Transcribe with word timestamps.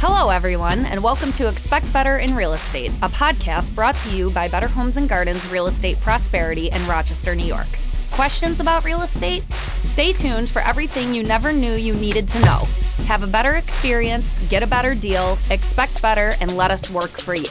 Hello, 0.00 0.30
everyone, 0.30 0.86
and 0.86 1.02
welcome 1.02 1.32
to 1.32 1.48
Expect 1.48 1.92
Better 1.92 2.18
in 2.18 2.36
Real 2.36 2.52
Estate, 2.52 2.92
a 3.02 3.08
podcast 3.08 3.74
brought 3.74 3.96
to 3.96 4.16
you 4.16 4.30
by 4.30 4.46
Better 4.46 4.68
Homes 4.68 4.96
and 4.96 5.08
Gardens 5.08 5.44
Real 5.50 5.66
Estate 5.66 6.00
Prosperity 6.00 6.70
in 6.70 6.86
Rochester, 6.86 7.34
New 7.34 7.44
York. 7.44 7.66
Questions 8.12 8.60
about 8.60 8.84
real 8.84 9.02
estate? 9.02 9.42
Stay 9.82 10.12
tuned 10.12 10.50
for 10.50 10.62
everything 10.62 11.12
you 11.12 11.24
never 11.24 11.52
knew 11.52 11.72
you 11.72 11.94
needed 11.94 12.28
to 12.28 12.40
know. 12.44 12.62
Have 13.06 13.24
a 13.24 13.26
better 13.26 13.56
experience, 13.56 14.38
get 14.48 14.62
a 14.62 14.68
better 14.68 14.94
deal, 14.94 15.36
expect 15.50 16.00
better, 16.00 16.32
and 16.40 16.56
let 16.56 16.70
us 16.70 16.88
work 16.88 17.10
for 17.10 17.34
you. 17.34 17.50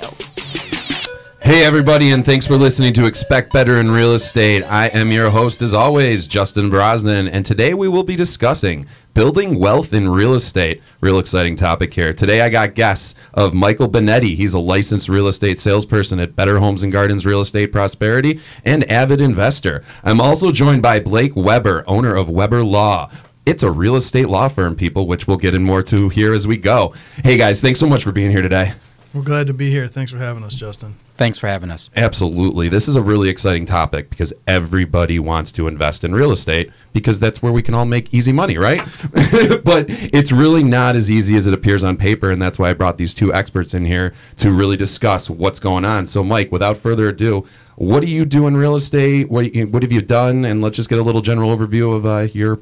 Hey, 1.42 1.66
everybody, 1.66 2.12
and 2.12 2.26
thanks 2.26 2.46
for 2.46 2.58
listening 2.58 2.94
to 2.94 3.06
Expect 3.06 3.54
Better 3.54 3.80
in 3.80 3.90
Real 3.92 4.14
Estate. 4.14 4.64
I 4.64 4.88
am 4.88 5.12
your 5.12 5.30
host, 5.30 5.62
as 5.62 5.74
always, 5.74 6.28
Justin 6.28 6.70
Brosnan, 6.70 7.28
and 7.28 7.46
today 7.46 7.74
we 7.74 7.88
will 7.88 8.04
be 8.04 8.18
discussing 8.18 8.86
building 9.18 9.58
wealth 9.58 9.94
in 9.94 10.08
real 10.08 10.36
estate. 10.36 10.80
Real 11.02 11.18
exciting 11.18 11.56
topic 11.56 11.92
here. 11.92 12.14
Today 12.14 12.42
I 12.42 12.50
got 12.50 12.76
guests 12.76 13.16
of 13.34 13.52
Michael 13.52 13.90
Benetti. 13.90 14.36
He's 14.36 14.54
a 14.54 14.60
licensed 14.60 15.10
real 15.10 15.28
estate 15.28 15.58
salesperson 15.58 16.20
at 16.20 16.36
Better 16.36 16.60
Homes 16.60 16.84
and 16.84 16.92
Gardens 16.92 17.26
Real 17.26 17.42
Estate 17.42 17.72
Prosperity 17.72 18.40
and 18.64 18.84
avid 18.84 19.20
investor. 19.20 19.84
I'm 20.04 20.22
also 20.22 20.52
joined 20.52 20.84
by 20.84 21.00
Blake 21.00 21.36
Weber, 21.36 21.84
owner 21.88 22.16
of 22.16 22.30
Weber 22.30 22.64
Law. 22.64 23.10
It's 23.44 23.64
a 23.64 23.72
real 23.72 23.96
estate 23.96 24.30
law 24.30 24.50
firm, 24.50 24.76
people, 24.76 25.08
which 25.08 25.28
we'll 25.28 25.38
get 25.38 25.56
in 25.56 25.64
more 25.64 25.82
to 25.82 26.10
here 26.10 26.32
as 26.32 26.46
we 26.46 26.58
go. 26.58 26.94
Hey, 27.24 27.38
guys, 27.38 27.60
thanks 27.60 27.80
so 27.80 27.88
much 27.88 28.04
for 28.04 28.12
being 28.12 28.30
here 28.30 28.44
today. 28.44 28.74
We're 29.14 29.24
glad 29.24 29.48
to 29.48 29.54
be 29.54 29.70
here. 29.70 29.88
Thanks 29.88 30.12
for 30.12 30.18
having 30.18 30.44
us, 30.44 30.54
Justin. 30.54 30.96
Thanks 31.16 31.38
for 31.38 31.48
having 31.48 31.72
us. 31.72 31.90
Absolutely. 31.96 32.70
This 32.70 32.88
is 32.88 32.96
a 32.96 33.02
really 33.02 33.30
exciting 33.30 33.66
topic 33.66 34.10
because 34.10 34.34
everybody 34.46 35.18
wants 35.18 35.52
to 35.54 35.68
invest 35.68 36.04
in 36.04 36.14
real 36.14 36.32
estate 36.32 36.72
because 36.94 37.20
that's 37.20 37.42
where 37.42 37.52
we 37.52 37.64
can 37.64 37.74
all 37.74 37.86
make 37.86 38.14
easy 38.14 38.32
money, 38.32 38.58
right? 38.58 38.80
but 39.64 39.86
it's 39.88 40.32
really 40.32 40.64
not 40.64 40.96
as 40.96 41.10
easy 41.10 41.36
as 41.36 41.48
it 41.48 41.54
appears 41.54 41.84
on 41.84 41.98
paper. 41.98 42.30
And 42.30 42.40
that's 42.40 42.60
why 42.60 42.70
I 42.70 42.74
brought 42.74 42.98
these 42.98 43.14
two 43.14 43.34
experts 43.34 43.74
in 43.74 43.86
here 43.86 44.14
to 44.38 44.52
really 44.52 44.78
discuss 44.78 45.30
what's 45.30 45.60
going 45.60 45.86
on. 45.86 46.06
So, 46.06 46.24
Mike, 46.24 46.52
without 46.52 46.78
further 46.78 47.10
ado, 47.10 47.48
what 47.78 48.02
do 48.02 48.08
you 48.08 48.26
do 48.26 48.46
in 48.46 48.56
real 48.56 48.76
estate? 48.76 49.30
What, 49.30 49.48
what 49.70 49.82
have 49.82 49.92
you 49.92 50.02
done? 50.02 50.46
And 50.46 50.62
let's 50.62 50.76
just 50.76 50.90
get 50.90 51.00
a 51.00 51.04
little 51.04 51.22
general 51.22 51.56
overview 51.56 51.96
of 51.96 52.06
uh, 52.06 52.28
your 52.34 52.60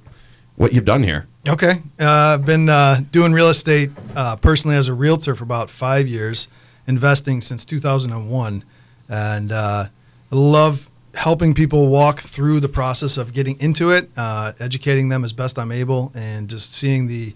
what 0.56 0.74
you've 0.74 0.86
done 0.86 1.04
here. 1.04 1.28
Okay. 1.48 1.82
Uh, 2.00 2.38
I've 2.40 2.46
been 2.46 2.70
uh, 2.70 3.02
doing 3.12 3.34
real 3.34 3.50
estate 3.50 3.92
uh, 4.16 4.36
personally 4.36 4.76
as 4.76 4.88
a 4.88 4.94
realtor 4.94 5.36
for 5.36 5.44
about 5.44 5.70
five 5.70 6.08
years, 6.08 6.48
investing 6.88 7.42
since 7.42 7.66
2001. 7.66 8.64
And 9.08 9.52
uh, 9.52 9.86
I 10.32 10.36
love 10.36 10.90
helping 11.14 11.54
people 11.54 11.88
walk 11.88 12.20
through 12.20 12.60
the 12.60 12.70
process 12.70 13.18
of 13.18 13.34
getting 13.34 13.60
into 13.60 13.92
it, 13.92 14.10
uh, 14.18 14.54
educating 14.60 15.10
them 15.10 15.24
as 15.24 15.34
best 15.34 15.60
I'm 15.60 15.72
able, 15.72 16.12
and 16.16 16.50
just 16.50 16.74
seeing 16.74 17.08
the 17.08 17.36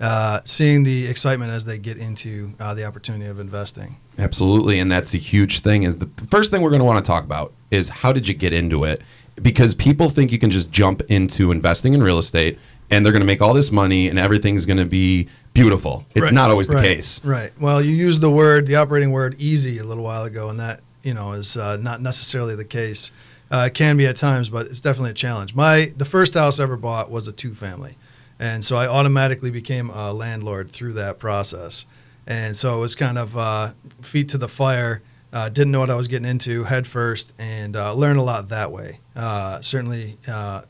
uh, 0.00 0.40
seeing 0.46 0.82
the 0.82 1.06
excitement 1.08 1.50
as 1.50 1.66
they 1.66 1.76
get 1.76 1.98
into 1.98 2.54
the 2.58 2.86
opportunity 2.86 3.26
of 3.26 3.38
investing. 3.38 3.96
Absolutely, 4.18 4.80
and 4.80 4.90
that's 4.90 5.12
a 5.12 5.18
huge 5.18 5.60
thing. 5.60 5.82
Is 5.82 5.98
the 5.98 6.08
first 6.30 6.50
thing 6.50 6.62
we're 6.62 6.70
going 6.70 6.80
to 6.80 6.86
want 6.86 7.04
to 7.04 7.06
talk 7.06 7.22
about 7.22 7.52
is 7.70 7.90
how 7.90 8.10
did 8.10 8.26
you 8.26 8.32
get 8.32 8.54
into 8.54 8.84
it? 8.84 9.02
Because 9.42 9.74
people 9.74 10.08
think 10.08 10.32
you 10.32 10.38
can 10.38 10.50
just 10.50 10.70
jump 10.70 11.02
into 11.08 11.50
investing 11.50 11.94
in 11.94 12.02
real 12.02 12.18
estate 12.18 12.58
and 12.90 13.04
they're 13.04 13.12
going 13.12 13.22
to 13.22 13.26
make 13.26 13.40
all 13.40 13.54
this 13.54 13.70
money 13.70 14.08
and 14.08 14.18
everything's 14.18 14.66
going 14.66 14.78
to 14.78 14.84
be 14.84 15.28
beautiful. 15.54 16.06
It's 16.14 16.24
right, 16.24 16.32
not 16.32 16.50
always 16.50 16.68
right, 16.68 16.82
the 16.82 16.88
case. 16.88 17.24
Right. 17.24 17.50
Well, 17.60 17.80
you 17.80 17.94
used 17.94 18.20
the 18.20 18.30
word, 18.30 18.66
the 18.66 18.76
operating 18.76 19.12
word 19.12 19.36
easy 19.38 19.78
a 19.78 19.84
little 19.84 20.04
while 20.04 20.24
ago, 20.24 20.48
and 20.48 20.58
that, 20.58 20.80
you 21.02 21.14
know, 21.14 21.32
is 21.32 21.56
uh, 21.56 21.76
not 21.76 22.00
necessarily 22.00 22.54
the 22.54 22.64
case. 22.64 23.12
Uh, 23.50 23.64
it 23.66 23.74
can 23.74 23.96
be 23.96 24.06
at 24.06 24.16
times, 24.16 24.48
but 24.48 24.66
it's 24.66 24.80
definitely 24.80 25.10
a 25.10 25.14
challenge. 25.14 25.54
My 25.54 25.92
the 25.96 26.04
first 26.04 26.34
house 26.34 26.60
I 26.60 26.64
ever 26.64 26.76
bought 26.76 27.10
was 27.10 27.26
a 27.26 27.32
two 27.32 27.52
family, 27.52 27.96
and 28.38 28.64
so 28.64 28.76
I 28.76 28.86
automatically 28.86 29.50
became 29.50 29.90
a 29.90 30.12
landlord 30.12 30.70
through 30.70 30.92
that 30.94 31.18
process. 31.18 31.86
And 32.28 32.56
so 32.56 32.76
it 32.76 32.80
was 32.80 32.94
kind 32.94 33.18
of 33.18 33.36
uh, 33.36 33.72
feet 34.02 34.28
to 34.28 34.38
the 34.38 34.46
fire 34.46 35.02
uh, 35.32 35.48
didn't 35.48 35.70
know 35.70 35.80
what 35.80 35.90
I 35.90 35.94
was 35.94 36.08
getting 36.08 36.28
into 36.28 36.64
head 36.64 36.86
first 36.86 37.32
and 37.38 37.76
uh, 37.76 37.94
learned 37.94 38.18
a 38.18 38.22
lot 38.22 38.48
that 38.48 38.72
way. 38.72 38.98
Uh, 39.20 39.60
certainly, 39.60 40.16
uh, 40.26 40.62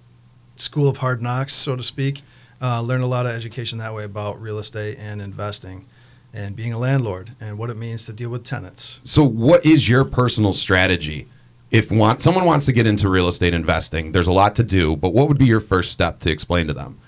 school 0.57 0.89
of 0.89 0.97
hard 0.97 1.23
knocks, 1.23 1.55
so 1.55 1.77
to 1.77 1.85
speak. 1.85 2.23
Uh, 2.61 2.83
learned 2.83 3.05
a 3.05 3.07
lot 3.07 3.25
of 3.25 3.33
education 3.33 3.79
that 3.79 3.95
way 3.95 4.03
about 4.03 4.43
real 4.43 4.59
estate 4.59 4.99
and 4.99 5.23
investing 5.23 5.87
and 6.35 6.57
being 6.57 6.73
a 6.73 6.79
landlord 6.79 7.31
and 7.41 7.57
what 7.59 7.71
it 7.71 7.77
means 7.77 8.05
to 8.07 8.13
deal 8.13 8.29
with 8.29 8.43
tenants. 8.43 9.01
So, 9.05 9.23
what 9.25 9.65
is 9.65 9.89
your 9.89 10.05
personal 10.05 10.53
strategy? 10.53 11.29
If 11.71 11.93
want, 11.93 12.21
someone 12.21 12.45
wants 12.45 12.67
to 12.67 12.73
get 12.73 12.89
into 12.89 13.09
real 13.09 13.29
estate 13.29 13.55
investing, 13.55 14.11
there's 14.11 14.27
a 14.27 14.33
lot 14.33 14.57
to 14.57 14.65
do, 14.65 14.97
but 14.97 15.11
what 15.11 15.29
would 15.29 15.39
be 15.39 15.47
your 15.47 15.61
first 15.61 15.93
step 15.93 16.19
to 16.21 16.33
explain 16.33 16.67
to 16.67 16.73
them? 16.73 16.99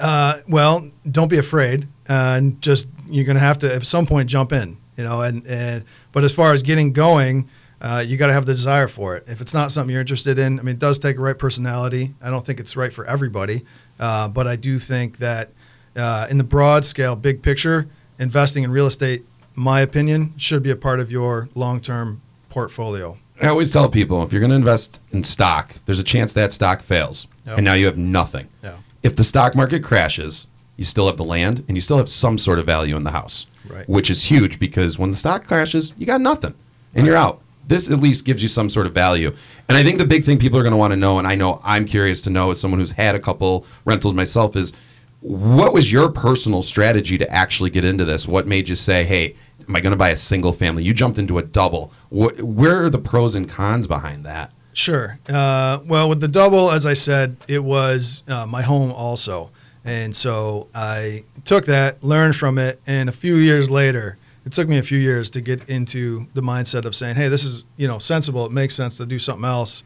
Uh, 0.00 0.36
well, 0.48 0.90
don't 1.08 1.28
be 1.28 1.36
afraid, 1.36 1.86
and 2.08 2.60
just 2.62 2.88
you're 3.06 3.26
going 3.26 3.36
to 3.36 3.40
have 3.40 3.58
to 3.58 3.72
at 3.72 3.84
some 3.84 4.06
point 4.06 4.30
jump 4.30 4.50
in 4.50 4.78
you 4.96 5.04
know, 5.04 5.22
and, 5.22 5.46
and 5.46 5.84
but 6.12 6.24
as 6.24 6.32
far 6.32 6.52
as 6.52 6.62
getting 6.62 6.92
going, 6.92 7.48
uh, 7.84 8.00
you 8.00 8.16
got 8.16 8.28
to 8.28 8.32
have 8.32 8.46
the 8.46 8.54
desire 8.54 8.88
for 8.88 9.14
it. 9.14 9.24
If 9.28 9.42
it's 9.42 9.52
not 9.52 9.70
something 9.70 9.92
you're 9.92 10.00
interested 10.00 10.38
in, 10.38 10.58
I 10.58 10.62
mean, 10.62 10.76
it 10.76 10.78
does 10.78 10.98
take 10.98 11.18
a 11.18 11.20
right 11.20 11.38
personality. 11.38 12.14
I 12.22 12.30
don't 12.30 12.44
think 12.44 12.58
it's 12.58 12.78
right 12.78 12.90
for 12.90 13.04
everybody, 13.04 13.60
uh, 14.00 14.28
but 14.28 14.46
I 14.46 14.56
do 14.56 14.78
think 14.78 15.18
that 15.18 15.50
uh, 15.94 16.26
in 16.30 16.38
the 16.38 16.44
broad 16.44 16.86
scale, 16.86 17.14
big 17.14 17.42
picture, 17.42 17.86
investing 18.18 18.64
in 18.64 18.70
real 18.70 18.86
estate, 18.86 19.24
my 19.54 19.82
opinion, 19.82 20.32
should 20.38 20.62
be 20.62 20.70
a 20.70 20.76
part 20.76 20.98
of 20.98 21.12
your 21.12 21.50
long-term 21.54 22.22
portfolio. 22.48 23.18
I 23.42 23.48
always 23.48 23.70
tell 23.70 23.90
people 23.90 24.22
if 24.22 24.32
you're 24.32 24.40
going 24.40 24.50
to 24.50 24.56
invest 24.56 24.98
in 25.12 25.22
stock, 25.22 25.74
there's 25.84 25.98
a 25.98 26.04
chance 26.04 26.32
that 26.32 26.54
stock 26.54 26.80
fails, 26.80 27.28
yep. 27.46 27.58
and 27.58 27.66
now 27.66 27.74
you 27.74 27.84
have 27.84 27.98
nothing. 27.98 28.48
Yeah. 28.62 28.76
If 29.02 29.14
the 29.14 29.24
stock 29.24 29.54
market 29.54 29.84
crashes, 29.84 30.46
you 30.78 30.86
still 30.86 31.06
have 31.06 31.18
the 31.18 31.24
land 31.24 31.64
and 31.68 31.76
you 31.76 31.82
still 31.82 31.98
have 31.98 32.08
some 32.08 32.38
sort 32.38 32.58
of 32.58 32.64
value 32.64 32.96
in 32.96 33.04
the 33.04 33.10
house, 33.10 33.46
right. 33.68 33.86
which 33.86 34.08
is 34.08 34.24
huge 34.24 34.58
because 34.58 34.98
when 34.98 35.10
the 35.10 35.16
stock 35.16 35.44
crashes, 35.44 35.92
you 35.98 36.06
got 36.06 36.22
nothing 36.22 36.54
and 36.94 37.02
right. 37.02 37.08
you're 37.08 37.16
out. 37.16 37.42
This 37.66 37.90
at 37.90 38.00
least 38.00 38.24
gives 38.24 38.42
you 38.42 38.48
some 38.48 38.68
sort 38.68 38.86
of 38.86 38.92
value. 38.94 39.34
And 39.68 39.78
I 39.78 39.82
think 39.82 39.98
the 39.98 40.04
big 40.04 40.24
thing 40.24 40.38
people 40.38 40.58
are 40.58 40.62
going 40.62 40.72
to 40.72 40.78
want 40.78 40.92
to 40.92 40.96
know, 40.96 41.18
and 41.18 41.26
I 41.26 41.34
know 41.34 41.60
I'm 41.64 41.86
curious 41.86 42.20
to 42.22 42.30
know 42.30 42.50
as 42.50 42.60
someone 42.60 42.80
who's 42.80 42.92
had 42.92 43.14
a 43.14 43.20
couple 43.20 43.66
rentals 43.84 44.14
myself, 44.14 44.54
is 44.56 44.72
what 45.20 45.72
was 45.72 45.90
your 45.90 46.10
personal 46.10 46.60
strategy 46.60 47.16
to 47.16 47.30
actually 47.30 47.70
get 47.70 47.84
into 47.84 48.04
this? 48.04 48.28
What 48.28 48.46
made 48.46 48.68
you 48.68 48.74
say, 48.74 49.04
hey, 49.04 49.36
am 49.66 49.74
I 49.74 49.80
going 49.80 49.92
to 49.92 49.96
buy 49.96 50.10
a 50.10 50.16
single 50.16 50.52
family? 50.52 50.84
You 50.84 50.92
jumped 50.92 51.18
into 51.18 51.38
a 51.38 51.42
double. 51.42 51.92
What, 52.10 52.42
where 52.42 52.84
are 52.84 52.90
the 52.90 52.98
pros 52.98 53.34
and 53.34 53.48
cons 53.48 53.86
behind 53.86 54.24
that? 54.24 54.52
Sure. 54.74 55.18
Uh, 55.28 55.78
well, 55.86 56.08
with 56.08 56.20
the 56.20 56.28
double, 56.28 56.70
as 56.70 56.84
I 56.84 56.94
said, 56.94 57.36
it 57.48 57.64
was 57.64 58.22
uh, 58.28 58.44
my 58.44 58.60
home 58.60 58.92
also. 58.92 59.50
And 59.84 60.14
so 60.14 60.68
I 60.74 61.24
took 61.44 61.66
that, 61.66 62.02
learned 62.02 62.36
from 62.36 62.58
it, 62.58 62.80
and 62.86 63.08
a 63.08 63.12
few 63.12 63.36
years 63.36 63.70
later, 63.70 64.18
it 64.44 64.52
took 64.52 64.68
me 64.68 64.78
a 64.78 64.82
few 64.82 64.98
years 64.98 65.30
to 65.30 65.40
get 65.40 65.68
into 65.68 66.26
the 66.34 66.42
mindset 66.42 66.84
of 66.84 66.94
saying, 66.94 67.16
"Hey, 67.16 67.28
this 67.28 67.44
is 67.44 67.64
you 67.76 67.88
know 67.88 67.98
sensible. 67.98 68.44
It 68.46 68.52
makes 68.52 68.74
sense 68.74 68.96
to 68.98 69.06
do 69.06 69.18
something 69.18 69.44
else." 69.44 69.84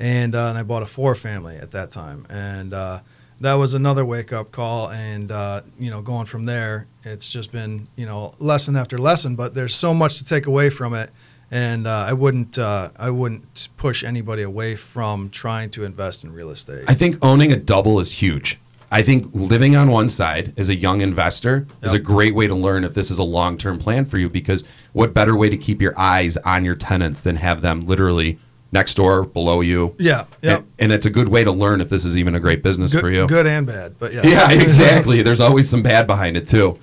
And, 0.00 0.34
uh, 0.34 0.48
and 0.48 0.58
I 0.58 0.64
bought 0.64 0.82
a 0.82 0.86
four 0.86 1.14
family 1.14 1.56
at 1.56 1.70
that 1.72 1.92
time, 1.92 2.26
and 2.28 2.74
uh, 2.74 3.00
that 3.40 3.54
was 3.54 3.74
another 3.74 4.04
wake 4.04 4.32
up 4.32 4.50
call. 4.50 4.90
And 4.90 5.30
uh, 5.30 5.62
you 5.78 5.90
know, 5.90 6.02
going 6.02 6.26
from 6.26 6.46
there, 6.46 6.88
it's 7.04 7.28
just 7.28 7.52
been 7.52 7.86
you 7.96 8.06
know 8.06 8.34
lesson 8.38 8.74
after 8.76 8.98
lesson. 8.98 9.36
But 9.36 9.54
there's 9.54 9.74
so 9.74 9.94
much 9.94 10.18
to 10.18 10.24
take 10.24 10.46
away 10.46 10.70
from 10.70 10.94
it, 10.94 11.10
and 11.52 11.86
uh, 11.86 12.06
I 12.08 12.14
wouldn't 12.14 12.58
uh, 12.58 12.90
I 12.96 13.10
wouldn't 13.10 13.68
push 13.76 14.02
anybody 14.02 14.42
away 14.42 14.74
from 14.74 15.30
trying 15.30 15.70
to 15.70 15.84
invest 15.84 16.24
in 16.24 16.32
real 16.32 16.50
estate. 16.50 16.84
I 16.88 16.94
think 16.94 17.18
owning 17.22 17.52
a 17.52 17.56
double 17.56 18.00
is 18.00 18.20
huge. 18.20 18.58
I 18.92 19.02
think 19.02 19.30
living 19.32 19.74
on 19.74 19.90
one 19.90 20.10
side 20.10 20.52
as 20.58 20.68
a 20.68 20.74
young 20.74 21.00
investor 21.00 21.66
yep. 21.68 21.84
is 21.84 21.92
a 21.94 21.98
great 21.98 22.34
way 22.34 22.46
to 22.46 22.54
learn 22.54 22.84
if 22.84 22.92
this 22.92 23.10
is 23.10 23.16
a 23.16 23.22
long 23.22 23.56
term 23.56 23.78
plan 23.78 24.04
for 24.04 24.18
you 24.18 24.28
because 24.28 24.64
what 24.92 25.14
better 25.14 25.34
way 25.34 25.48
to 25.48 25.56
keep 25.56 25.80
your 25.80 25.98
eyes 25.98 26.36
on 26.36 26.64
your 26.64 26.74
tenants 26.74 27.22
than 27.22 27.36
have 27.36 27.62
them 27.62 27.80
literally 27.80 28.38
next 28.70 28.94
door, 28.94 29.24
below 29.24 29.62
you. 29.62 29.94
Yeah, 29.98 30.24
yeah. 30.40 30.56
And, 30.56 30.66
and, 30.78 30.92
it's 30.92 31.06
a 31.06 31.10
good 31.10 31.28
way 31.28 31.44
to 31.44 31.52
learn 31.52 31.80
if 31.80 31.90
this 31.90 32.04
is 32.04 32.16
even 32.16 32.34
a 32.34 32.40
great 32.40 32.62
business 32.62 32.92
good, 32.92 33.00
for 33.00 33.10
you. 33.10 33.26
Good 33.26 33.46
and 33.46 33.66
bad, 33.66 33.98
but 33.98 34.12
yeah. 34.12 34.22
Yeah, 34.24 34.50
exactly. 34.60 35.22
There's 35.22 35.40
always 35.40 35.68
some 35.68 35.82
bad 35.82 36.06
behind 36.06 36.36
it 36.36 36.48
too. 36.48 36.78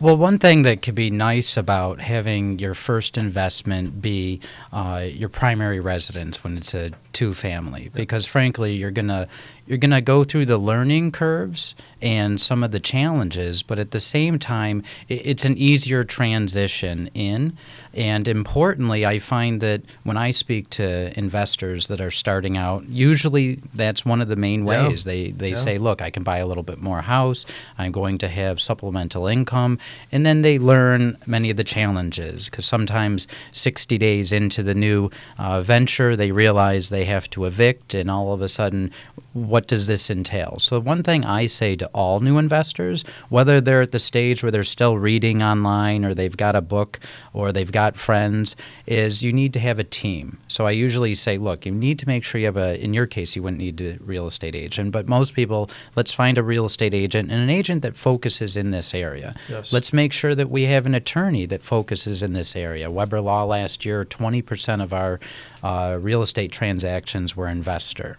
Well, 0.00 0.16
one 0.16 0.38
thing 0.38 0.62
that 0.62 0.82
could 0.82 0.94
be 0.94 1.10
nice 1.10 1.56
about 1.56 2.00
having 2.00 2.58
your 2.58 2.74
first 2.74 3.16
investment 3.16 4.02
be 4.02 4.40
uh, 4.72 5.06
your 5.08 5.28
primary 5.28 5.80
residence 5.80 6.42
when 6.42 6.56
it's 6.56 6.74
a 6.74 6.90
two 7.14 7.32
family, 7.32 7.90
because 7.94 8.26
frankly, 8.26 8.74
you're 8.74 8.90
gonna 8.90 9.28
you're 9.66 9.78
going 9.78 9.90
to 9.90 10.00
go 10.00 10.24
through 10.24 10.46
the 10.46 10.58
learning 10.58 11.10
curves 11.10 11.74
and 12.02 12.40
some 12.40 12.62
of 12.62 12.70
the 12.70 12.80
challenges, 12.80 13.62
but 13.62 13.78
at 13.78 13.92
the 13.92 14.00
same 14.00 14.38
time, 14.38 14.82
it's 15.08 15.44
an 15.44 15.56
easier 15.56 16.04
transition 16.04 17.08
in. 17.14 17.56
And 17.94 18.28
importantly, 18.28 19.06
I 19.06 19.18
find 19.18 19.60
that 19.62 19.82
when 20.02 20.18
I 20.18 20.32
speak 20.32 20.68
to 20.70 21.16
investors 21.18 21.86
that 21.88 22.00
are 22.00 22.10
starting 22.10 22.56
out, 22.58 22.84
usually 22.88 23.60
that's 23.72 24.04
one 24.04 24.20
of 24.20 24.28
the 24.28 24.36
main 24.36 24.64
ways. 24.66 25.06
Yeah. 25.06 25.12
They, 25.12 25.30
they 25.30 25.48
yeah. 25.50 25.54
say, 25.54 25.78
look, 25.78 26.02
I 26.02 26.10
can 26.10 26.24
buy 26.24 26.38
a 26.38 26.46
little 26.46 26.62
bit 26.62 26.82
more 26.82 27.00
house, 27.00 27.46
I'm 27.78 27.92
going 27.92 28.18
to 28.18 28.28
have 28.28 28.60
supplemental 28.60 29.26
income, 29.26 29.78
and 30.12 30.26
then 30.26 30.42
they 30.42 30.58
learn 30.58 31.16
many 31.26 31.48
of 31.50 31.56
the 31.56 31.64
challenges 31.64 32.50
because 32.50 32.66
sometimes 32.66 33.26
60 33.52 33.96
days 33.96 34.32
into 34.32 34.62
the 34.62 34.74
new 34.74 35.10
uh, 35.38 35.62
venture, 35.62 36.16
they 36.16 36.32
realize 36.32 36.90
they 36.90 37.03
have 37.04 37.28
to 37.30 37.44
evict, 37.44 37.94
and 37.94 38.10
all 38.10 38.32
of 38.32 38.42
a 38.42 38.48
sudden, 38.48 38.90
what 39.34 39.66
does 39.66 39.88
this 39.88 40.10
entail? 40.10 40.58
So, 40.60 40.78
one 40.78 41.02
thing 41.02 41.24
I 41.24 41.46
say 41.46 41.74
to 41.76 41.86
all 41.88 42.20
new 42.20 42.38
investors, 42.38 43.04
whether 43.28 43.60
they're 43.60 43.82
at 43.82 43.90
the 43.90 43.98
stage 43.98 44.42
where 44.42 44.52
they're 44.52 44.62
still 44.62 44.96
reading 44.96 45.42
online 45.42 46.04
or 46.04 46.14
they've 46.14 46.36
got 46.36 46.54
a 46.54 46.60
book 46.60 47.00
or 47.32 47.50
they've 47.50 47.70
got 47.70 47.96
friends, 47.96 48.54
is 48.86 49.24
you 49.24 49.32
need 49.32 49.52
to 49.54 49.58
have 49.58 49.80
a 49.80 49.84
team. 49.84 50.38
So, 50.46 50.66
I 50.66 50.70
usually 50.70 51.14
say, 51.14 51.36
look, 51.36 51.66
you 51.66 51.72
need 51.72 51.98
to 51.98 52.06
make 52.06 52.22
sure 52.22 52.40
you 52.40 52.46
have 52.46 52.56
a, 52.56 52.82
in 52.82 52.94
your 52.94 53.06
case, 53.06 53.34
you 53.34 53.42
wouldn't 53.42 53.58
need 53.58 53.80
a 53.80 53.98
real 54.00 54.28
estate 54.28 54.54
agent, 54.54 54.92
but 54.92 55.08
most 55.08 55.34
people, 55.34 55.68
let's 55.96 56.12
find 56.12 56.38
a 56.38 56.42
real 56.42 56.64
estate 56.64 56.94
agent 56.94 57.32
and 57.32 57.42
an 57.42 57.50
agent 57.50 57.82
that 57.82 57.96
focuses 57.96 58.56
in 58.56 58.70
this 58.70 58.94
area. 58.94 59.34
Yes. 59.48 59.72
Let's 59.72 59.92
make 59.92 60.12
sure 60.12 60.36
that 60.36 60.48
we 60.48 60.64
have 60.66 60.86
an 60.86 60.94
attorney 60.94 61.44
that 61.46 61.62
focuses 61.62 62.22
in 62.22 62.34
this 62.34 62.54
area. 62.54 62.88
Weber 62.88 63.20
Law 63.20 63.42
last 63.44 63.84
year, 63.84 64.04
20% 64.04 64.80
of 64.80 64.94
our 64.94 65.18
uh, 65.64 65.98
real 66.00 66.22
estate 66.22 66.52
transactions 66.52 67.34
were 67.34 67.48
investor 67.48 68.16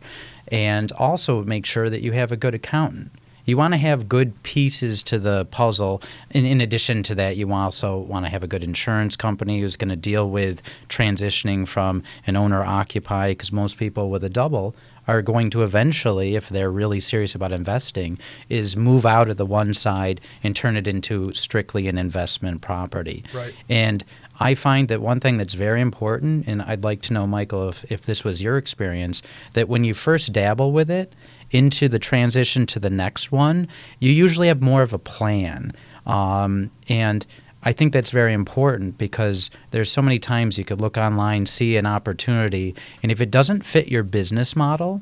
and 0.52 0.92
also 0.94 1.44
make 1.44 1.66
sure 1.66 1.90
that 1.90 2.02
you 2.02 2.12
have 2.14 2.32
a 2.32 2.38
good 2.38 2.54
accountant. 2.54 3.12
You 3.46 3.58
want 3.58 3.76
to 3.76 3.78
have 3.78 4.10
good 4.10 4.42
pieces 4.42 5.04
to 5.04 5.20
the 5.20 5.46
puzzle. 5.46 6.02
In, 6.32 6.46
in 6.46 6.62
addition 6.62 7.04
to 7.04 7.16
that, 7.16 7.38
you 7.38 7.54
also 7.54 7.98
want 7.98 8.26
to 8.26 8.32
have 8.32 8.44
a 8.44 8.48
good 8.48 8.64
insurance 8.64 9.16
company 9.16 9.60
who's 9.60 9.78
going 9.78 9.90
to 9.90 9.96
deal 9.96 10.28
with 10.28 10.64
transitioning 10.90 11.68
from 11.68 12.02
an 12.26 12.36
owner 12.36 12.64
occupy, 12.64 13.32
because 13.32 13.52
most 13.52 13.78
people 13.78 14.10
with 14.10 14.24
a 14.24 14.30
double 14.30 14.76
are 15.08 15.22
going 15.22 15.52
to 15.52 15.62
eventually, 15.62 16.36
if 16.36 16.50
they're 16.50 16.72
really 16.72 17.00
serious 17.00 17.36
about 17.36 17.52
investing, 17.52 18.18
is 18.50 18.76
move 18.76 19.06
out 19.06 19.30
of 19.30 19.38
the 19.38 19.46
one 19.46 19.72
side 19.72 20.20
and 20.44 20.56
turn 20.56 20.76
it 20.76 20.88
into 20.88 21.32
strictly 21.34 21.88
an 21.88 22.00
investment 22.00 22.64
property. 22.64 23.24
Right. 23.32 23.54
And 23.70 24.04
I 24.40 24.54
find 24.56 24.88
that 24.90 25.02
one 25.02 25.20
thing 25.20 25.38
that's 25.38 25.54
very 25.54 25.82
important, 25.82 26.48
and 26.48 26.62
I'd 26.62 26.84
like 26.84 27.02
to 27.04 27.14
know, 27.14 27.26
Michael, 27.26 27.70
if, 27.70 27.90
if 27.92 28.02
this 28.02 28.24
was 28.24 28.42
your 28.42 28.58
experience, 28.58 29.22
that 29.54 29.70
when 29.70 29.84
you 29.84 29.94
first 29.94 30.34
dabble 30.34 30.72
with 30.72 30.92
it 30.92 31.14
into 31.52 31.88
the 31.88 32.00
transition 32.00 32.66
to 32.68 32.80
the 32.80 32.90
next 32.90 33.32
one, 33.32 33.68
you 34.00 34.12
usually 34.12 34.48
have 34.48 34.62
more 34.62 34.82
of 34.82 34.94
a 34.94 35.00
plan. 35.00 35.74
Um, 36.06 36.72
and 36.90 37.26
I 37.64 37.72
think 37.72 37.94
that's 37.94 38.12
very 38.12 38.34
important 38.34 38.98
because 38.98 39.50
there's 39.72 39.92
so 39.92 40.02
many 40.02 40.20
times 40.20 40.58
you 40.58 40.66
could 40.66 40.82
look 40.82 40.98
online, 40.98 41.46
see 41.46 41.78
an 41.78 41.86
opportunity, 41.86 42.76
and 43.02 43.12
if 43.12 43.22
it 43.22 43.32
doesn't 43.32 43.66
fit 43.66 43.88
your 43.88 44.04
business 44.04 44.56
model, 44.56 45.02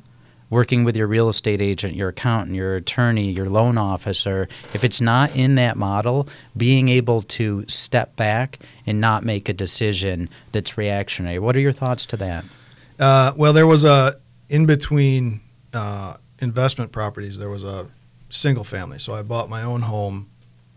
working 0.54 0.84
with 0.84 0.96
your 0.96 1.08
real 1.08 1.30
estate 1.30 1.62
agent, 1.62 1.96
your 1.96 2.10
accountant, 2.10 2.56
your 2.56 2.76
attorney, 2.76 3.32
your 3.32 3.50
loan 3.50 3.76
officer, 3.76 4.48
if 4.76 4.84
it's 4.84 5.02
not 5.02 5.36
in 5.36 5.56
that 5.56 5.76
model, 5.76 6.28
being 6.56 6.90
able 6.90 7.24
to 7.24 7.66
step 7.68 8.16
back 8.16 8.60
and 8.86 9.02
not 9.02 9.26
make 9.26 9.50
a 9.50 9.54
decision 9.54 10.30
that's 10.52 10.78
reactionary. 10.78 11.40
What 11.40 11.56
are 11.56 11.60
your 11.60 11.72
thoughts 11.72 12.06
to 12.06 12.18
that? 12.18 12.46
Uh, 13.00 13.34
well, 13.36 13.52
there 13.52 13.66
was 13.66 13.84
a 13.84 14.20
in 14.48 14.68
between 14.68 15.42
uh, 15.74 16.18
investment 16.38 16.92
properties. 16.92 17.40
There 17.40 17.50
was 17.50 17.64
a 17.64 17.88
single 18.30 18.64
family, 18.64 19.00
so 19.00 19.16
I 19.16 19.24
bought 19.24 19.50
my 19.50 19.64
own 19.64 19.82
home, 19.82 20.30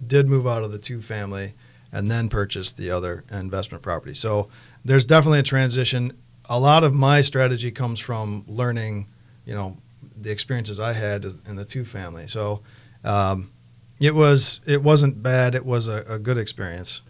did 0.05 0.27
move 0.27 0.47
out 0.47 0.63
of 0.63 0.73
the 0.73 0.79
two 0.79 1.03
family, 1.03 1.53
and 1.93 2.11
then 2.11 2.31
purchased 2.31 2.79
the 2.79 2.91
other 2.91 3.25
investment 3.31 3.83
property. 3.83 4.15
So 4.15 4.49
there's 4.85 5.05
definitely 5.05 5.41
a 5.41 5.43
transition. 5.45 6.17
A 6.49 6.59
lot 6.59 6.83
of 6.83 6.95
my 6.95 7.21
strategy 7.21 7.71
comes 7.71 8.01
from 8.01 8.43
learning, 8.49 9.07
you 9.47 9.55
know, 9.55 9.77
the 10.21 10.31
experiences 10.31 10.79
I 10.79 10.93
had 10.93 11.25
in 11.49 11.57
the 11.57 11.65
two 11.65 11.85
family. 11.85 12.27
So 12.27 12.61
um, 13.05 13.51
it 14.01 14.15
was 14.15 14.61
it 14.67 14.83
wasn't 14.83 15.23
bad. 15.23 15.55
It 15.55 15.65
was 15.65 15.89
a, 15.89 16.05
a 16.09 16.19
good 16.19 16.37
experience. 16.39 17.03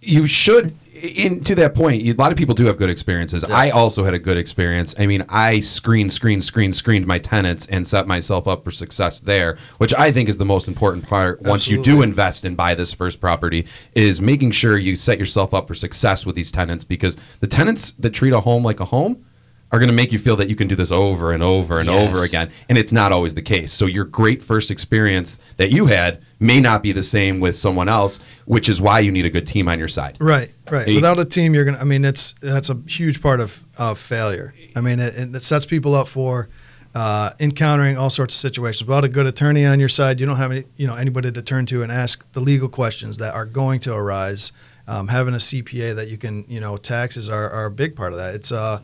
you 0.00 0.26
should 0.26 0.74
in 0.94 1.40
to 1.40 1.54
that 1.54 1.74
point 1.74 2.02
you- 2.02 2.12
a 2.12 2.16
lot 2.16 2.30
of 2.30 2.36
people 2.38 2.54
do 2.54 2.66
have 2.66 2.76
good 2.76 2.90
experiences 2.90 3.42
i 3.44 3.70
also 3.70 4.04
had 4.04 4.12
a 4.14 4.18
good 4.18 4.36
experience 4.36 4.94
i 4.98 5.06
mean 5.06 5.24
i 5.30 5.58
screened 5.60 6.12
screened 6.12 6.44
screened 6.44 6.76
screened 6.76 7.06
my 7.06 7.18
tenants 7.18 7.66
and 7.68 7.86
set 7.88 8.06
myself 8.06 8.46
up 8.46 8.62
for 8.62 8.70
success 8.70 9.20
there 9.20 9.56
which 9.78 9.92
i 9.94 10.12
think 10.12 10.28
is 10.28 10.36
the 10.36 10.44
most 10.44 10.68
important 10.68 11.06
part 11.08 11.40
once 11.42 11.66
you 11.68 11.82
do 11.82 12.02
invest 12.02 12.44
and 12.44 12.56
buy 12.58 12.74
this 12.74 12.92
first 12.92 13.20
property 13.20 13.66
is 13.94 14.20
making 14.20 14.50
sure 14.50 14.76
you 14.78 14.96
set 14.96 15.18
yourself 15.18 15.52
up 15.54 15.66
for 15.66 15.74
success 15.74 16.24
with 16.26 16.34
these 16.36 16.52
tenants 16.52 16.84
because 16.84 17.16
the 17.40 17.46
tenants 17.46 17.90
that 17.92 18.10
treat 18.10 18.32
a 18.34 18.40
home 18.40 18.62
like 18.62 18.80
a 18.80 18.86
home 18.86 19.24
are 19.72 19.78
going 19.78 19.88
to 19.88 19.94
make 19.94 20.12
you 20.12 20.18
feel 20.18 20.36
that 20.36 20.48
you 20.48 20.54
can 20.56 20.68
do 20.68 20.74
this 20.76 20.92
over 20.92 21.32
and 21.32 21.42
over 21.42 21.78
and 21.78 21.88
Yes. 21.88 22.08
over 22.08 22.24
again 22.24 22.50
and 22.68 22.78
it's 22.78 22.92
not 22.92 23.12
always 23.12 23.34
the 23.34 23.42
case 23.42 23.72
so 23.72 23.86
your 23.86 24.04
great 24.04 24.42
first 24.42 24.70
experience 24.70 25.38
that 25.56 25.70
you 25.70 25.86
had 25.86 26.22
may 26.38 26.60
not 26.60 26.82
be 26.82 26.92
the 26.92 27.02
same 27.02 27.40
with 27.40 27.56
someone 27.58 27.88
else 27.88 28.20
which 28.44 28.68
is 28.68 28.80
why 28.80 29.00
you 29.00 29.10
need 29.10 29.26
a 29.26 29.30
good 29.30 29.46
team 29.46 29.68
on 29.68 29.78
your 29.78 29.88
side 29.88 30.16
Right, 30.20 30.50
right. 30.70 30.86
Hey. 30.86 30.94
Without 30.94 31.18
a 31.18 31.24
team, 31.24 31.54
you're 31.54 31.64
gonna. 31.64 31.78
I 31.78 31.84
mean, 31.84 32.04
it's 32.04 32.34
that's 32.40 32.70
a 32.70 32.78
huge 32.86 33.20
part 33.20 33.40
of 33.40 33.64
of 33.76 33.98
failure. 33.98 34.54
I 34.74 34.80
mean, 34.80 34.98
it, 35.00 35.14
it 35.34 35.42
sets 35.42 35.66
people 35.66 35.94
up 35.94 36.08
for 36.08 36.48
uh, 36.94 37.30
encountering 37.40 37.98
all 37.98 38.08
sorts 38.10 38.34
of 38.34 38.38
situations. 38.40 38.86
Without 38.88 39.04
a 39.04 39.08
good 39.08 39.26
attorney 39.26 39.66
on 39.66 39.78
your 39.80 39.88
side, 39.88 40.18
you 40.20 40.26
don't 40.26 40.36
have 40.36 40.50
any, 40.52 40.64
you 40.76 40.86
know, 40.86 40.94
anybody 40.94 41.30
to 41.30 41.42
turn 41.42 41.66
to 41.66 41.82
and 41.82 41.92
ask 41.92 42.24
the 42.32 42.40
legal 42.40 42.68
questions 42.68 43.18
that 43.18 43.34
are 43.34 43.44
going 43.44 43.80
to 43.80 43.94
arise. 43.94 44.52
Um, 44.88 45.08
having 45.08 45.34
a 45.34 45.38
CPA 45.38 45.94
that 45.96 46.08
you 46.08 46.16
can, 46.16 46.44
you 46.48 46.60
know, 46.60 46.76
taxes 46.76 47.28
are, 47.28 47.50
are 47.50 47.66
a 47.66 47.70
big 47.70 47.96
part 47.96 48.12
of 48.12 48.18
that. 48.18 48.34
It's 48.34 48.52
uh, 48.52 48.80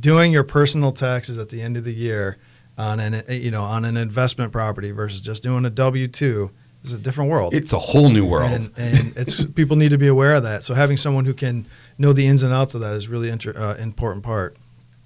doing 0.00 0.32
your 0.32 0.44
personal 0.44 0.92
taxes 0.92 1.36
at 1.36 1.48
the 1.50 1.62
end 1.62 1.76
of 1.76 1.84
the 1.84 1.92
year 1.94 2.36
on 2.76 3.00
an, 3.00 3.22
you 3.28 3.50
know, 3.50 3.62
on 3.62 3.84
an 3.84 3.96
investment 3.96 4.52
property 4.52 4.90
versus 4.92 5.20
just 5.20 5.42
doing 5.42 5.64
a 5.64 5.70
W 5.70 6.06
two 6.08 6.50
is 6.84 6.92
a 6.92 6.98
different 6.98 7.28
world. 7.30 7.54
it's 7.54 7.72
a 7.72 7.78
whole 7.78 8.08
new 8.08 8.24
world 8.24 8.50
And, 8.52 8.70
and 8.76 9.12
it's 9.16 9.44
people 9.60 9.76
need 9.76 9.90
to 9.90 9.98
be 9.98 10.06
aware 10.06 10.36
of 10.36 10.44
that. 10.44 10.62
So 10.64 10.74
having 10.74 10.96
someone 10.96 11.24
who 11.24 11.34
can 11.34 11.66
know 11.98 12.12
the 12.12 12.24
ins 12.26 12.42
and 12.44 12.52
outs 12.52 12.74
of 12.74 12.80
that 12.82 12.92
is 12.94 13.08
really 13.08 13.28
inter, 13.30 13.52
uh, 13.56 13.74
important 13.76 14.24
part. 14.24 14.56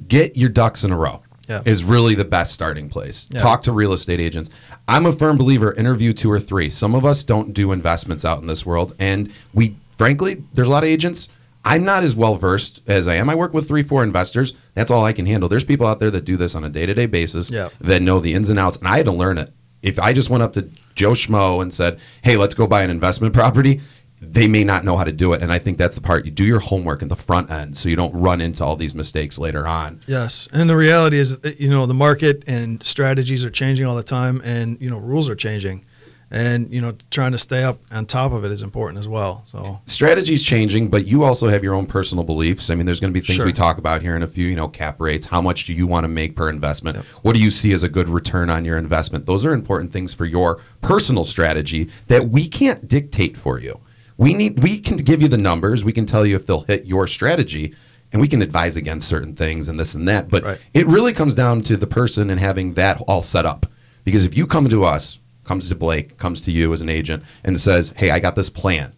get 0.07 0.37
your 0.37 0.51
ducks 0.51 0.85
in 0.85 0.91
a 0.93 0.97
row 0.99 1.23
Yeah. 1.49 1.63
is 1.65 1.83
really 1.83 2.15
the 2.15 2.27
best 2.27 2.53
starting 2.53 2.91
place. 2.91 3.27
Yeah. 3.31 3.41
Talk 3.41 3.63
to 3.63 3.73
real 3.73 3.95
estate 3.95 4.21
agents. 4.21 4.51
I'm 4.87 5.07
a 5.07 5.13
firm 5.13 5.39
believer 5.39 5.73
interview 5.73 6.13
two 6.13 6.31
or 6.31 6.39
three. 6.41 6.69
Some 6.69 6.95
of 6.95 7.07
us 7.07 7.25
don't 7.25 7.55
do 7.55 7.73
investments 7.73 8.25
out 8.25 8.41
in 8.43 8.47
this 8.49 8.67
world 8.67 8.95
and 8.99 9.33
we 9.55 9.77
frankly 9.97 10.43
there's 10.53 10.69
a 10.69 10.71
lot 10.71 10.83
of 10.83 10.91
agents 10.91 11.29
I'm 11.65 11.85
not 11.85 12.03
as 12.03 12.17
well 12.17 12.35
versed 12.37 12.81
as 12.89 13.07
I 13.07 13.15
am. 13.15 13.31
I 13.31 13.35
work 13.35 13.55
with 13.55 13.69
three, 13.69 13.83
four 13.83 14.03
investors. 14.03 14.53
That's 14.75 14.91
all 14.91 15.05
I 15.05 15.13
can 15.13 15.27
handle. 15.27 15.49
There's 15.49 15.65
people 15.65 15.87
out 15.87 16.01
there 16.01 16.11
that 16.11 16.25
do 16.25 16.37
this 16.37 16.55
on 16.55 16.65
a 16.65 16.69
day 16.69 16.87
to 16.87 16.95
day 16.95 17.07
basis 17.07 17.51
Yeah. 17.51 17.69
that 17.81 18.03
know 18.03 18.19
the 18.19 18.35
ins 18.35 18.49
and 18.49 18.59
outs, 18.59 18.77
and 18.79 18.89
I 18.89 18.97
had 18.97 19.07
to 19.07 19.13
learn 19.13 19.39
it. 19.39 19.53
If 19.83 19.99
I 19.99 20.13
just 20.13 20.31
went 20.31 20.43
up 20.43 20.53
to 20.55 20.69
Joe 20.95 21.11
Schmo 21.13 21.61
and 21.63 21.73
said, 21.73 21.99
"Hey, 22.23 22.37
let's 22.37 22.55
go 22.55 22.67
buy 22.67 22.83
an 22.83 22.91
investment 22.91 23.33
property," 23.43 23.81
they 24.25 24.47
may 24.47 24.63
not 24.63 24.85
know 24.85 24.97
how 24.97 25.03
to 25.03 25.11
do 25.11 25.33
it. 25.33 25.43
And 25.43 25.53
I 25.53 25.59
think 25.59 25.79
that's 25.79 25.97
the 25.97 26.01
part 26.01 26.25
you 26.25 26.31
do 26.31 26.45
your 26.45 26.61
homework 26.61 27.03
in 27.03 27.09
the 27.09 27.17
front 27.17 27.51
end, 27.51 27.77
so 27.77 27.89
you 27.89 27.97
don't 27.97 28.15
run 28.15 28.41
into 28.41 28.65
all 28.65 28.77
these 28.77 28.95
mistakes 28.95 29.37
later 29.37 29.67
on. 29.67 29.99
Yes, 30.07 30.49
and 30.53 30.71
the 30.71 30.77
reality 30.77 31.17
is, 31.19 31.41
that, 31.41 31.61
you 31.61 31.69
know, 31.69 31.87
the 31.87 31.95
market 31.95 32.45
and 32.47 32.81
strategies 32.85 33.45
are 33.45 33.51
changing 33.51 33.85
all 33.85 33.97
the 33.97 34.03
time, 34.05 34.41
and 34.45 34.79
you 34.81 34.89
know, 34.91 34.99
rules 34.99 35.29
are 35.29 35.35
changing, 35.35 35.85
and 36.33 36.73
you 36.73 36.81
know, 36.81 36.95
trying 37.11 37.33
to 37.33 37.39
stay 37.39 37.63
up 37.63 37.79
on 37.93 38.07
top 38.07 38.33
of 38.33 38.43
it 38.45 38.51
is 38.51 38.63
important 38.63 38.99
as 38.99 39.07
well. 39.07 39.45
So 39.47 39.81
strategy's 39.87 40.43
changing, 40.43 40.89
but 40.89 41.07
you 41.07 41.25
also 41.25 41.49
have 41.49 41.63
your 41.63 41.75
own 41.75 41.85
personal 41.87 42.25
beliefs. 42.25 42.71
I 42.71 42.75
mean, 42.75 42.87
there's 42.87 43.01
going 43.01 43.13
to 43.13 43.21
be 43.21 43.25
things 43.25 43.37
Sure. 43.37 43.45
we 43.45 43.53
talk 43.53 43.77
about 43.77 44.01
here 44.01 44.17
in 44.17 44.23
a 44.23 44.27
few, 44.27 44.47
you 44.47 44.57
know, 44.57 44.67
cap 44.67 44.99
rates. 44.99 45.27
How 45.27 45.43
much 45.43 45.67
do 45.67 45.75
you 45.75 45.87
want 45.87 46.05
to 46.05 46.09
make 46.09 46.35
per 46.35 46.49
investment? 46.49 46.97
What 47.21 47.35
do 47.35 47.41
you 47.43 47.51
see 47.51 47.73
as 47.73 47.83
a 47.83 47.89
good 47.89 48.09
return 48.09 48.49
on 48.49 48.65
your 48.65 48.79
investment? 48.79 49.27
Those 49.27 49.45
are 49.45 49.53
important 49.53 49.93
things 49.93 50.15
for 50.15 50.25
your 50.25 50.61
personal 50.81 51.25
strategy 51.25 51.91
that 52.09 52.31
we 52.31 52.49
can't 52.49 52.89
dictate 52.89 53.37
for 53.37 53.61
you. 53.61 53.79
We 54.17 54.33
need 54.33 54.63
we 54.63 54.79
can 54.79 54.97
give 54.97 55.21
you 55.21 55.29
the 55.29 55.37
numbers, 55.39 55.85
we 55.85 55.93
can 55.93 56.07
tell 56.07 56.25
you 56.25 56.35
if 56.37 56.47
they'll 56.47 56.63
hit 56.63 56.87
your 56.87 57.07
strategy, 57.07 57.75
and 58.11 58.21
we 58.23 58.29
can 58.29 58.41
advise 58.41 58.75
against 58.77 59.07
certain 59.07 59.35
things 59.35 59.69
and 59.69 59.79
this 59.79 59.93
and 59.95 60.09
that. 60.09 60.31
But 60.31 60.45
Right. 60.45 60.59
it 60.73 60.87
really 60.87 61.13
comes 61.13 61.35
down 61.35 61.61
to 61.63 61.77
the 61.77 61.87
person 61.87 62.31
and 62.31 62.41
having 62.41 62.73
that 62.75 63.01
all 63.07 63.23
set 63.23 63.45
up. 63.45 63.67
Because 64.05 64.25
if 64.25 64.37
you 64.37 64.47
come 64.47 64.69
to 64.71 64.85
us, 64.85 65.19
comes 65.45 65.69
to 65.69 65.75
Blake, 65.75 66.17
comes 66.19 66.41
to 66.43 66.51
you 66.51 66.73
as 66.73 66.81
an 66.81 66.89
agent 66.89 67.23
and 67.45 67.59
says, 67.61 67.93
"Hey, 67.97 68.11
I 68.11 68.19
got 68.19 68.35
this 68.37 68.51
plan 68.51 68.93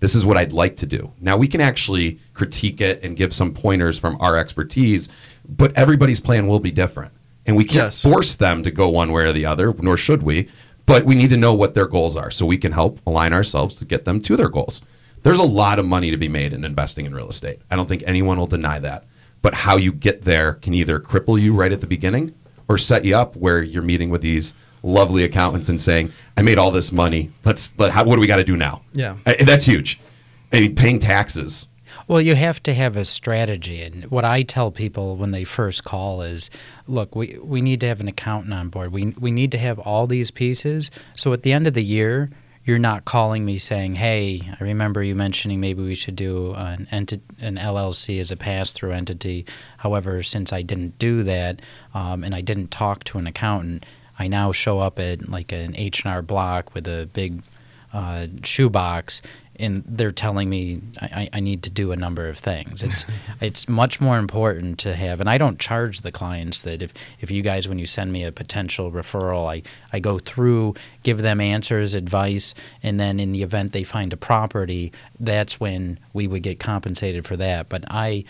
this 0.00 0.14
is 0.14 0.26
what 0.26 0.36
I'd 0.36 0.52
like 0.52 0.76
to 0.78 0.86
do. 0.86 1.12
Now 1.18 1.38
we 1.38 1.48
can 1.48 1.62
actually 1.62 2.18
critique 2.34 2.82
it 2.82 3.02
and 3.02 3.16
give 3.16 3.32
some 3.32 3.54
pointers 3.54 3.98
from 3.98 4.18
our 4.20 4.36
expertise, 4.36 5.08
but 5.48 5.72
everybody's 5.78 6.20
plan 6.20 6.46
will 6.46 6.60
be 6.60 6.70
different. 6.70 7.10
And 7.46 7.56
we 7.56 7.64
can't 7.64 7.84
Yes. 7.86 8.02
force 8.02 8.34
them 8.34 8.62
to 8.64 8.70
go 8.70 8.86
one 8.90 9.12
way 9.12 9.22
or 9.24 9.32
the 9.32 9.46
other, 9.46 9.74
nor 9.80 9.96
should 9.96 10.22
we, 10.22 10.48
but 10.84 11.06
we 11.06 11.14
need 11.14 11.30
to 11.30 11.38
know 11.38 11.54
what 11.54 11.72
their 11.72 11.86
goals 11.86 12.16
are 12.16 12.30
so 12.30 12.44
we 12.44 12.58
can 12.58 12.72
help 12.72 13.00
align 13.06 13.32
ourselves 13.32 13.76
to 13.76 13.86
get 13.86 14.04
them 14.04 14.20
to 14.20 14.36
their 14.36 14.50
goals. 14.50 14.82
There's 15.22 15.38
a 15.38 15.42
lot 15.42 15.78
of 15.78 15.86
money 15.86 16.10
to 16.10 16.18
be 16.18 16.28
made 16.28 16.52
in 16.52 16.66
investing 16.66 17.06
in 17.06 17.14
real 17.14 17.30
estate. 17.30 17.60
I 17.70 17.76
don't 17.76 17.88
think 17.88 18.02
anyone 18.06 18.38
will 18.38 18.46
deny 18.46 18.78
that. 18.80 19.04
But 19.40 19.54
how 19.54 19.78
you 19.78 19.90
get 19.90 20.22
there 20.26 20.52
can 20.52 20.74
either 20.74 21.00
cripple 21.00 21.40
you 21.40 21.54
right 21.54 21.72
at 21.72 21.80
the 21.80 21.86
beginning 21.86 22.34
or 22.68 22.76
set 22.76 23.06
you 23.06 23.16
up 23.16 23.36
where 23.36 23.62
you're 23.62 23.82
meeting 23.82 24.10
with 24.10 24.20
these 24.20 24.52
lovely 24.84 25.24
accountants 25.24 25.68
and 25.68 25.80
saying, 25.80 26.12
"I 26.36 26.42
made 26.42 26.58
all 26.58 26.70
this 26.70 26.92
money. 26.92 27.30
Let's 27.44 27.76
let 27.78 27.90
how, 27.90 28.04
what 28.04 28.14
do 28.14 28.20
we 28.20 28.26
got 28.26 28.36
to 28.36 28.44
do 28.44 28.56
now?" 28.56 28.82
Yeah. 28.92 29.16
Uh, 29.26 29.34
that's 29.44 29.64
huge. 29.64 30.00
I 30.52 30.60
mean, 30.60 30.76
paying 30.76 31.00
taxes. 31.00 31.66
Well, 32.06 32.20
you 32.20 32.34
have 32.34 32.62
to 32.64 32.74
have 32.74 32.96
a 32.96 33.04
strategy. 33.04 33.82
And 33.82 34.10
what 34.10 34.24
I 34.24 34.42
tell 34.42 34.70
people 34.70 35.16
when 35.16 35.30
they 35.30 35.44
first 35.44 35.84
call 35.84 36.20
is 36.22 36.50
look, 36.86 37.16
we, 37.16 37.38
we 37.42 37.62
need 37.62 37.80
to 37.80 37.88
have 37.88 38.00
an 38.00 38.08
accountant 38.08 38.52
on 38.52 38.68
board. 38.68 38.92
We, 38.92 39.14
we 39.18 39.30
need 39.30 39.52
to 39.52 39.58
have 39.58 39.78
all 39.78 40.06
these 40.06 40.30
pieces. 40.30 40.90
So 41.14 41.32
at 41.32 41.42
the 41.42 41.52
end 41.52 41.66
of 41.66 41.74
the 41.74 41.84
year, 41.84 42.30
you're 42.64 42.78
not 42.78 43.04
calling 43.04 43.44
me 43.44 43.58
saying, 43.58 43.96
"Hey, 43.96 44.40
I 44.58 44.64
remember 44.64 45.02
you 45.02 45.14
mentioning 45.14 45.60
maybe 45.60 45.82
we 45.82 45.94
should 45.94 46.16
do 46.16 46.54
an 46.54 46.88
enti- 46.90 47.20
an 47.38 47.56
LLC 47.56 48.18
as 48.20 48.30
a 48.30 48.36
pass-through 48.36 48.92
entity." 48.92 49.44
However, 49.76 50.22
since 50.22 50.50
I 50.50 50.62
didn't 50.62 50.98
do 50.98 51.22
that 51.24 51.60
um, 51.92 52.24
and 52.24 52.34
I 52.34 52.40
didn't 52.40 52.70
talk 52.70 53.04
to 53.04 53.18
an 53.18 53.26
accountant, 53.26 53.84
I 54.18 54.28
now 54.28 54.52
show 54.52 54.78
up 54.78 54.98
at 54.98 55.28
like 55.28 55.52
an 55.52 55.74
H 55.76 56.04
and 56.04 56.12
R 56.12 56.22
Block 56.22 56.74
with 56.74 56.86
a 56.86 57.08
big 57.12 57.42
uh, 57.92 58.26
shoebox 58.42 59.22
and 59.56 59.84
they're 59.86 60.10
telling 60.10 60.48
me 60.48 60.80
I, 61.00 61.28
I 61.32 61.40
need 61.40 61.62
to 61.64 61.70
do 61.70 61.92
a 61.92 61.96
number 61.96 62.28
of 62.28 62.38
things. 62.38 62.82
It's 62.82 63.04
it's 63.40 63.68
much 63.68 64.00
more 64.00 64.18
important 64.18 64.78
to 64.80 64.94
have, 64.94 65.20
and 65.20 65.30
I 65.30 65.38
don't 65.38 65.58
charge 65.58 66.00
the 66.00 66.12
clients 66.12 66.62
that 66.62 66.82
if, 66.82 66.92
if 67.20 67.30
you 67.30 67.42
guys 67.42 67.68
when 67.68 67.78
you 67.78 67.86
send 67.86 68.12
me 68.12 68.24
a 68.24 68.32
potential 68.32 68.90
referral, 68.90 69.48
I, 69.48 69.62
I 69.92 70.00
go 70.00 70.18
through, 70.18 70.74
give 71.02 71.18
them 71.18 71.40
answers, 71.40 71.94
advice, 71.94 72.54
and 72.82 72.98
then 72.98 73.20
in 73.20 73.32
the 73.32 73.42
event 73.42 73.72
they 73.72 73.84
find 73.84 74.12
a 74.12 74.16
property, 74.16 74.92
that's 75.20 75.60
when 75.60 75.98
we 76.12 76.26
would 76.26 76.42
get 76.42 76.58
compensated 76.58 77.24
for 77.26 77.36
that. 77.36 77.68
But 77.68 77.84
I 77.88 78.24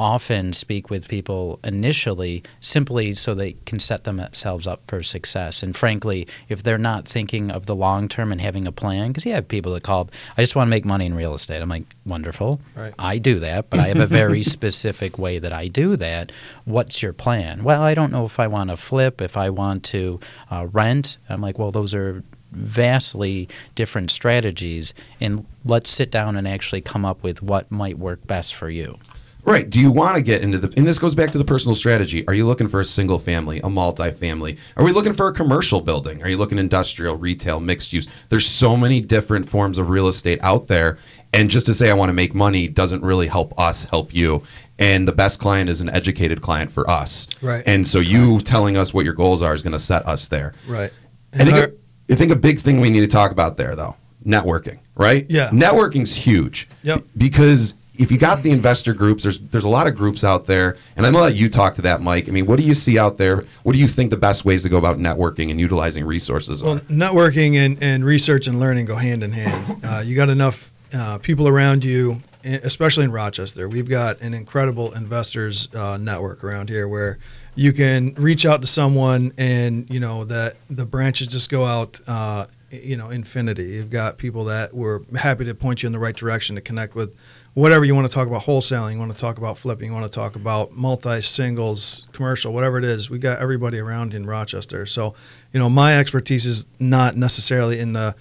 often 0.00 0.50
speak 0.54 0.88
with 0.88 1.06
people 1.06 1.60
initially 1.62 2.42
simply 2.58 3.12
so 3.12 3.34
they 3.34 3.52
can 3.66 3.78
set 3.78 4.04
themselves 4.04 4.66
up 4.66 4.80
for 4.86 5.02
success. 5.02 5.62
And 5.62 5.76
frankly, 5.76 6.26
if 6.48 6.62
they're 6.62 6.78
not 6.78 7.06
thinking 7.06 7.50
of 7.50 7.66
the 7.66 7.76
long 7.76 8.08
term 8.08 8.32
and 8.32 8.40
having 8.40 8.66
a 8.66 8.72
plan, 8.72 9.08
because 9.08 9.26
you 9.26 9.34
have 9.34 9.46
people 9.46 9.74
that 9.74 9.82
call, 9.82 10.08
I 10.38 10.42
just 10.42 10.56
want 10.56 10.68
to 10.68 10.70
make 10.70 10.86
money 10.86 11.04
in 11.04 11.14
real 11.14 11.34
estate. 11.34 11.60
I'm 11.60 11.68
like, 11.68 11.84
wonderful. 12.06 12.62
Right. 12.74 12.94
I 12.98 13.18
do 13.18 13.38
that, 13.40 13.68
but 13.68 13.78
I 13.78 13.88
have 13.88 14.00
a 14.00 14.06
very 14.06 14.42
specific 14.56 15.18
way 15.18 15.38
that 15.38 15.52
I 15.52 15.68
do 15.68 15.96
that. 15.96 16.32
What's 16.64 17.02
your 17.02 17.12
plan? 17.12 17.62
Well, 17.62 17.82
I 17.82 17.92
don't 17.92 18.10
know 18.10 18.24
if 18.24 18.40
I 18.40 18.46
want 18.46 18.70
to 18.70 18.78
flip, 18.78 19.20
if 19.20 19.36
I 19.36 19.50
want 19.50 19.84
to 19.84 20.18
uh, 20.50 20.66
rent. 20.72 21.18
I'm 21.28 21.42
like, 21.42 21.58
well, 21.58 21.72
those 21.72 21.94
are 21.94 22.24
vastly 22.52 23.48
different 23.74 24.10
strategies 24.10 24.94
and 25.20 25.46
let's 25.64 25.90
sit 25.90 26.10
down 26.10 26.36
and 26.36 26.48
actually 26.48 26.80
come 26.80 27.04
up 27.04 27.22
with 27.22 27.42
what 27.42 27.70
might 27.70 27.98
work 27.98 28.26
best 28.26 28.54
for 28.54 28.70
you. 28.70 28.98
Right. 29.44 29.68
Do 29.68 29.80
you 29.80 29.90
want 29.90 30.16
to 30.16 30.22
get 30.22 30.42
into 30.42 30.58
the, 30.58 30.72
and 30.76 30.86
this 30.86 30.98
goes 30.98 31.14
back 31.14 31.30
to 31.30 31.38
the 31.38 31.44
personal 31.44 31.74
strategy. 31.74 32.26
Are 32.28 32.34
you 32.34 32.46
looking 32.46 32.68
for 32.68 32.80
a 32.80 32.84
single 32.84 33.18
family, 33.18 33.60
a 33.60 33.70
multi-family? 33.70 34.58
Are 34.76 34.84
we 34.84 34.92
looking 34.92 35.12
for 35.12 35.28
a 35.28 35.32
commercial 35.32 35.80
building? 35.80 36.22
Are 36.22 36.28
you 36.28 36.36
looking 36.36 36.58
industrial, 36.58 37.16
retail, 37.16 37.60
mixed 37.60 37.92
use? 37.92 38.06
There's 38.28 38.46
so 38.46 38.76
many 38.76 39.00
different 39.00 39.48
forms 39.48 39.78
of 39.78 39.90
real 39.90 40.08
estate 40.08 40.38
out 40.42 40.68
there. 40.68 40.98
And 41.32 41.48
just 41.48 41.66
to 41.66 41.74
say 41.74 41.90
I 41.90 41.94
want 41.94 42.08
to 42.08 42.12
make 42.14 42.34
money 42.34 42.66
doesn't 42.68 43.02
really 43.02 43.28
help 43.28 43.58
us 43.58 43.84
help 43.84 44.12
you. 44.14 44.42
And 44.78 45.06
the 45.06 45.12
best 45.12 45.38
client 45.40 45.68
is 45.70 45.80
an 45.80 45.88
educated 45.90 46.40
client 46.40 46.72
for 46.72 46.88
us. 46.90 47.28
Right. 47.42 47.62
And 47.66 47.86
so 47.86 47.98
you 47.98 48.40
telling 48.40 48.76
us 48.76 48.92
what 48.94 49.04
your 49.04 49.14
goals 49.14 49.42
are 49.42 49.54
is 49.54 49.62
going 49.62 49.72
to 49.72 49.78
set 49.78 50.06
us 50.06 50.26
there. 50.26 50.54
Right. 50.66 50.90
I 51.34 51.44
think, 51.44 51.56
our- 51.56 51.64
a, 51.64 51.72
I 52.12 52.14
think 52.16 52.32
a 52.32 52.36
big 52.36 52.60
thing 52.60 52.80
we 52.80 52.90
need 52.90 53.00
to 53.00 53.06
talk 53.06 53.30
about 53.30 53.56
there, 53.58 53.76
though, 53.76 53.96
networking, 54.26 54.78
right? 54.96 55.26
Yeah. 55.28 55.50
Networking's 55.50 56.14
huge. 56.14 56.68
Yep. 56.82 57.04
Because 57.16 57.74
if 58.00 58.10
you 58.10 58.18
got 58.18 58.42
the 58.42 58.50
investor 58.50 58.94
groups, 58.94 59.22
there's 59.24 59.38
there's 59.38 59.64
a 59.64 59.68
lot 59.68 59.86
of 59.86 59.94
groups 59.94 60.24
out 60.24 60.46
there, 60.46 60.76
and 60.96 61.04
I'm 61.04 61.12
gonna 61.12 61.24
let 61.26 61.36
you 61.36 61.48
talk 61.48 61.74
to 61.74 61.82
that, 61.82 62.00
Mike. 62.00 62.28
I 62.28 62.32
mean, 62.32 62.46
what 62.46 62.58
do 62.58 62.64
you 62.64 62.74
see 62.74 62.98
out 62.98 63.16
there? 63.18 63.44
What 63.62 63.74
do 63.74 63.78
you 63.78 63.86
think 63.86 64.10
the 64.10 64.16
best 64.16 64.44
ways 64.44 64.62
to 64.62 64.68
go 64.68 64.78
about 64.78 64.96
networking 64.98 65.50
and 65.50 65.60
utilizing 65.60 66.04
resources 66.06 66.62
Well, 66.62 66.76
are? 66.76 66.80
networking 66.80 67.56
and, 67.56 67.82
and 67.82 68.04
research 68.04 68.46
and 68.46 68.58
learning 68.58 68.86
go 68.86 68.96
hand 68.96 69.22
in 69.22 69.32
hand. 69.32 69.76
Uh, 69.90 70.02
you 70.04 70.14
got 70.14 70.28
enough 70.28 70.70
uh, 70.94 71.18
people 71.18 71.48
around 71.48 71.82
you, 71.84 72.22
especially 72.44 73.04
in 73.04 73.12
Rochester. 73.12 73.68
We've 73.68 73.88
got 73.88 74.20
an 74.20 74.34
incredible 74.34 74.92
investors 74.92 75.68
uh, 75.74 75.96
network 76.00 76.44
around 76.44 76.68
here 76.68 76.86
where 76.86 77.18
you 77.54 77.72
can 77.72 78.14
reach 78.14 78.46
out 78.46 78.60
to 78.60 78.66
someone 78.66 79.32
and 79.36 79.88
you 79.90 80.00
know 80.00 80.24
that 80.24 80.54
the 80.68 80.86
branches 80.86 81.26
just 81.28 81.50
go 81.50 81.64
out. 81.64 82.00
Uh, 82.06 82.46
you 82.72 82.96
know, 82.96 83.10
infinity. 83.10 83.64
You've 83.64 83.90
got 83.90 84.16
people 84.16 84.44
that 84.44 84.72
were 84.72 85.02
happy 85.18 85.44
to 85.44 85.54
point 85.56 85.82
you 85.82 85.88
in 85.88 85.92
the 85.92 85.98
right 85.98 86.14
direction 86.14 86.54
to 86.54 86.62
connect 86.62 86.94
with 86.94 87.16
whatever 87.54 87.84
you 87.84 87.94
want 87.94 88.08
to 88.08 88.14
talk 88.14 88.28
about 88.28 88.42
wholesaling, 88.42 88.94
you 88.94 88.98
want 88.98 89.12
to 89.12 89.18
talk 89.18 89.38
about 89.38 89.58
flipping, 89.58 89.88
you 89.88 89.94
want 89.94 90.10
to 90.10 90.16
talk 90.16 90.36
about 90.36 90.72
multi 90.72 91.20
singles, 91.20 92.06
commercial, 92.12 92.52
whatever 92.52 92.78
it 92.78 92.84
is. 92.84 93.10
We 93.10 93.18
got 93.18 93.40
everybody 93.40 93.78
around 93.78 94.14
in 94.14 94.26
Rochester. 94.26 94.86
So, 94.86 95.14
you 95.52 95.60
know, 95.60 95.68
my 95.68 95.98
expertise 95.98 96.46
is 96.46 96.66
not 96.78 97.16
necessarily 97.16 97.78
in 97.80 97.92
the 97.92 98.14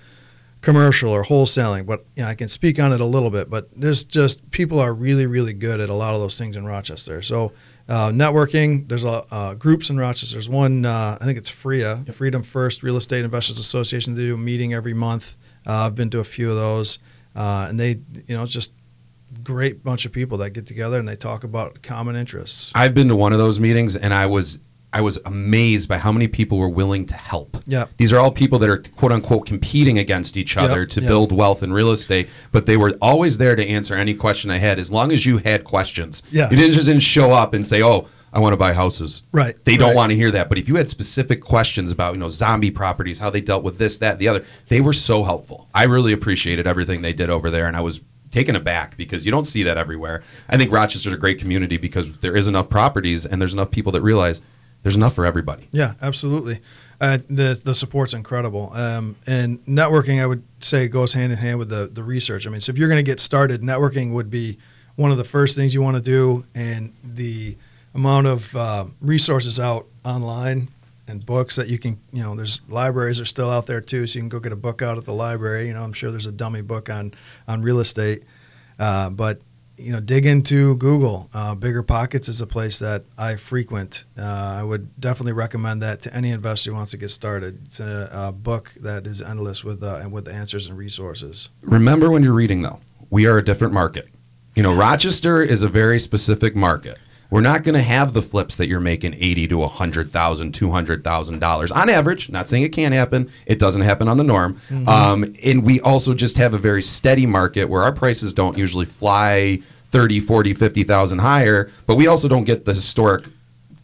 commercial 0.62 1.12
or 1.12 1.24
wholesaling, 1.24 1.86
but 1.86 2.06
you 2.16 2.24
know, 2.24 2.30
I 2.30 2.36
can 2.36 2.50
speak 2.50 2.80
on 2.80 2.92
it 2.92 3.02
a 3.02 3.06
little 3.06 3.30
bit. 3.30 3.50
But 3.50 3.70
there's 3.76 4.04
just 4.04 4.50
people 4.52 4.80
are 4.80 4.94
really, 4.94 5.26
really 5.26 5.54
good 5.54 5.80
at 5.80 5.90
a 5.90 5.94
lot 5.94 6.14
of 6.14 6.20
those 6.20 6.38
things 6.38 6.56
in 6.56 6.66
Rochester. 6.66 7.22
So, 7.22 7.54
uh, 7.88 8.12
networking. 8.12 8.88
There's 8.88 9.04
a 9.04 9.26
uh, 9.32 9.54
groups 9.56 9.90
in 9.90 9.98
Rochester. 9.98 10.36
There's 10.36 10.48
one. 10.48 10.86
Uh, 10.86 11.18
I 11.20 11.26
think 11.26 11.40
it's 11.40 11.50
FRIA, 11.50 12.06
Freedom 12.14 12.44
First 12.44 12.84
Real 12.84 12.98
Estate 12.98 13.26
Investors 13.26 13.58
Association. 13.58 14.14
They 14.14 14.22
do 14.22 14.36
a 14.36 14.38
meeting 14.38 14.76
every 14.76 14.94
month. 14.94 15.36
Uh, 15.66 15.88
I've 15.88 15.96
been 15.96 16.12
to 16.12 16.20
a 16.20 16.24
few 16.24 16.52
of 16.52 16.56
those, 16.56 17.00
uh, 17.36 17.66
and 17.68 17.80
they, 17.80 18.00
you 18.28 18.38
know, 18.38 18.46
just 18.46 18.74
great 19.44 19.84
bunch 19.84 20.06
of 20.06 20.12
people 20.12 20.38
that 20.40 20.52
get 20.52 20.66
together 20.66 21.00
and 21.00 21.08
they 21.08 21.16
talk 21.16 21.44
about 21.44 21.82
common 21.82 22.16
interests. 22.16 22.72
I've 22.76 22.94
been 22.94 23.08
to 23.10 23.16
one 23.16 23.34
of 23.34 23.40
those 23.40 23.60
meetings, 23.60 23.96
and 23.96 24.14
I 24.14 24.26
was 24.26 24.60
I 24.92 25.02
was 25.02 25.20
amazed 25.26 25.88
by 25.88 26.00
how 26.00 26.12
many 26.12 26.28
people 26.28 26.58
were 26.58 26.68
willing 26.70 27.06
to 27.08 27.14
help. 27.16 27.58
Yeah. 27.68 27.86
These 27.98 28.12
are 28.12 28.18
all 28.18 28.32
people 28.32 28.58
that 28.60 28.70
are 28.70 28.82
quote 28.98 29.12
unquote 29.12 29.46
competing 29.46 30.00
against 30.00 30.36
each 30.36 30.58
other 30.58 30.80
Yep, 30.82 30.90
to 30.90 31.02
yep. 31.02 31.08
build 31.08 31.32
wealth 31.32 31.62
in 31.62 31.72
real 31.72 31.92
estate, 31.92 32.28
but 32.52 32.66
they 32.66 32.76
were 32.76 32.98
always 33.02 33.38
there 33.38 33.56
to 33.56 33.66
answer 33.68 33.94
any 33.94 34.16
question 34.16 34.50
I 34.50 34.58
had 34.58 34.80
as 34.80 34.92
long 34.92 35.12
as 35.12 35.26
you 35.28 35.38
had 35.38 35.64
questions. 35.64 36.24
Yeah. 36.32 36.50
You 36.50 36.58
didn't 36.58 36.72
just 36.72 36.86
didn't 36.88 37.04
show 37.04 37.32
up 37.32 37.54
and 37.54 37.64
say, 37.66 37.84
"Oh, 37.84 38.08
I 38.34 38.40
want 38.40 38.54
to 38.54 38.58
buy 38.58 38.74
houses." 38.74 39.24
Right, 39.32 39.56
They 39.64 39.78
don't 39.78 39.90
right. 39.90 39.96
want 39.96 40.10
to 40.12 40.16
hear 40.16 40.32
that, 40.32 40.50
but 40.50 40.58
if 40.58 40.68
you 40.68 40.76
had 40.76 40.90
specific 40.90 41.42
questions 41.42 41.92
about, 41.92 42.14
you 42.14 42.20
know, 42.20 42.30
zombie 42.30 42.72
properties, 42.72 43.20
how 43.20 43.30
they 43.30 43.42
dealt 43.42 43.64
with 43.64 43.78
this, 43.78 43.98
that, 44.00 44.18
the 44.20 44.28
other, 44.28 44.44
they 44.70 44.82
were 44.82 44.94
so 44.94 45.24
helpful. 45.24 45.68
I 45.74 45.84
really 45.84 46.14
appreciated 46.14 46.66
everything 46.66 47.02
they 47.04 47.14
did 47.14 47.30
over 47.30 47.50
there 47.52 47.68
and 47.68 47.76
I 47.78 47.82
was 47.82 48.02
taken 48.32 48.56
aback 48.56 48.98
because 48.98 49.26
you 49.26 49.32
don't 49.32 49.46
see 49.46 49.64
that 49.64 49.78
everywhere. 49.78 50.24
I 50.48 50.58
think 50.58 50.72
Rochester's 50.72 51.14
a 51.14 51.18
great 51.18 51.40
community 51.40 51.78
because 51.78 52.18
there 52.20 52.36
is 52.36 52.48
enough 52.48 52.70
properties 52.70 53.26
and 53.26 53.42
there's 53.42 53.54
enough 53.54 53.72
people 53.72 53.92
that 53.94 54.02
realize 54.02 54.42
there's 54.84 54.96
enough 54.96 55.14
for 55.14 55.26
everybody. 55.26 55.68
Yeah, 55.72 55.94
absolutely. 56.02 56.60
Uh, 57.02 57.18
the 57.30 57.60
the 57.64 57.74
support's 57.74 58.14
incredible, 58.14 58.72
um, 58.74 59.16
and 59.26 59.64
networking 59.66 60.22
I 60.22 60.26
would 60.26 60.44
say 60.60 60.90
goes 60.90 61.14
hand 61.14 61.32
in 61.32 61.38
hand 61.38 61.58
with 61.58 61.70
the 61.70 61.90
the 61.92 62.04
research. 62.04 62.46
I 62.46 62.50
mean, 62.50 62.60
so 62.60 62.72
if 62.72 62.78
you're 62.78 62.90
going 62.90 63.04
to 63.04 63.10
get 63.10 63.22
started, 63.22 63.62
networking 63.62 64.14
would 64.14 64.30
be 64.30 64.58
one 64.98 65.12
of 65.12 65.18
the 65.18 65.24
first 65.24 65.56
things 65.56 65.74
you 65.74 65.82
want 65.82 65.96
to 65.96 66.02
do, 66.02 66.46
and 66.54 66.94
the 67.04 67.56
amount 67.94 68.28
of 68.28 68.54
uh, 68.56 68.86
resources 69.00 69.60
out 69.60 69.88
online 70.04 70.68
and 71.10 71.26
books 71.26 71.56
that 71.56 71.68
you 71.68 71.78
can, 71.78 72.00
you 72.12 72.24
know, 72.24 72.36
there's 72.36 72.62
libraries 72.70 73.20
are 73.20 73.26
still 73.26 73.50
out 73.50 73.66
there 73.66 73.82
too, 73.82 74.08
so 74.08 74.18
you 74.18 74.22
can 74.22 74.30
go 74.30 74.40
get 74.40 74.52
a 74.52 74.58
book 74.58 74.82
out 74.82 74.98
at 74.98 75.06
the 75.06 75.14
library. 75.14 75.68
You 75.68 75.74
know, 75.74 75.84
I'm 75.84 75.94
sure 75.94 76.12
there's 76.12 76.26
a 76.26 76.32
dummy 76.32 76.62
book 76.62 76.90
on 76.90 77.14
on 77.48 77.62
real 77.62 77.80
estate, 77.80 78.24
uh, 78.78 79.10
but 79.10 79.42
you 79.80 79.94
know, 79.94 80.00
dig 80.02 80.26
into 80.26 80.76
Google. 80.76 81.30
Uh, 81.34 81.56
Bigger 81.56 81.84
Pockets 81.84 82.28
is 82.28 82.42
a 82.42 82.48
place 82.48 82.80
that 82.80 83.06
I 83.18 83.36
frequent. 83.38 84.04
Uh, 84.18 84.58
I 84.60 84.64
would 84.64 85.00
definitely 85.00 85.34
recommend 85.34 85.82
that 85.82 86.02
to 86.02 86.14
any 86.14 86.32
investor 86.32 86.72
who 86.72 86.76
wants 86.76 86.92
to 86.92 86.98
get 86.98 87.12
started. 87.12 87.62
It's 87.66 87.80
a, 87.80 88.10
a 88.12 88.32
book 88.32 88.74
that 88.82 89.08
is 89.08 89.22
endless 89.22 89.64
with 89.64 89.82
uh, 89.82 90.00
and 90.02 90.12
with 90.12 90.28
answers 90.28 90.68
and 90.68 90.78
resources. 90.78 91.50
Remember 91.62 92.10
when 92.12 92.24
you're 92.24 92.34
reading 92.34 92.62
though, 92.62 92.82
we 93.10 93.26
are 93.26 93.38
a 93.38 93.44
different 93.44 93.74
market. 93.74 94.08
You 94.56 94.64
know, 94.64 94.74
Rochester 94.74 95.42
is 95.42 95.62
a 95.62 95.70
very 95.70 96.00
specific 96.00 96.56
market. 96.56 96.98
We're 97.32 97.42
not 97.42 97.64
going 97.64 97.76
to 97.76 97.82
have 97.84 98.14
the 98.14 98.22
flips 98.24 98.56
that 98.58 98.68
you're 98.68 98.80
making 98.80 99.14
eighty 99.16 99.48
to 99.50 99.62
a 99.64 99.68
hundred 99.68 100.12
thousand, 100.12 100.54
two 100.54 100.72
hundred 100.72 101.04
thousand 101.04 101.40
dollars 101.40 101.72
on 101.72 101.88
average. 101.90 102.30
Not 102.30 102.48
saying 102.48 102.64
it 102.64 102.70
can't 102.70 102.94
happen. 102.94 103.32
It 103.46 103.60
doesn't 103.60 103.82
happen 103.82 104.08
on 104.08 104.18
the 104.18 104.24
norm. 104.24 104.60
Um, 104.88 105.36
and 105.44 105.64
we 105.64 105.80
also 105.82 106.14
just 106.16 106.38
have 106.38 106.54
a 106.54 106.58
very 106.58 106.82
steady 106.82 107.26
market 107.28 107.66
where 107.66 107.84
our 107.84 107.92
prices 107.92 108.34
don't 108.34 108.58
usually 108.58 108.86
fly 108.86 109.62
30, 109.90 110.20
40, 110.22 110.54
50,000 110.54 111.20
higher, 111.20 111.70
but 111.88 111.96
we 111.96 112.08
also 112.08 112.28
don't 112.28 112.44
get 112.46 112.66
the 112.66 112.74
historic 112.74 113.26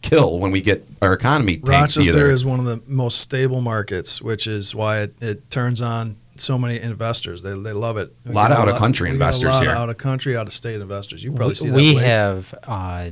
kill 0.02 0.38
when 0.38 0.50
we 0.52 0.60
get 0.60 0.86
our 1.02 1.12
economy 1.12 1.56
tanks 1.56 1.96
Rochester 1.96 2.10
either. 2.18 2.26
is 2.30 2.44
one 2.44 2.58
of 2.60 2.64
the 2.64 2.80
most 2.86 3.20
stable 3.20 3.60
markets, 3.60 4.20
which 4.22 4.46
is 4.46 4.74
why 4.74 5.00
it, 5.02 5.14
it 5.20 5.50
turns 5.50 5.80
on 5.80 6.16
so 6.36 6.58
many 6.58 6.78
investors. 6.78 7.42
They, 7.42 7.50
they 7.58 7.72
love 7.72 7.96
it. 7.96 8.12
A 8.28 8.32
lot 8.32 8.52
of 8.52 8.58
out-of-country 8.58 9.08
investors 9.10 9.48
A 9.48 9.52
lot 9.52 9.62
here. 9.62 9.70
out 9.70 9.88
of 9.88 9.96
country, 9.98 10.36
out 10.36 10.46
of 10.46 10.54
state 10.54 10.80
investors. 10.80 11.24
You 11.24 11.32
probably 11.32 11.54
see 11.56 11.68
that. 11.70 11.76
we 11.76 11.94
Blake. 11.94 12.04
have 12.04 12.54
uh, 12.64 13.10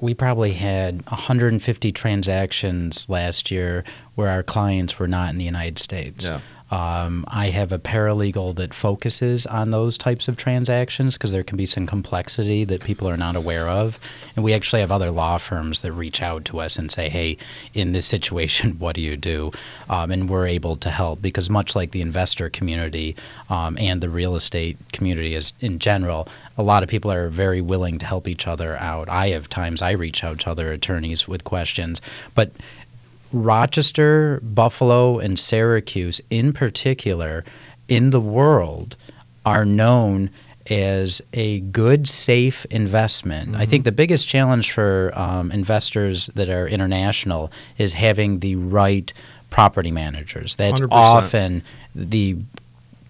we 0.00 0.14
probably 0.14 0.52
had 0.52 1.04
150 1.06 1.92
transactions 1.92 3.08
last 3.08 3.50
year 3.50 3.84
where 4.14 4.28
our 4.28 4.42
clients 4.42 4.98
were 4.98 5.08
not 5.08 5.30
in 5.30 5.36
the 5.36 5.44
United 5.44 5.78
States. 5.78 6.26
Yeah. 6.26 6.40
Um, 6.70 7.24
I 7.28 7.48
have 7.48 7.72
a 7.72 7.78
paralegal 7.78 8.56
that 8.56 8.74
focuses 8.74 9.46
on 9.46 9.70
those 9.70 9.96
types 9.96 10.28
of 10.28 10.36
transactions 10.36 11.16
because 11.16 11.32
there 11.32 11.42
can 11.42 11.56
be 11.56 11.66
some 11.66 11.86
complexity 11.86 12.64
that 12.64 12.84
people 12.84 13.08
are 13.08 13.16
not 13.16 13.36
aware 13.36 13.68
of. 13.68 13.98
And 14.36 14.44
we 14.44 14.52
actually 14.52 14.80
have 14.80 14.92
other 14.92 15.10
law 15.10 15.38
firms 15.38 15.80
that 15.80 15.92
reach 15.92 16.20
out 16.20 16.44
to 16.46 16.60
us 16.60 16.78
and 16.78 16.92
say, 16.92 17.08
hey, 17.08 17.38
in 17.72 17.92
this 17.92 18.06
situation, 18.06 18.72
what 18.78 18.94
do 18.94 19.00
you 19.00 19.16
do? 19.16 19.52
Um, 19.88 20.10
and 20.10 20.28
we're 20.28 20.46
able 20.46 20.76
to 20.76 20.90
help 20.90 21.22
because, 21.22 21.48
much 21.48 21.74
like 21.74 21.92
the 21.92 22.02
investor 22.02 22.50
community 22.50 23.16
um, 23.48 23.78
and 23.78 24.00
the 24.00 24.10
real 24.10 24.34
estate 24.34 24.76
community 24.92 25.34
is 25.34 25.52
in 25.60 25.78
general, 25.78 26.28
a 26.56 26.62
lot 26.62 26.82
of 26.82 26.88
people 26.88 27.10
are 27.10 27.28
very 27.28 27.60
willing 27.60 27.98
to 27.98 28.06
help 28.06 28.28
each 28.28 28.46
other 28.46 28.76
out. 28.76 29.08
I 29.08 29.28
have 29.28 29.48
times 29.48 29.80
I 29.80 29.92
reach 29.92 30.24
out 30.24 30.40
to 30.40 30.50
other 30.50 30.72
attorneys 30.72 31.26
with 31.26 31.44
questions, 31.44 32.02
but 32.34 32.50
Rochester, 33.32 34.40
Buffalo, 34.42 35.18
and 35.18 35.38
Syracuse 35.38 36.20
in 36.30 36.52
particular 36.52 37.44
in 37.88 38.10
the 38.10 38.20
world 38.20 38.96
are 39.44 39.64
known 39.64 40.30
as 40.70 41.22
a 41.32 41.60
good, 41.60 42.06
safe 42.08 42.66
investment. 42.66 43.56
I 43.56 43.64
think 43.64 43.84
the 43.84 43.92
biggest 43.92 44.28
challenge 44.28 44.72
for 44.72 45.12
um, 45.14 45.50
investors 45.50 46.26
that 46.34 46.50
are 46.50 46.68
international 46.68 47.50
is 47.78 47.94
having 47.94 48.40
the 48.40 48.56
right 48.56 49.10
property 49.50 49.90
managers. 49.90 50.56
That's 50.56 50.80
100%. 50.80 50.88
often 50.90 51.62
the 51.94 52.36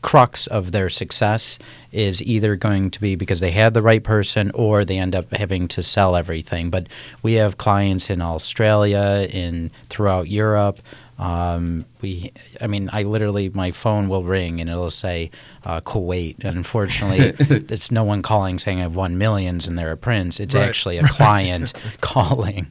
crux 0.02 0.46
of 0.46 0.72
their 0.72 0.88
success 0.88 1.58
is 1.92 2.22
either 2.22 2.56
going 2.56 2.90
to 2.90 3.00
be 3.00 3.16
because 3.16 3.40
they 3.40 3.50
had 3.50 3.74
the 3.74 3.82
right 3.82 4.02
person 4.02 4.50
or 4.54 4.84
they 4.84 4.98
end 4.98 5.14
up 5.14 5.32
having 5.32 5.68
to 5.68 5.82
sell 5.82 6.16
everything. 6.16 6.70
But 6.70 6.86
we 7.22 7.34
have 7.34 7.58
clients 7.58 8.10
in 8.10 8.20
Australia, 8.20 9.28
in 9.30 9.70
throughout 9.88 10.28
Europe. 10.28 10.80
Um, 11.18 11.84
we, 12.00 12.32
I 12.60 12.66
mean, 12.66 12.88
I 12.92 13.02
literally 13.02 13.48
my 13.50 13.70
phone 13.72 14.08
will 14.08 14.24
ring 14.24 14.60
and 14.60 14.68
it'll 14.70 14.90
say 14.90 15.30
uh, 15.64 15.80
Kuwait. 15.80 16.36
And 16.44 16.56
unfortunately, 16.56 17.34
it's 17.70 17.90
no 17.90 18.04
one 18.04 18.22
calling 18.22 18.58
saying 18.58 18.80
I've 18.80 18.96
won 18.96 19.18
millions 19.18 19.66
and 19.68 19.78
they're 19.78 19.92
a 19.92 19.96
prince. 19.96 20.40
It's 20.40 20.54
Right. 20.54 20.68
actually 20.68 20.98
a 20.98 21.06
client 21.08 21.72
calling. 22.00 22.70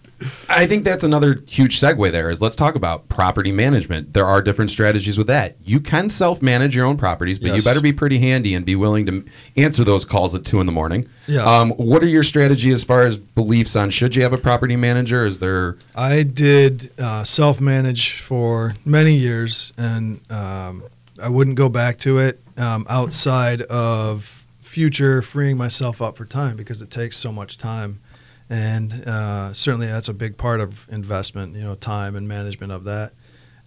I 0.49 0.65
think 0.65 0.83
that's 0.83 1.03
another 1.03 1.43
huge 1.47 1.79
segue 1.79 2.11
there 2.11 2.31
is 2.31 2.41
let's 2.41 2.55
talk 2.55 2.73
about 2.75 3.07
property 3.07 3.51
management. 3.51 4.13
There 4.13 4.25
are 4.25 4.41
different 4.41 4.71
strategies 4.71 5.15
with 5.17 5.27
that. 5.27 5.55
You 5.63 5.79
can 5.79 6.09
self-manage 6.09 6.75
your 6.75 6.85
own 6.87 6.97
properties, 6.97 7.37
but 7.37 7.55
you 7.55 7.61
better 7.61 7.81
be 7.81 7.93
pretty 7.93 8.17
handy 8.17 8.55
and 8.55 8.65
be 8.65 8.75
willing 8.75 9.05
to 9.05 9.23
answer 9.57 9.83
those 9.83 10.05
calls 10.05 10.33
at 10.33 10.43
two 10.43 10.59
in 10.59 10.65
the 10.65 10.71
morning. 10.71 11.07
Yeah. 11.27 11.43
Um, 11.43 11.69
what 11.71 12.01
are 12.01 12.07
your 12.07 12.23
strategy 12.23 12.71
as 12.71 12.83
far 12.83 13.03
as 13.03 13.17
beliefs 13.17 13.75
on 13.75 13.91
should 13.91 14.15
you 14.15 14.23
have 14.23 14.33
a 14.33 14.37
property 14.39 14.75
manager? 14.75 15.23
Is 15.25 15.37
there 15.37 15.77
I 15.95 16.23
did 16.23 16.89
uh, 16.97 17.23
self 17.23 17.61
manage 17.61 18.19
for 18.19 18.73
many 18.85 19.16
years, 19.17 19.73
and 19.77 20.19
um, 20.31 20.83
I 21.21 21.29
wouldn't 21.29 21.57
go 21.57 21.69
back 21.69 21.97
to 21.99 22.19
it 22.19 22.39
um, 22.57 22.85
outside 22.89 23.61
of 23.63 24.45
future 24.61 25.21
freeing 25.21 25.57
myself 25.57 26.01
up 26.01 26.17
for 26.17 26.25
time 26.25 26.55
because 26.55 26.81
it 26.81 26.91
takes 26.91 27.17
so 27.17 27.31
much 27.31 27.57
time. 27.57 27.99
And 28.49 28.93
uh, 29.05 29.53
certainly 29.53 29.87
that's 29.87 30.07
a 30.07 30.13
big 30.13 30.37
part 30.37 30.59
of 30.59 30.87
investment, 30.89 31.55
you 31.55 31.63
know, 31.63 31.75
time 31.75 32.15
and 32.15 32.27
management 32.27 32.71
of 32.71 32.85
that. 32.85 33.11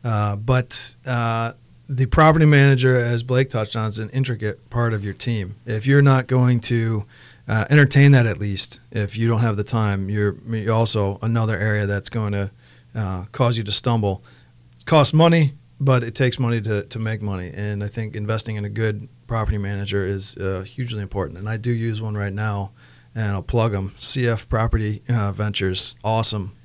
Uh, 0.03 0.37
but 0.37 0.97
uh, 1.07 1.53
the 1.89 2.07
property 2.07 2.47
manager, 2.47 2.97
as 2.97 3.23
Blake 3.23 3.51
touched 3.51 3.77
on, 3.77 3.89
is 3.89 3.99
an 3.99 4.11
intricate 4.11 4.71
part 4.71 4.95
of 4.95 5.05
your 5.05 5.13
team. 5.13 5.57
If 5.67 5.87
you're 5.87 6.03
not 6.03 6.27
going 6.29 6.61
to 6.61 7.05
uh, 7.49 7.65
entertain 7.69 8.13
that 8.13 8.27
at 8.27 8.39
least, 8.39 8.81
if 8.93 9.19
you 9.19 9.29
don't 9.29 9.41
have 9.41 9.57
the 9.57 9.65
time, 9.65 10.09
you're, 10.09 10.37
also 10.73 11.19
another 11.21 11.59
area 11.59 11.87
that's 11.87 12.09
going 12.09 12.33
to 12.33 12.51
uh, 12.95 13.25
cause 13.33 13.59
you 13.59 13.65
to 13.65 13.73
stumble. 13.73 14.23
Costs 14.91 15.15
money, 15.15 15.53
but 15.79 16.03
it 16.03 16.17
takes 16.17 16.41
money 16.41 16.61
to, 16.63 16.83
to 16.83 16.99
make 16.99 17.23
money. 17.23 17.53
And 17.55 17.85
I 17.85 17.87
think 17.87 18.17
investing 18.17 18.57
in 18.57 18.65
a 18.65 18.69
good 18.69 19.09
property 19.29 19.57
manager 19.57 20.05
is 20.05 20.37
uh, 20.37 20.63
hugely 20.63 21.01
important. 21.01 21.39
And 21.39 21.49
I 21.49 21.59
do 21.59 21.71
use 21.71 22.03
one 22.03 22.17
right 22.17 22.33
now, 22.33 22.73
and 23.15 23.31
I'll 23.31 23.41
plug 23.41 23.71
them. 23.71 23.91
CF 23.91 24.49
Property 24.49 25.01
uh, 25.09 25.31
Ventures, 25.31 25.95
awesome. 26.03 26.57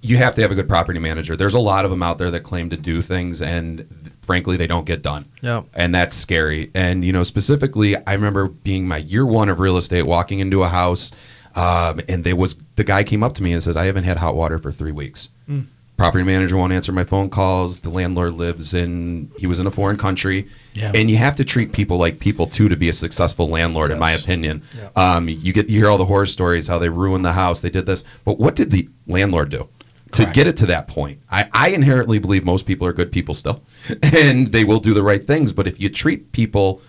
you 0.00 0.16
have 0.16 0.34
to 0.36 0.40
have 0.40 0.50
a 0.50 0.54
good 0.54 0.66
property 0.66 0.98
manager. 0.98 1.36
There's 1.36 1.52
a 1.52 1.58
lot 1.58 1.84
of 1.84 1.90
them 1.90 2.02
out 2.02 2.16
there 2.16 2.30
that 2.30 2.40
claim 2.40 2.70
to 2.70 2.76
do 2.78 3.02
things 3.02 3.42
and 3.42 3.86
frankly 4.22 4.56
they 4.56 4.66
don't 4.66 4.86
get 4.86 5.02
done. 5.02 5.26
Yeah. 5.42 5.64
And 5.74 5.94
that's 5.94 6.16
scary. 6.16 6.70
And 6.74 7.04
you 7.04 7.12
know, 7.12 7.22
specifically 7.22 7.96
I 8.06 8.14
remember 8.14 8.48
being 8.48 8.88
my 8.88 8.96
year 8.96 9.26
1 9.26 9.50
of 9.50 9.60
real 9.60 9.76
estate 9.76 10.06
walking 10.06 10.38
into 10.38 10.62
a 10.62 10.68
house 10.68 11.12
um, 11.54 12.00
and 12.08 12.24
there 12.24 12.34
was 12.34 12.54
the 12.76 12.84
guy 12.84 13.04
came 13.04 13.22
up 13.22 13.34
to 13.34 13.42
me 13.42 13.52
and 13.52 13.62
says 13.62 13.76
I 13.76 13.84
haven't 13.84 14.04
had 14.04 14.16
hot 14.16 14.34
water 14.34 14.58
for 14.58 14.72
3 14.72 14.90
weeks. 14.92 15.28
Property 15.98 16.22
manager 16.22 16.56
won't 16.56 16.72
answer 16.72 16.92
my 16.92 17.02
phone 17.02 17.28
calls. 17.28 17.80
The 17.80 17.90
landlord 17.90 18.34
lives 18.34 18.72
in 18.72 19.32
he 19.36 19.48
was 19.48 19.58
in 19.58 19.66
a 19.66 19.70
foreign 19.70 19.96
country. 19.96 20.48
Yeah. 20.72 20.92
And 20.94 21.10
you 21.10 21.16
have 21.16 21.34
to 21.36 21.44
treat 21.44 21.72
people 21.72 21.98
like 21.98 22.20
people 22.20 22.46
too 22.46 22.68
to 22.68 22.76
be 22.76 22.88
a 22.88 22.92
successful 22.92 23.48
landlord 23.48 23.90
in 23.90 23.98
my 23.98 24.12
opinion. 24.12 24.62
Yeah. 24.76 24.90
Um, 24.94 25.28
you 25.28 25.52
get 25.52 25.68
you 25.68 25.80
hear 25.80 25.90
all 25.90 25.98
the 25.98 26.04
horror 26.04 26.26
stories 26.26 26.68
how 26.68 26.78
they 26.78 26.88
ruined 26.88 27.24
the 27.24 27.32
house, 27.32 27.60
they 27.60 27.68
did 27.68 27.84
this. 27.84 28.04
But 28.24 28.38
what 28.38 28.54
did 28.54 28.70
the 28.70 28.88
landlord 29.06 29.50
do? 29.50 29.68
to 30.12 30.22
Correct. 30.22 30.34
get 30.34 30.46
it 30.46 30.56
to 30.56 30.66
that 30.66 30.88
point. 30.88 31.20
I, 31.30 31.50
I 31.52 31.68
inherently 31.68 32.18
believe 32.18 32.42
most 32.42 32.64
people 32.64 32.86
are 32.86 32.94
good 32.94 33.12
people 33.12 33.34
still, 33.34 33.62
and 34.14 34.52
they 34.52 34.64
will 34.64 34.78
do 34.78 34.94
the 34.94 35.02
right 35.02 35.22
things. 35.22 35.52
But 35.52 35.66
if 35.66 35.78
you 35.78 35.90
treat 35.90 36.32
people 36.32 36.80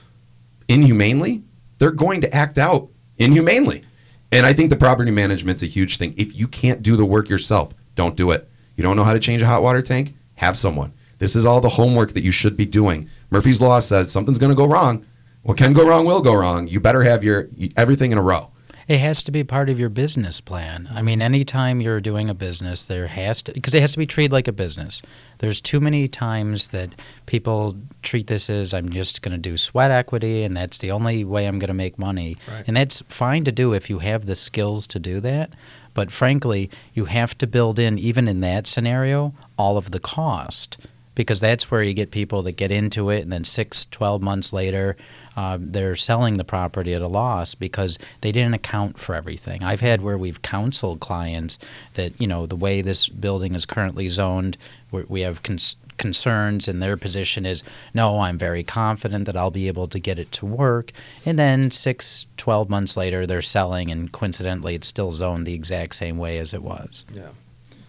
inhumanely, 0.69 1.43
they're 1.79 1.91
going 1.91 2.21
to 2.21 2.33
act 2.33 2.57
out 2.57 2.89
inhumanely. 3.17 3.83
And 4.31 4.45
I 4.45 4.53
think 4.53 4.69
the 4.69 4.77
property 4.77 5.11
management's 5.11 5.63
a 5.63 5.65
huge 5.65 5.97
thing. 5.97 6.13
If 6.15 6.33
you 6.33 6.47
can't 6.47 6.81
do 6.81 6.95
the 6.95 7.03
work 7.03 7.27
yourself, 7.27 7.73
don't 7.95 8.15
do 8.15 8.31
it. 8.31 8.48
You 8.79 8.83
don't 8.83 8.95
know 8.95 9.03
how 9.03 9.11
to 9.11 9.19
change 9.19 9.41
a 9.41 9.45
hot 9.45 9.61
water 9.61 9.81
tank? 9.81 10.13
Have 10.35 10.57
someone. 10.57 10.93
This 11.17 11.35
is 11.35 11.45
all 11.45 11.59
the 11.59 11.67
homework 11.67 12.13
that 12.13 12.23
you 12.23 12.31
should 12.31 12.55
be 12.55 12.65
doing. 12.65 13.09
Murphy's 13.29 13.61
Law 13.61 13.81
says 13.81 14.09
something's 14.09 14.37
going 14.37 14.51
to 14.51 14.55
go 14.55 14.65
wrong. 14.65 15.05
What 15.41 15.57
can 15.57 15.73
go 15.73 15.85
wrong 15.85 16.05
will 16.05 16.21
go 16.21 16.33
wrong. 16.33 16.65
You 16.65 16.79
better 16.79 17.03
have 17.03 17.21
your 17.21 17.49
everything 17.75 18.13
in 18.13 18.17
a 18.17 18.21
row. 18.21 18.51
It 18.87 18.99
has 19.01 19.21
to 19.23 19.31
be 19.31 19.43
part 19.43 19.69
of 19.69 19.81
your 19.81 19.89
business 19.89 20.39
plan. 20.39 20.87
I 20.93 21.01
mean, 21.01 21.21
anytime 21.21 21.81
you're 21.81 21.99
doing 21.99 22.29
a 22.29 22.33
business, 22.33 22.85
there 22.85 23.07
has 23.07 23.41
to 23.43 23.51
because 23.51 23.75
it 23.75 23.81
has 23.81 23.91
to 23.91 23.97
be 23.97 24.05
treated 24.05 24.31
like 24.31 24.47
a 24.47 24.53
business. 24.53 25.01
There's 25.39 25.59
too 25.59 25.81
many 25.81 26.07
times 26.07 26.69
that 26.69 26.95
people 27.25 27.75
treat 28.01 28.27
this 28.27 28.49
as 28.49 28.73
I'm 28.73 28.89
just 28.89 29.21
going 29.21 29.33
to 29.33 29.37
do 29.37 29.57
sweat 29.57 29.91
equity 29.91 30.43
and 30.43 30.55
that's 30.55 30.77
the 30.77 30.91
only 30.91 31.25
way 31.25 31.47
I'm 31.47 31.59
going 31.59 31.67
to 31.67 31.73
make 31.73 31.99
money. 31.99 32.37
Right. 32.47 32.63
And 32.65 32.77
that's 32.77 33.03
fine 33.09 33.43
to 33.43 33.51
do 33.51 33.73
if 33.73 33.89
you 33.89 33.99
have 33.99 34.25
the 34.25 34.35
skills 34.35 34.87
to 34.87 34.99
do 34.99 35.19
that. 35.19 35.51
But 35.93 36.11
frankly, 36.11 36.69
you 36.93 37.05
have 37.05 37.37
to 37.39 37.47
build 37.47 37.79
in 37.79 37.97
even 37.97 38.27
in 38.27 38.39
that 38.41 38.67
scenario 38.67 39.33
all 39.57 39.77
of 39.77 39.91
the 39.91 39.99
cost 39.99 40.77
because 41.15 41.41
that's 41.41 41.69
where 41.69 41.83
you 41.83 41.93
get 41.93 42.11
people 42.11 42.41
that 42.43 42.53
get 42.53 42.71
into 42.71 43.09
it 43.09 43.21
and 43.21 43.31
then 43.31 43.43
six, 43.43 43.85
12 43.85 44.21
months 44.21 44.53
later 44.53 44.95
uh, 45.39 45.57
they're 45.59 45.95
selling 45.95 46.35
the 46.35 46.43
property 46.43 46.93
at 46.93 47.01
a 47.01 47.07
loss 47.07 47.55
because 47.55 47.97
they 48.19 48.31
didn't 48.31 48.53
account 48.53 48.97
for 48.97 49.15
everything. 49.15 49.63
I've 49.63 49.79
had 49.79 50.01
where 50.01 50.17
we've 50.17 50.41
counseled 50.41 50.99
clients 50.99 51.57
that 51.93 52.19
you 52.19 52.27
know 52.27 52.45
the 52.45 52.57
way 52.57 52.81
this 52.81 53.07
building 53.07 53.55
is 53.55 53.65
currently 53.65 54.09
zoned, 54.09 54.57
we 54.91 55.21
have 55.21 55.41
cons- 55.41 55.77
concerns, 55.99 56.67
and 56.67 56.81
their 56.81 56.97
position 56.97 57.45
is, 57.45 57.61
no, 57.93 58.21
I'm 58.21 58.39
very 58.39 58.63
confident 58.63 59.25
that 59.25 59.37
I'll 59.37 59.51
be 59.51 59.67
able 59.67 59.87
to 59.89 59.99
get 59.99 60.17
it 60.17 60.31
to 60.31 60.47
work. 60.47 60.91
And 61.27 61.37
then 61.37 61.69
six, 61.69 62.25
12 62.37 62.67
months 62.69 62.97
later, 62.97 63.27
they're 63.27 63.43
selling, 63.43 63.91
and 63.91 64.11
coincidentally, 64.11 64.73
it's 64.73 64.87
still 64.87 65.11
zoned 65.11 65.45
the 65.45 65.53
exact 65.53 65.93
same 65.93 66.17
way 66.17 66.39
as 66.39 66.55
it 66.55 66.63
was. 66.63 67.05
Yeah. 67.13 67.27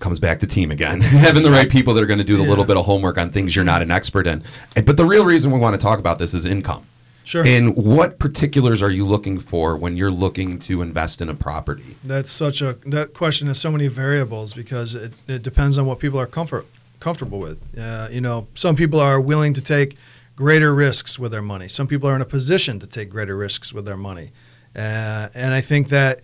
comes 0.00 0.18
back 0.18 0.40
to 0.40 0.46
team 0.46 0.70
again. 0.70 1.00
Having 1.28 1.42
the 1.44 1.50
right 1.50 1.68
people 1.70 1.92
that 1.94 2.02
are 2.02 2.06
going 2.06 2.18
to 2.18 2.24
do 2.24 2.36
the 2.36 2.42
Yeah. 2.42 2.48
little 2.50 2.64
bit 2.66 2.76
of 2.76 2.84
homework 2.86 3.16
on 3.18 3.30
things 3.30 3.54
you're 3.54 3.64
not 3.64 3.80
an 3.82 3.90
expert 3.90 4.26
in. 4.26 4.42
Eh, 4.76 4.80
but 4.82 4.96
the 4.96 5.04
real 5.04 5.24
reason 5.24 5.50
we 5.50 5.58
want 5.58 5.74
to 5.74 5.80
talk 5.82 5.98
about 5.98 6.18
this 6.18 6.32
is 6.34 6.44
income. 6.44 6.84
Sure. 7.22 7.44
And 7.46 7.76
what 7.76 8.18
particulars 8.18 8.80
are 8.82 8.90
you 8.90 9.04
looking 9.04 9.38
for 9.38 9.76
when 9.76 9.96
you're 9.98 10.10
looking 10.10 10.58
to 10.60 10.80
invest 10.82 11.20
in 11.20 11.28
a 11.28 11.34
property? 11.34 11.96
That's 12.02 12.30
such 12.30 12.62
a 12.62 12.78
that 12.86 13.12
question 13.12 13.46
has 13.48 13.60
so 13.60 13.70
many 13.70 13.88
variables 13.88 14.54
because 14.54 14.94
it, 14.94 15.12
it 15.28 15.42
depends 15.42 15.76
on 15.78 15.84
what 15.86 15.98
people 16.00 16.18
are 16.18 16.26
comfort 16.26 16.66
comfortable 17.00 17.40
with. 17.40 17.58
Uh, 17.78 18.08
you 18.10 18.20
know, 18.20 18.46
some 18.54 18.76
people 18.76 19.00
are 19.00 19.20
willing 19.20 19.52
to 19.54 19.62
take 19.62 19.96
greater 20.36 20.74
risks 20.74 21.18
with 21.18 21.32
their 21.32 21.42
money. 21.42 21.68
Some 21.68 21.86
people 21.86 22.08
are 22.08 22.14
in 22.14 22.22
a 22.22 22.26
position 22.26 22.78
to 22.78 22.86
take 22.86 23.10
greater 23.10 23.36
risks 23.36 23.72
with 23.72 23.84
their 23.84 23.96
money, 23.96 24.30
uh, 24.76 25.28
and 25.34 25.52
I 25.52 25.60
think 25.60 25.88
that 25.88 26.20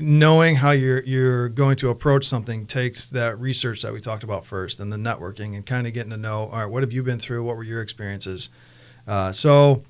knowing 0.00 0.56
how 0.56 0.70
you're 0.70 1.02
you're 1.04 1.48
going 1.48 1.76
to 1.76 1.88
approach 1.88 2.24
something 2.24 2.66
takes 2.66 3.10
that 3.10 3.38
research 3.38 3.82
that 3.82 3.92
we 3.92 4.00
talked 4.00 4.22
about 4.22 4.44
first 4.44 4.80
and 4.80 4.92
the 4.92 4.96
networking 4.96 5.56
and 5.56 5.66
kind 5.66 5.86
of 5.86 5.92
getting 5.92 6.10
to 6.10 6.16
know 6.16 6.48
all 6.52 6.60
right 6.60 6.66
what 6.66 6.82
have 6.82 6.92
you 6.92 7.02
been 7.02 7.18
through 7.18 7.42
what 7.42 7.56
were 7.56 7.64
your 7.64 7.82
experiences 7.82 8.48
uh, 9.08 9.32
so 9.32 9.82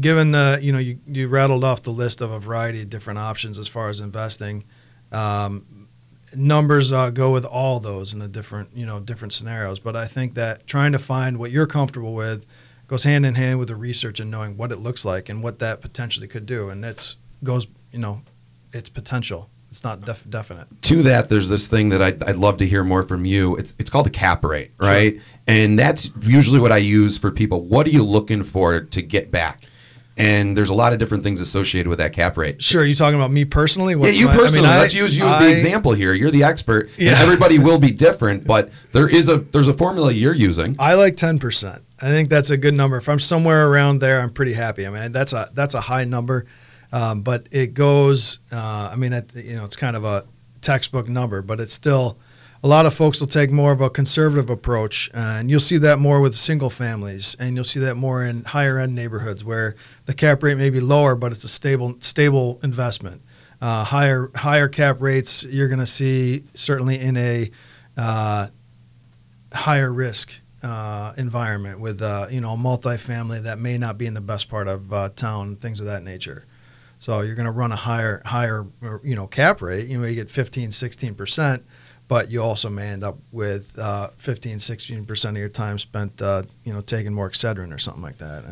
given 0.00 0.32
the 0.32 0.58
you 0.60 0.72
know 0.72 0.78
you, 0.78 0.98
you 1.06 1.28
rattled 1.28 1.64
off 1.64 1.82
the 1.82 1.90
list 1.90 2.20
of 2.20 2.30
a 2.30 2.40
variety 2.40 2.82
of 2.82 2.90
different 2.90 3.18
options 3.18 3.58
as 3.58 3.68
far 3.68 3.88
as 3.88 4.00
investing 4.00 4.64
um, 5.12 5.88
numbers 6.34 6.92
uh, 6.92 7.10
go 7.10 7.32
with 7.32 7.44
all 7.44 7.80
those 7.80 8.12
in 8.12 8.18
the 8.18 8.28
different 8.28 8.74
you 8.76 8.86
know 8.86 9.00
different 9.00 9.32
scenarios 9.32 9.78
but 9.78 9.96
i 9.96 10.06
think 10.06 10.34
that 10.34 10.66
trying 10.66 10.92
to 10.92 10.98
find 10.98 11.38
what 11.38 11.50
you're 11.50 11.66
comfortable 11.66 12.14
with 12.14 12.46
goes 12.86 13.04
hand 13.04 13.24
in 13.26 13.34
hand 13.34 13.58
with 13.58 13.68
the 13.68 13.76
research 13.76 14.20
and 14.20 14.30
knowing 14.30 14.56
what 14.56 14.72
it 14.72 14.76
looks 14.78 15.04
like 15.04 15.28
and 15.28 15.42
what 15.42 15.58
that 15.58 15.80
potentially 15.80 16.26
could 16.28 16.46
do 16.46 16.70
and 16.70 16.82
that's 16.82 17.16
goes 17.42 17.66
you 17.92 17.98
know 17.98 18.22
its 18.72 18.88
potential 18.88 19.50
it's 19.70 19.84
not 19.84 20.00
def- 20.00 20.28
definite 20.28 20.66
To 20.82 21.02
that, 21.04 21.28
there's 21.28 21.48
this 21.48 21.68
thing 21.68 21.90
that 21.90 22.02
I'd, 22.02 22.22
I'd 22.24 22.36
love 22.36 22.56
to 22.58 22.66
hear 22.66 22.82
more 22.82 23.04
from 23.04 23.24
you. 23.24 23.54
It's, 23.54 23.72
it's 23.78 23.88
called 23.88 24.08
a 24.08 24.10
cap 24.10 24.44
rate, 24.44 24.72
right? 24.78 25.20
And 25.46 25.78
that's 25.78 26.10
usually 26.20 26.58
what 26.58 26.72
I 26.72 26.78
use 26.78 27.16
for 27.16 27.30
people. 27.30 27.62
What 27.62 27.86
are 27.86 27.90
you 27.90 28.02
looking 28.02 28.42
for 28.42 28.80
to 28.80 29.00
get 29.00 29.30
back? 29.30 29.62
And 30.20 30.56
there's 30.56 30.68
a 30.68 30.74
lot 30.74 30.92
of 30.92 30.98
different 30.98 31.22
things 31.24 31.40
associated 31.40 31.88
with 31.88 31.98
that 31.98 32.12
cap 32.12 32.36
rate. 32.36 32.60
sure 32.62 32.84
you 32.84 32.94
talking 32.94 33.18
about 33.18 33.30
me 33.30 33.44
personally 33.44 33.94
Yeah, 33.94 34.08
you 34.10 34.26
my- 34.26 34.32
I 34.32 34.34
mean, 34.36 34.42
personally. 34.44 34.68
Let's 34.68 34.94
use 34.94 35.16
you 35.16 35.24
as 35.24 35.38
the 35.40 35.50
example 35.50 35.92
here. 35.92 36.12
You're 36.12 36.30
the 36.30 36.44
expert, 36.44 36.90
and 36.98 37.06
Yeah. 37.08 37.18
everybody 37.20 37.58
will 37.58 37.78
be 37.78 37.90
different. 37.90 38.46
But 38.50 38.70
there 38.92 39.08
is 39.08 39.28
a 39.28 39.38
there's 39.38 39.68
a 39.68 39.74
formula 39.74 40.12
you're 40.12 40.34
using. 40.34 40.76
I 40.78 40.94
like 40.94 41.16
ten 41.16 41.38
percent. 41.38 41.82
I 42.02 42.06
think 42.08 42.28
that's 42.30 42.50
a 42.50 42.56
good 42.56 42.74
number. 42.74 42.96
If 42.96 43.08
I'm 43.08 43.20
somewhere 43.20 43.68
around 43.68 44.00
there, 44.00 44.20
I'm 44.20 44.30
pretty 44.30 44.52
happy. 44.54 44.86
I 44.86 44.90
mean, 44.90 45.12
that's 45.12 45.32
a 45.32 45.48
that's 45.54 45.74
a 45.74 45.80
high 45.80 46.04
number, 46.04 46.46
um, 46.92 47.20
but 47.22 47.46
it 47.50 47.74
goes. 47.74 48.38
Uh, 48.50 48.90
I 48.92 48.96
mean, 48.96 49.12
it, 49.12 49.30
you 49.34 49.54
know, 49.56 49.64
it's 49.64 49.76
kind 49.76 49.96
of 49.96 50.04
a 50.04 50.24
textbook 50.62 51.08
number, 51.08 51.42
but 51.42 51.60
it's 51.60 51.74
still 51.74 52.16
a 52.62 52.68
lot 52.68 52.84
of 52.84 52.92
folks 52.92 53.20
will 53.20 53.28
take 53.28 53.50
more 53.50 53.72
of 53.72 53.80
a 53.80 53.88
conservative 53.88 54.50
approach, 54.50 55.10
and 55.14 55.50
you'll 55.50 55.60
see 55.60 55.78
that 55.78 55.98
more 55.98 56.20
with 56.20 56.36
single 56.36 56.68
families, 56.68 57.34
and 57.40 57.56
you'll 57.56 57.64
see 57.64 57.80
that 57.80 57.94
more 57.94 58.22
in 58.22 58.44
higher 58.44 58.78
end 58.78 58.94
neighborhoods 58.94 59.42
where 59.42 59.74
the 60.04 60.12
cap 60.12 60.42
rate 60.42 60.58
may 60.58 60.68
be 60.68 60.80
lower, 60.80 61.16
but 61.16 61.32
it's 61.32 61.44
a 61.44 61.48
stable 61.48 61.96
stable 62.00 62.60
investment. 62.62 63.22
Uh, 63.62 63.84
higher 63.84 64.30
higher 64.34 64.68
cap 64.68 64.96
rates 65.00 65.44
you're 65.44 65.68
going 65.68 65.80
to 65.80 65.86
see 65.86 66.44
certainly 66.54 66.98
in 66.98 67.16
a 67.16 67.50
uh, 67.96 68.48
higher 69.52 69.92
risk 69.92 70.32
uh, 70.62 71.12
environment 71.16 71.80
with 71.80 72.02
uh, 72.02 72.26
you 72.30 72.42
know 72.42 72.56
multifamily 72.56 73.42
that 73.42 73.58
may 73.58 73.78
not 73.78 73.96
be 73.96 74.04
in 74.04 74.12
the 74.12 74.20
best 74.20 74.50
part 74.50 74.68
of 74.68 74.92
uh, 74.92 75.08
town, 75.10 75.56
things 75.56 75.80
of 75.80 75.86
that 75.86 76.02
nature. 76.02 76.44
So 76.98 77.22
you're 77.22 77.34
going 77.34 77.46
to 77.46 77.52
run 77.52 77.72
a 77.72 77.76
higher 77.76 78.20
higher 78.26 78.66
you 79.02 79.16
know 79.16 79.26
cap 79.26 79.62
rate. 79.62 79.86
You 79.86 79.98
know 79.98 80.06
you 80.06 80.14
get 80.14 80.30
15, 80.30 80.72
16 80.72 81.14
percent 81.14 81.64
but 82.10 82.28
you 82.28 82.42
also 82.42 82.68
may 82.68 82.88
end 82.88 83.04
up 83.04 83.18
with 83.30 83.78
uh, 83.78 84.08
15, 84.16 84.58
16 84.58 85.04
percent 85.04 85.36
of 85.36 85.40
your 85.40 85.48
time 85.48 85.78
spent, 85.78 86.20
uh, 86.20 86.42
you 86.64 86.72
know, 86.72 86.80
taking 86.80 87.14
more 87.14 87.30
Excedrin 87.30 87.72
or 87.72 87.78
something 87.78 88.02
like 88.02 88.18
that. 88.18 88.42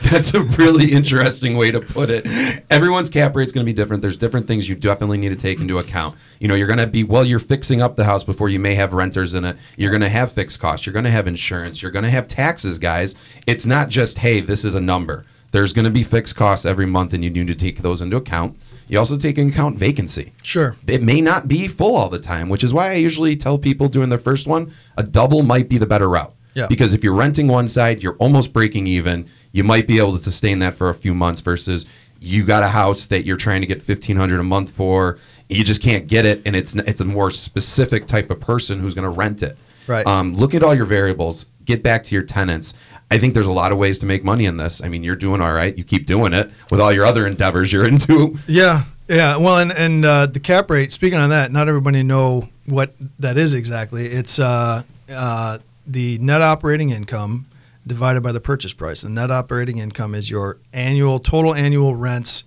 That's 0.10 0.34
a 0.34 0.40
really 0.40 0.90
interesting 0.90 1.56
way 1.56 1.70
to 1.70 1.78
put 1.78 2.10
it. 2.10 2.26
Everyone's 2.70 3.08
cap 3.08 3.36
rate 3.36 3.46
is 3.46 3.52
going 3.52 3.64
to 3.64 3.72
be 3.72 3.72
different. 3.72 4.02
There's 4.02 4.16
different 4.16 4.48
things 4.48 4.68
you 4.68 4.74
definitely 4.74 5.16
need 5.16 5.28
to 5.28 5.36
take 5.36 5.60
into 5.60 5.78
account. 5.78 6.16
You 6.40 6.48
know, 6.48 6.56
you're 6.56 6.66
going 6.66 6.80
to 6.80 6.88
be 6.88 7.04
well. 7.04 7.24
You're 7.24 7.38
fixing 7.38 7.80
up 7.80 7.94
the 7.94 8.04
house 8.04 8.24
before 8.24 8.48
you 8.48 8.58
may 8.58 8.74
have 8.74 8.92
renters 8.92 9.34
in 9.34 9.44
it. 9.44 9.56
You're 9.76 9.92
going 9.92 10.02
to 10.02 10.08
have 10.08 10.32
fixed 10.32 10.58
costs. 10.58 10.84
You're 10.84 10.92
going 10.92 11.04
to 11.04 11.10
have 11.12 11.28
insurance. 11.28 11.82
You're 11.82 11.92
going 11.92 12.02
to 12.02 12.10
have 12.10 12.26
taxes, 12.26 12.78
guys. 12.78 13.14
It's 13.46 13.64
not 13.64 13.90
just 13.90 14.18
hey, 14.18 14.40
this 14.40 14.64
is 14.64 14.74
a 14.74 14.80
number. 14.80 15.24
There's 15.52 15.72
going 15.72 15.84
to 15.84 15.90
be 15.92 16.02
fixed 16.02 16.34
costs 16.34 16.66
every 16.66 16.86
month, 16.86 17.12
and 17.12 17.22
you 17.22 17.30
need 17.30 17.46
to 17.46 17.54
take 17.54 17.78
those 17.78 18.02
into 18.02 18.16
account. 18.16 18.58
You 18.88 18.98
also 18.98 19.16
take 19.16 19.38
into 19.38 19.52
account 19.52 19.76
vacancy. 19.76 20.32
Sure. 20.42 20.76
It 20.86 21.02
may 21.02 21.20
not 21.20 21.48
be 21.48 21.68
full 21.68 21.96
all 21.96 22.08
the 22.08 22.18
time, 22.18 22.48
which 22.48 22.64
is 22.64 22.74
why 22.74 22.90
I 22.90 22.94
usually 22.94 23.36
tell 23.36 23.58
people 23.58 23.88
doing 23.88 24.08
their 24.08 24.18
first 24.18 24.46
one, 24.46 24.72
a 24.96 25.02
double 25.02 25.42
might 25.42 25.68
be 25.68 25.78
the 25.78 25.86
better 25.86 26.08
route. 26.08 26.34
Yeah. 26.54 26.66
Because 26.66 26.92
if 26.92 27.02
you're 27.02 27.14
renting 27.14 27.48
one 27.48 27.68
side, 27.68 28.02
you're 28.02 28.16
almost 28.16 28.52
breaking 28.52 28.86
even. 28.86 29.28
You 29.52 29.64
might 29.64 29.86
be 29.86 29.98
able 29.98 30.16
to 30.16 30.22
sustain 30.22 30.58
that 30.58 30.74
for 30.74 30.88
a 30.88 30.94
few 30.94 31.14
months 31.14 31.40
versus 31.40 31.86
you 32.20 32.44
got 32.44 32.62
a 32.62 32.68
house 32.68 33.06
that 33.06 33.24
you're 33.24 33.36
trying 33.36 33.62
to 33.62 33.66
get 33.66 33.78
1500 33.78 34.38
a 34.38 34.42
month 34.42 34.70
for, 34.70 35.18
you 35.48 35.64
just 35.64 35.82
can't 35.82 36.06
get 36.06 36.24
it 36.24 36.40
and 36.44 36.54
it's 36.54 36.74
it's 36.74 37.00
a 37.00 37.04
more 37.04 37.30
specific 37.30 38.06
type 38.06 38.30
of 38.30 38.40
person 38.40 38.80
who's 38.80 38.94
going 38.94 39.10
to 39.10 39.10
rent 39.10 39.42
it. 39.42 39.58
Right. 39.86 40.06
Um, 40.06 40.34
look 40.34 40.54
at 40.54 40.62
all 40.62 40.74
your 40.74 40.84
variables. 40.84 41.46
Get 41.64 41.82
back 41.82 42.04
to 42.04 42.14
your 42.14 42.24
tenants. 42.24 42.74
I 43.10 43.18
think 43.18 43.34
there's 43.34 43.46
a 43.46 43.52
lot 43.52 43.72
of 43.72 43.78
ways 43.78 43.98
to 43.98 44.06
make 44.06 44.24
money 44.24 44.46
in 44.46 44.56
this. 44.56 44.82
I 44.82 44.88
mean, 44.88 45.04
you're 45.04 45.16
doing 45.16 45.40
all 45.40 45.52
right. 45.52 45.76
You 45.76 45.84
keep 45.84 46.06
doing 46.06 46.32
it 46.32 46.50
with 46.70 46.80
all 46.80 46.92
your 46.92 47.04
other 47.04 47.26
endeavors 47.26 47.72
you're 47.72 47.86
into. 47.86 48.38
Yeah, 48.46 48.84
yeah. 49.08 49.36
Well, 49.36 49.58
and 49.58 49.72
and 49.72 50.04
uh, 50.04 50.26
the 50.26 50.40
cap 50.40 50.70
rate. 50.70 50.92
Speaking 50.92 51.18
on 51.18 51.30
that, 51.30 51.52
not 51.52 51.68
everybody 51.68 52.02
know 52.02 52.48
what 52.66 52.94
that 53.18 53.36
is 53.36 53.52
exactly. 53.54 54.06
It's 54.06 54.38
uh, 54.38 54.82
uh, 55.10 55.58
the 55.86 56.18
net 56.18 56.40
operating 56.40 56.90
income 56.90 57.46
divided 57.86 58.22
by 58.22 58.32
the 58.32 58.40
purchase 58.40 58.72
price. 58.72 59.02
The 59.02 59.10
net 59.10 59.30
operating 59.30 59.78
income 59.78 60.14
is 60.14 60.30
your 60.30 60.58
annual 60.72 61.18
total 61.18 61.54
annual 61.54 61.94
rents, 61.94 62.44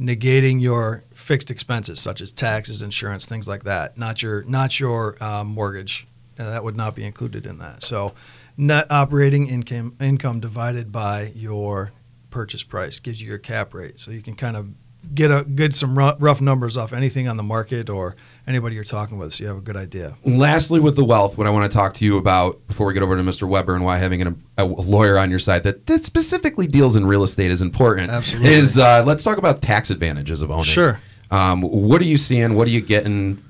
negating 0.00 0.60
your 0.60 1.04
fixed 1.12 1.50
expenses 1.50 2.00
such 2.00 2.20
as 2.20 2.32
taxes, 2.32 2.82
insurance, 2.82 3.26
things 3.26 3.46
like 3.46 3.64
that. 3.64 3.96
Not 3.98 4.22
your 4.22 4.42
not 4.44 4.80
your 4.80 5.16
uh, 5.20 5.44
mortgage. 5.44 6.06
That 6.36 6.62
would 6.62 6.76
not 6.76 6.94
be 6.94 7.04
included 7.04 7.46
in 7.46 7.58
that. 7.58 7.82
So 7.82 8.14
net 8.58 8.86
operating 8.90 9.48
income 9.48 9.96
income 10.00 10.40
divided 10.40 10.92
by 10.92 11.32
your 11.34 11.92
purchase 12.28 12.62
price 12.62 12.98
gives 12.98 13.22
you 13.22 13.28
your 13.28 13.38
cap 13.38 13.72
rate. 13.72 13.98
So 13.98 14.10
you 14.10 14.20
can 14.20 14.34
kind 14.34 14.56
of 14.56 14.68
get 15.14 15.30
a 15.30 15.44
good 15.44 15.74
some 15.74 15.96
rough 15.96 16.40
numbers 16.40 16.76
off 16.76 16.92
anything 16.92 17.28
on 17.28 17.36
the 17.36 17.42
market 17.42 17.88
or 17.88 18.16
anybody 18.46 18.74
you're 18.74 18.84
talking 18.84 19.16
with, 19.16 19.32
so 19.32 19.44
you 19.44 19.48
have 19.48 19.56
a 19.56 19.62
good 19.62 19.76
idea. 19.76 20.16
Lastly, 20.24 20.80
with 20.80 20.96
the 20.96 21.04
wealth, 21.04 21.38
what 21.38 21.46
I 21.46 21.50
want 21.50 21.70
to 21.70 21.74
talk 21.74 21.94
to 21.94 22.04
you 22.04 22.18
about 22.18 22.66
before 22.66 22.86
we 22.86 22.94
get 22.94 23.02
over 23.02 23.16
to 23.16 23.22
Mr. 23.22 23.48
Weber 23.48 23.74
and 23.74 23.84
why 23.84 23.98
having 23.98 24.20
an, 24.20 24.42
a 24.58 24.64
lawyer 24.64 25.16
on 25.16 25.30
your 25.30 25.38
side 25.38 25.62
that, 25.62 25.86
that 25.86 26.04
specifically 26.04 26.66
deals 26.66 26.96
in 26.96 27.06
real 27.06 27.22
estate 27.22 27.50
is 27.50 27.62
important. 27.62 28.10
Absolutely. 28.10 28.50
Is 28.50 28.76
uh, 28.76 29.02
let's 29.06 29.24
talk 29.24 29.38
about 29.38 29.62
tax 29.62 29.90
advantages 29.90 30.42
of 30.42 30.50
owning. 30.50 30.64
Sure. 30.64 31.00
Um, 31.30 31.62
what 31.62 32.00
are 32.00 32.06
you 32.06 32.16
seeing? 32.16 32.54
What 32.54 32.66
are 32.66 32.72
you 32.72 32.80
getting? 32.80 33.42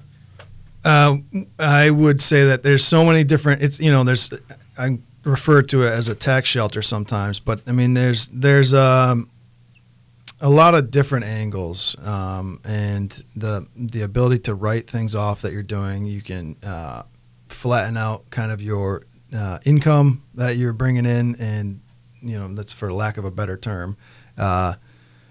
Uh, 0.85 1.17
I 1.59 1.91
would 1.91 2.21
say 2.21 2.45
that 2.45 2.63
there's 2.63 2.85
so 2.85 3.05
many 3.05 3.25
different. 3.25 3.63
It's 3.63 3.81
you 3.81 3.91
know 3.91 4.05
there's 4.05 4.31
I 4.79 4.99
refer 5.25 5.63
to 5.63 5.83
it 5.83 5.91
as 5.91 6.09
a 6.09 6.15
tax 6.15 6.49
shelter 6.49 6.83
sometimes, 6.83 7.41
but 7.41 7.63
I 7.67 7.73
mean 7.73 7.95
there's 7.95 8.29
there's 8.29 8.73
um, 8.73 9.31
a 10.41 10.49
lot 10.49 10.75
of 10.75 10.91
different 10.91 11.25
angles 11.25 11.97
um, 12.07 12.61
and 12.65 13.11
the 13.37 13.67
the 13.77 14.03
ability 14.03 14.41
to 14.41 14.55
write 14.55 14.89
things 14.89 15.15
off 15.15 15.43
that 15.43 15.53
you're 15.53 15.63
doing. 15.63 16.07
You 16.07 16.23
can 16.23 16.57
uh, 16.63 17.03
flatten 17.49 17.97
out 17.97 18.31
kind 18.31 18.53
of 18.53 18.63
your 18.63 19.03
uh, 19.35 19.59
income 19.65 20.23
that 20.35 20.57
you're 20.57 20.73
bringing 20.73 21.07
in, 21.07 21.37
and 21.41 21.81
you 22.21 22.39
know 22.39 22.49
that's 22.55 22.73
for 22.73 22.93
lack 22.93 23.17
of 23.17 23.25
a 23.25 23.31
better 23.31 23.57
term. 23.57 23.97
Uh, 24.37 24.75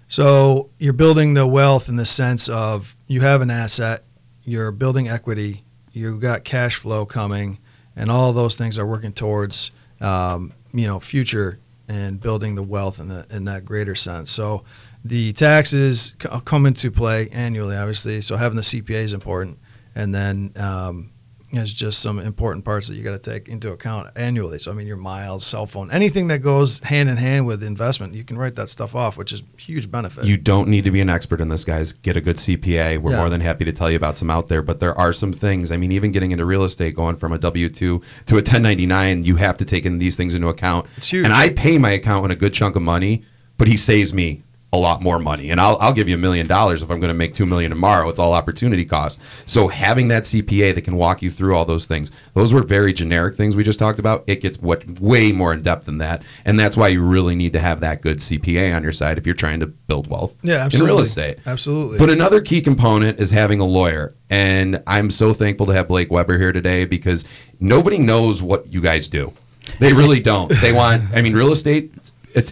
so 0.08 0.70
you're 0.78 0.94
building 0.94 1.34
the 1.34 1.46
wealth 1.46 1.88
in 1.88 1.96
the 1.96 2.06
sense 2.06 2.48
of 2.48 2.96
you 3.06 3.20
have 3.20 3.42
an 3.42 3.50
asset, 3.50 4.04
you're 4.42 4.72
building 4.72 5.06
equity, 5.06 5.64
you've 5.92 6.20
got 6.20 6.44
cash 6.44 6.76
flow 6.76 7.04
coming, 7.04 7.58
and 7.98 8.10
all 8.10 8.32
those 8.32 8.54
things 8.54 8.78
are 8.78 8.86
working 8.86 9.12
towards 9.12 9.72
um, 10.00 10.54
you 10.72 10.86
know 10.86 11.00
future 11.00 11.58
and 11.88 12.20
building 12.20 12.54
the 12.54 12.62
wealth 12.62 13.00
in, 13.00 13.08
the, 13.08 13.26
in 13.30 13.46
that 13.46 13.64
greater 13.64 13.94
sense. 13.94 14.30
So 14.30 14.62
the 15.04 15.32
taxes 15.32 16.14
come 16.44 16.66
into 16.66 16.90
play 16.90 17.28
annually, 17.32 17.74
obviously. 17.74 18.20
So 18.20 18.36
having 18.36 18.56
the 18.56 18.62
CPA 18.62 18.90
is 18.90 19.12
important, 19.14 19.58
and 19.94 20.14
then 20.14 20.52
um, 20.56 21.10
there's 21.50 21.72
just 21.72 22.00
some 22.00 22.18
important 22.18 22.64
parts 22.64 22.88
that 22.88 22.94
you 22.96 23.02
got 23.02 23.20
to 23.22 23.30
take 23.30 23.48
into 23.48 23.72
account 23.72 24.10
annually. 24.16 24.58
So 24.58 24.70
I 24.70 24.74
mean, 24.74 24.86
your 24.86 24.96
miles, 24.98 25.46
cell 25.46 25.64
phone, 25.66 25.90
anything 25.90 26.28
that 26.28 26.40
goes 26.40 26.80
hand 26.80 27.08
in 27.08 27.16
hand 27.16 27.46
with 27.46 27.62
investment, 27.62 28.12
you 28.14 28.22
can 28.24 28.36
write 28.36 28.54
that 28.56 28.68
stuff 28.68 28.94
off, 28.94 29.16
which 29.16 29.32
is 29.32 29.42
huge 29.58 29.90
benefit. 29.90 30.24
You 30.26 30.36
don't 30.36 30.68
need 30.68 30.84
to 30.84 30.90
be 30.90 31.00
an 31.00 31.08
expert 31.08 31.40
in 31.40 31.48
this, 31.48 31.64
guys. 31.64 31.92
Get 31.92 32.16
a 32.16 32.20
good 32.20 32.36
CPA. 32.36 32.98
We're 32.98 33.12
Yeah. 33.12 33.16
more 33.18 33.30
than 33.30 33.40
happy 33.40 33.64
to 33.64 33.72
tell 33.72 33.90
you 33.90 33.96
about 33.96 34.18
some 34.18 34.28
out 34.30 34.48
there, 34.48 34.60
but 34.62 34.80
there 34.80 34.96
are 34.98 35.12
some 35.12 35.32
things. 35.32 35.72
I 35.72 35.76
mean, 35.78 35.92
even 35.92 36.12
getting 36.12 36.32
into 36.32 36.44
real 36.44 36.64
estate, 36.64 36.94
going 36.94 37.16
from 37.16 37.32
a 37.32 37.38
W 37.38 37.68
two 37.70 38.02
to 38.26 38.36
a 38.36 38.42
1099, 38.42 39.22
you 39.22 39.36
have 39.36 39.56
to 39.58 39.64
take 39.64 39.86
in 39.86 39.98
these 39.98 40.16
things 40.16 40.34
into 40.34 40.48
account. 40.48 40.86
It's 40.96 41.08
huge. 41.08 41.24
And 41.24 41.32
I 41.32 41.48
pay 41.48 41.78
my 41.78 41.90
accountant 41.92 42.32
a 42.32 42.36
good 42.36 42.52
chunk 42.52 42.76
of 42.76 42.82
money, 42.82 43.22
but 43.56 43.68
he 43.68 43.76
saves 43.76 44.12
me 44.12 44.42
a 44.72 44.76
lot 44.76 45.00
more 45.00 45.18
money. 45.18 45.50
And 45.50 45.60
I'll, 45.60 45.78
I'll 45.80 45.94
give 45.94 46.08
you 46.08 46.14
a 46.14 46.18
million 46.18 46.46
dollars 46.46 46.82
if 46.82 46.90
I'm 46.90 47.00
going 47.00 47.08
to 47.08 47.14
make 47.14 47.32
two 47.32 47.46
million 47.46 47.70
tomorrow. 47.70 48.08
It's 48.08 48.18
all 48.18 48.34
opportunity 48.34 48.84
cost. 48.84 49.20
So 49.46 49.68
having 49.68 50.08
that 50.08 50.24
CPA 50.24 50.74
that 50.74 50.82
can 50.82 50.96
walk 50.96 51.22
you 51.22 51.30
through 51.30 51.56
all 51.56 51.64
those 51.64 51.86
things, 51.86 52.12
those 52.34 52.52
were 52.52 52.62
very 52.62 52.92
generic 52.92 53.34
things 53.34 53.56
we 53.56 53.64
just 53.64 53.78
talked 53.78 53.98
about. 53.98 54.24
It 54.26 54.42
gets 54.42 54.58
what 54.60 54.86
way 55.00 55.32
more 55.32 55.54
in 55.54 55.62
depth 55.62 55.86
than 55.86 55.98
that, 55.98 56.22
and 56.44 56.60
that's 56.60 56.76
why 56.76 56.88
you 56.88 57.02
really 57.02 57.34
need 57.34 57.54
to 57.54 57.60
have 57.60 57.80
that 57.80 58.02
good 58.02 58.18
CPA 58.18 58.76
on 58.76 58.82
your 58.82 58.92
side 58.92 59.16
if 59.16 59.24
you're 59.24 59.34
trying 59.34 59.60
to 59.60 59.66
build 59.66 60.08
wealth 60.08 60.36
yeah, 60.42 60.56
absolutely. 60.56 60.90
in 60.90 60.96
real 60.96 61.02
estate. 61.02 61.38
Absolutely. 61.46 61.98
But 61.98 62.10
another 62.10 62.40
key 62.40 62.60
component 62.60 63.18
is 63.20 63.30
having 63.30 63.60
a 63.60 63.64
lawyer. 63.64 64.10
And 64.30 64.82
I'm 64.86 65.10
so 65.10 65.32
thankful 65.32 65.66
to 65.66 65.72
have 65.72 65.88
Blake 65.88 66.10
Weber 66.10 66.36
here 66.36 66.52
today 66.52 66.84
because 66.84 67.24
nobody 67.58 67.96
knows 67.96 68.42
what 68.42 68.70
you 68.72 68.82
guys 68.82 69.08
do. 69.08 69.32
They 69.80 69.92
really 69.92 70.20
don't. 70.20 70.50
They 70.60 70.72
want, 70.72 71.02
I 71.14 71.22
mean, 71.22 71.34
real 71.34 71.52
estate 71.52 71.92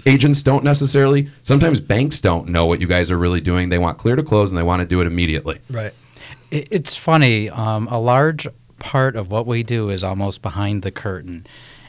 agents 0.07 0.43
don't 0.43 0.65
necessarily, 0.65 1.29
sometimes 1.43 1.81
banks 1.81 2.21
don't 2.21 2.49
know 2.49 2.67
what 2.67 2.81
you 2.81 2.87
guys 2.87 3.11
are 3.11 3.19
really 3.19 3.41
doing. 3.41 3.69
They 3.69 3.79
want 3.79 3.99
clear 3.99 4.17
to 4.17 4.23
close 4.23 4.51
and 4.51 4.59
they 4.59 4.63
want 4.63 4.81
to 4.81 4.87
do 4.87 5.01
it 5.01 5.07
immediately. 5.07 5.61
right. 5.71 5.93
It's 6.51 6.95
funny. 6.95 7.51
Um, 7.51 7.89
a 7.89 7.99
large 7.99 8.47
part 8.79 9.17
of 9.17 9.31
what 9.31 9.47
we 9.47 9.63
do 9.63 9.91
is 9.91 10.05
almost 10.05 10.43
behind 10.43 10.83
the 10.83 10.93
curtain. 10.93 11.47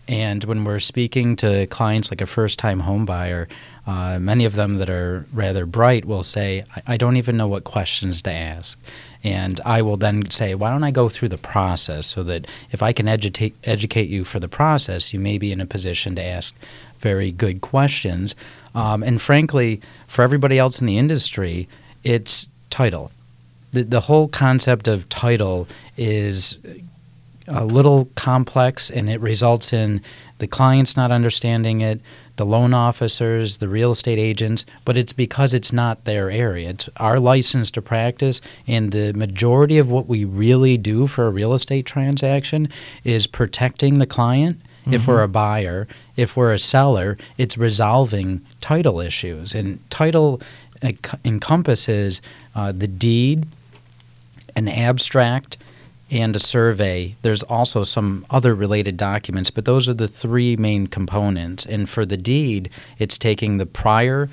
And 0.07 0.43
when 0.45 0.63
we're 0.63 0.79
speaking 0.79 1.35
to 1.37 1.67
clients 1.67 2.11
like 2.11 2.21
a 2.21 2.25
first 2.25 2.57
time 2.57 2.79
home 2.79 3.05
buyer, 3.05 3.47
uh, 3.85 4.19
many 4.19 4.45
of 4.45 4.55
them 4.55 4.75
that 4.75 4.89
are 4.89 5.25
rather 5.33 5.65
bright 5.65 6.05
will 6.05 6.23
say, 6.23 6.63
I, 6.75 6.93
I 6.93 6.97
don't 6.97 7.17
even 7.17 7.37
know 7.37 7.47
what 7.47 7.65
questions 7.65 8.21
to 8.23 8.31
ask. 8.31 8.79
And 9.23 9.59
I 9.65 9.81
will 9.81 9.97
then 9.97 10.29
say, 10.29 10.55
why 10.55 10.69
don't 10.69 10.83
I 10.83 10.91
go 10.91 11.09
through 11.09 11.29
the 11.29 11.37
process 11.37 12.07
so 12.07 12.23
that 12.23 12.47
if 12.71 12.81
I 12.81 12.93
can 12.93 13.07
educate, 13.07 13.55
educate 13.63 14.09
you 14.09 14.23
for 14.23 14.39
the 14.39 14.47
process, 14.47 15.13
you 15.13 15.19
may 15.19 15.37
be 15.37 15.51
in 15.51 15.59
a 15.59 15.65
position 15.65 16.15
to 16.15 16.23
ask 16.23 16.55
very 16.99 17.31
good 17.31 17.61
questions. 17.61 18.35
Um, 18.75 19.03
and 19.03 19.21
frankly, 19.21 19.81
for 20.07 20.21
everybody 20.21 20.59
else 20.59 20.79
in 20.79 20.87
the 20.87 20.97
industry, 20.97 21.67
it's 22.03 22.47
title. 22.69 23.11
The, 23.73 23.83
the 23.83 24.01
whole 24.01 24.27
concept 24.27 24.87
of 24.87 25.09
title 25.09 25.67
is 25.97 26.57
a 27.47 27.65
little 27.65 28.09
complex 28.15 28.89
and 28.89 29.09
it 29.09 29.19
results 29.21 29.73
in 29.73 30.01
the 30.39 30.47
clients 30.47 30.95
not 30.95 31.11
understanding 31.11 31.81
it, 31.81 32.01
the 32.35 32.45
loan 32.45 32.73
officers, 32.73 33.57
the 33.57 33.67
real 33.67 33.91
estate 33.91 34.19
agents, 34.19 34.65
but 34.85 34.95
it's 34.95 35.13
because 35.13 35.53
it's 35.53 35.73
not 35.73 36.05
their 36.05 36.29
area. 36.29 36.69
It's 36.69 36.89
our 36.97 37.19
license 37.19 37.71
to 37.71 37.81
practice, 37.81 38.41
and 38.67 38.91
the 38.91 39.11
majority 39.13 39.79
of 39.79 39.89
what 39.89 40.07
we 40.07 40.23
really 40.23 40.77
do 40.77 41.07
for 41.07 41.25
a 41.25 41.31
real 41.31 41.53
estate 41.53 41.85
transaction 41.87 42.69
is 43.03 43.25
protecting 43.25 43.97
the 43.97 44.05
client. 44.05 44.61
If 44.93 45.07
we're 45.07 45.23
a 45.23 45.27
buyer, 45.27 45.87
if 46.15 46.37
we're 46.37 46.53
a 46.53 46.59
seller, 46.59 47.17
it's 47.37 47.57
resolving 47.57 48.41
title 48.61 48.99
issues. 48.99 49.53
And 49.53 49.79
title 49.89 50.41
enc- 50.81 51.19
encompasses 51.25 52.21
uh, 52.55 52.71
the 52.71 52.87
deed, 52.87 53.47
an 54.55 54.67
abstract, 54.67 55.57
and 56.09 56.35
a 56.35 56.39
survey. 56.39 57.15
There's 57.21 57.43
also 57.43 57.83
some 57.83 58.25
other 58.29 58.55
related 58.55 58.97
documents, 58.97 59.51
but 59.51 59.65
those 59.65 59.89
are 59.89 59.93
the 59.93 60.07
three 60.07 60.55
main 60.55 60.87
components. 60.87 61.65
And 61.65 61.89
for 61.89 62.05
the 62.05 62.17
deed, 62.17 62.69
it's 62.97 63.17
taking 63.17 63.57
the 63.57 63.65
prior 63.65 64.29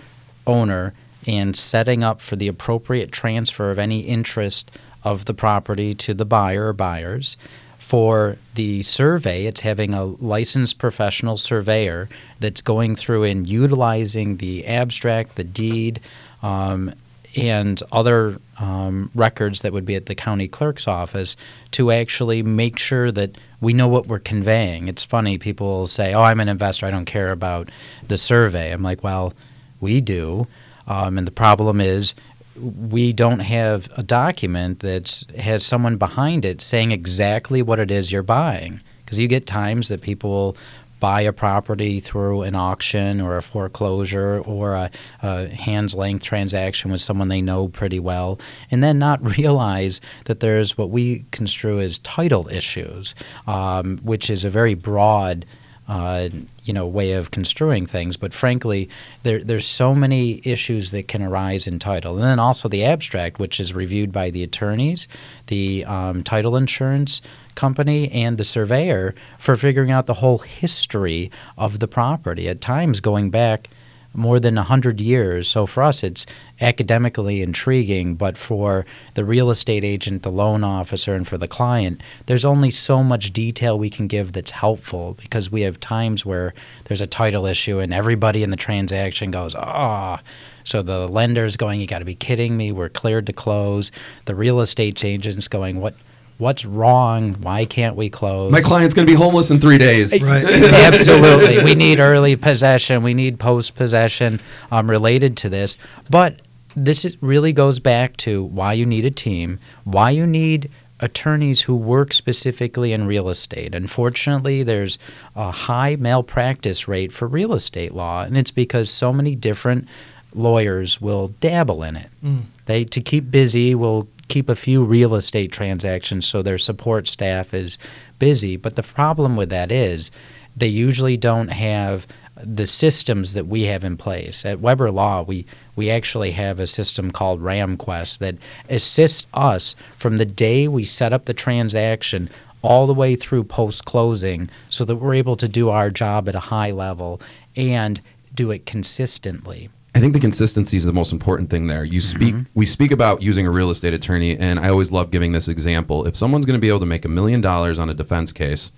owner 0.47 0.95
and 1.27 1.57
setting 1.57 2.05
up 2.05 2.21
for 2.21 2.37
the 2.37 2.49
appropriate 2.49 3.11
transfer 3.11 3.71
of 3.71 3.79
any 3.79 4.01
interest 4.01 4.71
of 5.03 5.25
the 5.25 5.35
property 5.35 5.95
to 5.95 6.14
the 6.14 6.25
buyer 6.25 6.69
or 6.69 6.73
buyers. 6.73 7.37
For 7.85 8.38
the 8.55 8.81
survey, 8.81 9.44
it's 9.44 9.61
having 9.61 9.92
a 9.92 10.05
licensed 10.05 10.79
professional 10.79 11.37
surveyor 11.37 12.09
that's 12.40 12.62
going 12.62 12.97
through 12.97 13.25
and 13.25 13.47
utilizing 13.47 14.38
the 14.38 14.66
abstract, 14.66 15.37
the 15.37 15.44
deed, 15.44 16.01
um, 16.42 16.94
and 17.37 17.83
other 17.92 18.40
um, 18.59 19.11
records 19.14 19.61
that 19.61 19.75
would 19.75 19.85
be 19.85 19.97
at 19.97 20.07
the 20.07 20.14
county 20.14 20.49
clerk's 20.49 20.88
office 20.88 21.37
to 21.73 21.90
actually 21.90 22.42
make 22.42 22.79
sure 22.79 23.12
that 23.12 23.37
we 23.61 23.75
know 23.75 23.87
what 23.87 24.07
we're 24.07 24.18
conveying. 24.18 24.88
It's 24.88 25.05
funny, 25.05 25.37
people 25.37 25.87
say, 25.87 26.14
Oh, 26.14 26.23
I'm 26.23 26.40
an 26.40 26.49
investor, 26.49 26.87
I 26.87 26.90
don't 26.90 27.05
care 27.05 27.33
about 27.33 27.68
the 28.09 28.16
survey. 28.16 28.73
I'm 28.73 28.83
like, 28.83 29.05
Well, 29.05 29.35
we 29.83 30.01
do. 30.01 30.47
Um, 30.87 31.18
and 31.18 31.27
the 31.27 31.33
problem 31.33 31.83
is, 31.83 32.14
we 32.57 33.12
don't 33.12 33.40
have 33.40 33.88
a 33.97 34.03
document 34.03 34.81
that 34.81 35.25
has 35.38 35.64
someone 35.64 35.97
behind 35.97 36.45
it 36.45 36.61
saying 36.61 36.93
exactly 36.93 37.62
what 37.62 37.81
it 37.81 37.90
is 37.90 38.12
you're 38.12 38.23
buying. 38.23 38.81
Because 39.05 39.21
you 39.21 39.29
get 39.29 39.47
times 39.47 39.88
that 39.88 40.01
people 40.01 40.57
buy 41.05 41.21
a 41.21 41.33
property 41.33 42.01
through 42.01 42.40
an 42.43 42.55
auction 42.55 43.21
or 43.21 43.37
a 43.37 43.43
foreclosure 43.43 44.40
or 44.47 44.75
a, 44.75 44.90
a 45.23 45.49
hands 45.49 45.95
length 45.95 46.25
transaction 46.25 46.90
with 46.90 47.01
someone 47.01 47.29
they 47.29 47.43
know 47.43 47.69
pretty 47.69 48.01
well, 48.01 48.40
and 48.71 48.83
then 48.83 48.99
not 48.99 49.37
realize 49.37 50.01
that 50.25 50.40
there's 50.40 50.79
what 50.79 50.88
we 50.90 51.25
construe 51.31 51.79
as 51.81 51.99
title 51.99 52.49
issues, 52.49 53.14
um, 53.47 53.99
which 53.99 54.31
is 54.31 54.45
a 54.47 54.49
very 54.51 54.75
broad. 54.75 55.45
Uh, 55.87 56.31
you 56.62 56.73
know 56.73 56.87
way 56.87 57.12
of 57.12 57.31
construing 57.31 57.85
things. 57.85 58.16
But 58.16 58.33
frankly 58.33 58.88
there, 59.23 59.44
there's 59.44 59.66
so 59.66 59.94
many 59.94 60.40
issues 60.42 60.92
that 60.92 61.09
can 61.09 61.23
arise 61.23 61.66
in 61.66 61.79
title. 61.79 62.14
And 62.14 62.25
then 62.25 62.38
also 62.38 62.68
the 62.70 62.85
abstract 62.85 63.38
which 63.38 63.61
is 63.61 63.75
reviewed 63.75 64.11
by 64.11 64.31
the 64.31 64.42
attorneys 64.42 65.07
the 65.49 65.85
um, 65.85 66.23
title 66.23 66.57
insurance 66.57 67.20
company 67.55 68.11
and 68.11 68.38
the 68.38 68.44
surveyor 68.44 69.14
for 69.38 69.57
figuring 69.57 69.90
out 69.90 70.07
the 70.07 70.14
whole 70.14 70.38
history 70.38 71.31
of 71.57 71.79
the 71.79 71.88
property, 71.88 72.49
at 72.49 72.61
times 72.61 73.01
going 73.01 73.31
back 73.31 73.68
more 74.14 74.40
than 74.40 74.55
100 74.55 75.00
years. 75.00 75.48
So 75.48 75.66
for 75.66 75.83
us, 75.83 76.03
it's 76.03 76.24
academically 76.61 77.42
intriguing, 77.42 78.14
but 78.14 78.38
for 78.38 78.87
the 79.14 79.24
real 79.24 79.50
estate 79.50 79.85
agent, 79.85 80.22
the 80.22 80.31
loan 80.31 80.64
officer, 80.64 81.14
and 81.14 81.27
for 81.27 81.37
the 81.37 81.48
client, 81.48 82.00
there's 82.27 82.44
only 82.44 82.70
so 82.70 83.03
much 83.03 83.33
detail 83.33 83.79
we 83.79 83.90
can 83.90 84.07
give 84.07 84.33
that's 84.33 84.53
helpful 84.53 85.16
because 85.20 85.50
we 85.50 85.62
have 85.62 85.81
times 85.81 86.24
where 86.24 86.55
there's 86.85 87.00
a 87.00 87.07
title 87.07 87.44
issue 87.44 87.81
and 87.81 87.92
everybody 87.92 88.42
in 88.42 88.50
the 88.50 88.57
transaction 88.57 89.31
goes, 89.31 89.55
ah. 89.55 90.20
Oh. 90.20 90.24
So 90.64 90.81
the 90.81 91.07
lender's 91.07 91.59
going, 91.59 91.81
you 91.81 91.87
got 91.87 91.98
to 91.98 92.07
be 92.07 92.14
kidding 92.14 92.57
me. 92.57 92.72
We're 92.72 92.88
cleared 92.88 93.27
to 93.27 93.35
close. 93.35 93.92
The 94.24 94.35
real 94.35 94.61
estate 94.61 95.05
agent's 95.05 95.46
going, 95.46 95.81
what? 95.81 95.94
What's 96.38 96.64
wrong? 96.64 97.35
Why 97.35 97.64
can't 97.64 97.97
we 97.97 98.11
close? 98.11 98.51
My 98.53 98.61
client's 98.61 98.94
going 98.94 99.07
to 99.07 99.12
be 99.12 99.16
homeless 99.16 99.51
in 99.51 99.61
three 99.61 99.79
days. 99.79 100.20
Right. 100.20 100.44
Absolutely. 100.44 101.55
We 101.64 101.75
need 101.75 101.99
early 101.99 102.37
possession. 102.37 103.03
We 103.03 103.14
need 103.14 103.38
post 103.38 103.75
possession 103.75 104.40
um, 104.70 104.90
related 104.90 105.37
to 105.38 105.49
this. 105.49 105.77
But 106.11 106.40
this 106.77 107.05
is, 107.05 107.20
really 107.23 107.53
goes 107.53 107.79
back 107.79 108.16
to 108.18 108.44
why 108.44 108.75
you 108.75 108.85
need 108.85 109.05
a 109.05 109.11
team, 109.11 109.61
why 109.85 110.11
you 110.11 110.27
need 110.27 110.70
attorneys 111.01 111.62
who 111.62 111.75
work 111.75 112.12
specifically 112.12 112.92
in 112.92 113.07
real 113.07 113.29
estate. 113.29 113.75
Unfortunately, 113.75 114.62
there's 114.62 114.99
a 115.35 115.51
high 115.51 115.97
malpractice 115.97 116.87
rate 116.87 117.12
for 117.12 117.27
real 117.27 117.55
estate 117.55 117.94
law, 117.94 118.23
and 118.23 118.37
it's 118.37 118.51
because 118.51 118.90
so 118.90 119.12
many 119.12 119.35
different 119.35 119.88
lawyers 120.35 121.01
will 121.01 121.29
dabble 121.40 121.83
in 121.83 121.97
it. 121.97 122.11
Mm. 122.25 122.42
They 122.66 122.85
to 122.85 123.01
keep 123.01 123.31
busy 123.31 123.75
will 123.75 124.09
keep 124.28 124.48
a 124.48 124.54
few 124.54 124.84
real 124.84 125.14
estate 125.14 125.52
transactions 125.52 126.26
so 126.26 126.42
their 126.42 126.58
support 126.58 127.08
staff 127.08 127.54
is 127.54 127.78
busy. 128.18 128.56
But 128.56 128.76
the 128.76 128.82
problem 128.82 129.37
with 129.37 129.50
that 129.50 129.70
is 129.70 130.10
they 130.56 130.68
usually 130.68 131.16
don't 131.16 131.48
have 131.48 132.06
the 132.37 132.66
systems 132.66 133.34
that 133.34 133.46
we 133.46 133.64
have 133.64 133.84
in 133.84 133.96
place. 133.96 134.44
At 134.44 134.60
Weber 134.60 134.90
Law, 134.90 135.22
we, 135.22 135.46
we 135.76 135.90
actually 135.90 136.32
have 136.32 136.58
a 136.58 136.66
system 136.66 137.10
called 137.10 137.40
RamQuest 137.40 138.18
that 138.18 138.37
assists 138.68 139.26
us 139.34 139.76
from 139.96 140.16
the 140.16 140.24
day 140.24 140.66
we 140.66 140.84
set 140.84 141.12
up 141.12 141.26
the 141.26 141.34
transaction 141.34 142.28
all 142.62 142.87
the 142.87 142.94
way 142.94 143.14
through 143.14 143.44
post 143.44 143.84
closing 143.84 144.50
so 144.68 144.84
that 144.84 144.96
we're 144.96 145.14
able 145.14 145.37
to 145.37 145.48
do 145.48 145.68
our 145.68 145.90
job 145.90 146.28
at 146.28 146.34
a 146.34 146.40
high 146.40 146.70
level 146.70 147.20
and 147.56 148.00
do 148.34 148.50
it 148.50 148.66
consistently. 148.66 149.68
I 149.94 150.00
think 150.00 150.12
the 150.12 150.20
consistency 150.20 150.76
is 150.76 150.85
the 150.85 150.92
most 150.92 151.12
important 151.12 151.50
thing 151.50 151.68
there. 151.68 151.85
You 151.85 152.00
speak, 152.00 152.35
mm-hmm. 152.35 152.59
we 152.59 152.66
speak 152.66 152.90
about 152.90 153.22
using 153.22 153.46
a 153.46 153.50
real 153.50 153.70
estate 153.70 153.94
attorney, 153.94 154.37
and 154.37 154.59
I 154.59 154.68
always 154.68 154.90
love 154.90 155.12
giving 155.12 155.30
this 155.33 155.46
example. 155.46 156.04
If 156.07 156.16
someone's 156.16 156.46
going 156.46 156.59
to 156.59 156.61
be 156.61 156.68
able 156.68 156.80
to 156.80 156.87
make 156.87 157.04
a 157.04 157.09
million 157.09 157.40
dollars 157.40 157.78
on 157.78 157.88
a 157.88 157.94
defense 157.94 158.33
case, 158.33 158.72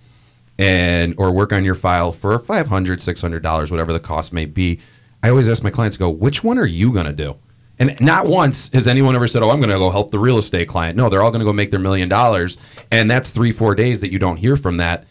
and 0.58 1.14
or 1.18 1.30
work 1.30 1.52
on 1.52 1.64
your 1.64 1.74
file 1.74 2.12
for 2.12 2.38
500 2.38 3.00
600 3.00 3.42
dollars 3.42 3.70
whatever 3.70 3.92
the 3.92 4.00
cost 4.00 4.32
may 4.32 4.46
be 4.46 4.80
i 5.22 5.28
always 5.28 5.48
ask 5.48 5.62
my 5.62 5.70
clients 5.70 5.96
go 5.96 6.08
which 6.08 6.42
one 6.42 6.58
are 6.58 6.66
you 6.66 6.92
going 6.92 7.06
to 7.06 7.12
do 7.12 7.36
and 7.78 7.98
not 8.00 8.26
once 8.26 8.72
has 8.72 8.86
anyone 8.86 9.14
ever 9.14 9.26
said 9.26 9.42
oh 9.42 9.50
i'm 9.50 9.58
going 9.58 9.70
to 9.70 9.78
go 9.78 9.90
help 9.90 10.10
the 10.10 10.18
real 10.18 10.38
estate 10.38 10.68
client 10.68 10.96
no 10.96 11.08
they're 11.08 11.22
all 11.22 11.30
going 11.30 11.40
to 11.40 11.44
go 11.44 11.52
make 11.52 11.70
their 11.70 11.80
million 11.80 12.08
dollars 12.08 12.56
and 12.90 13.10
that's 13.10 13.30
three 13.30 13.52
four 13.52 13.74
days 13.74 14.00
that 14.00 14.10
you 14.10 14.18
don't 14.18 14.38
hear 14.38 14.56
from 14.56 14.78
that 14.78 15.04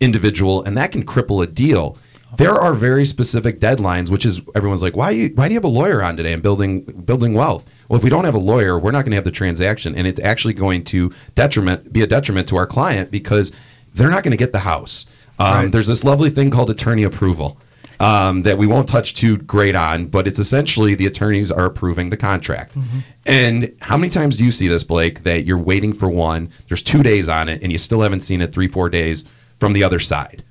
individual 0.00 0.62
and 0.64 0.76
that 0.76 0.92
can 0.92 1.04
cripple 1.04 1.42
a 1.42 1.46
deal 1.46 1.98
there 2.36 2.54
are 2.54 2.72
very 2.72 3.04
specific 3.04 3.60
deadlines, 3.60 4.10
which 4.10 4.24
is 4.24 4.40
everyone's 4.54 4.82
like, 4.82 4.96
why 4.96 5.10
you, 5.10 5.30
why 5.34 5.48
do 5.48 5.54
you 5.54 5.58
have 5.58 5.64
a 5.64 5.68
lawyer 5.68 6.02
on 6.02 6.16
today 6.16 6.32
and 6.32 6.42
building 6.42 6.82
building 6.82 7.34
wealth? 7.34 7.68
Well, 7.88 7.98
if 7.98 8.04
we 8.04 8.10
don't 8.10 8.24
have 8.24 8.34
a 8.34 8.38
lawyer, 8.38 8.78
we're 8.78 8.90
not 8.90 9.04
going 9.04 9.10
to 9.10 9.16
have 9.16 9.24
the 9.24 9.30
transaction, 9.30 9.94
and 9.94 10.06
it's 10.06 10.20
actually 10.20 10.54
going 10.54 10.84
to 10.84 11.12
detriment 11.34 11.92
be 11.92 12.02
a 12.02 12.06
detriment 12.06 12.48
to 12.48 12.56
our 12.56 12.66
client 12.66 13.10
because 13.10 13.52
they're 13.94 14.10
not 14.10 14.22
going 14.22 14.32
to 14.32 14.38
get 14.38 14.52
the 14.52 14.60
house. 14.60 15.04
Um, 15.38 15.54
right. 15.54 15.72
There's 15.72 15.86
this 15.86 16.04
lovely 16.04 16.30
thing 16.30 16.50
called 16.50 16.70
attorney 16.70 17.02
approval. 17.02 17.58
Um, 18.00 18.42
that 18.42 18.58
we 18.58 18.66
won't 18.66 18.88
touch 18.88 19.14
too 19.14 19.36
great 19.36 19.76
on, 19.76 20.06
but 20.06 20.26
it's 20.26 20.40
essentially 20.40 20.96
the 20.96 21.06
attorneys 21.06 21.52
are 21.52 21.66
approving 21.66 22.10
the 22.10 22.16
contract. 22.16 22.74
Mm-hmm. 22.74 22.98
And 23.26 23.76
how 23.80 23.96
many 23.96 24.10
times 24.10 24.36
do 24.36 24.44
you 24.44 24.50
see 24.50 24.66
this, 24.66 24.82
Blake, 24.82 25.22
that 25.22 25.44
you're 25.44 25.56
waiting 25.56 25.92
for 25.92 26.08
one, 26.08 26.50
there's 26.66 26.82
two 26.82 27.04
days 27.04 27.28
on 27.28 27.48
it, 27.48 27.62
and 27.62 27.70
you 27.70 27.78
still 27.78 28.00
haven't 28.00 28.22
seen 28.22 28.40
it 28.40 28.52
three, 28.52 28.66
four 28.66 28.88
days 28.88 29.24
from 29.60 29.72
the 29.72 29.84
other 29.84 30.00
side? 30.00 30.42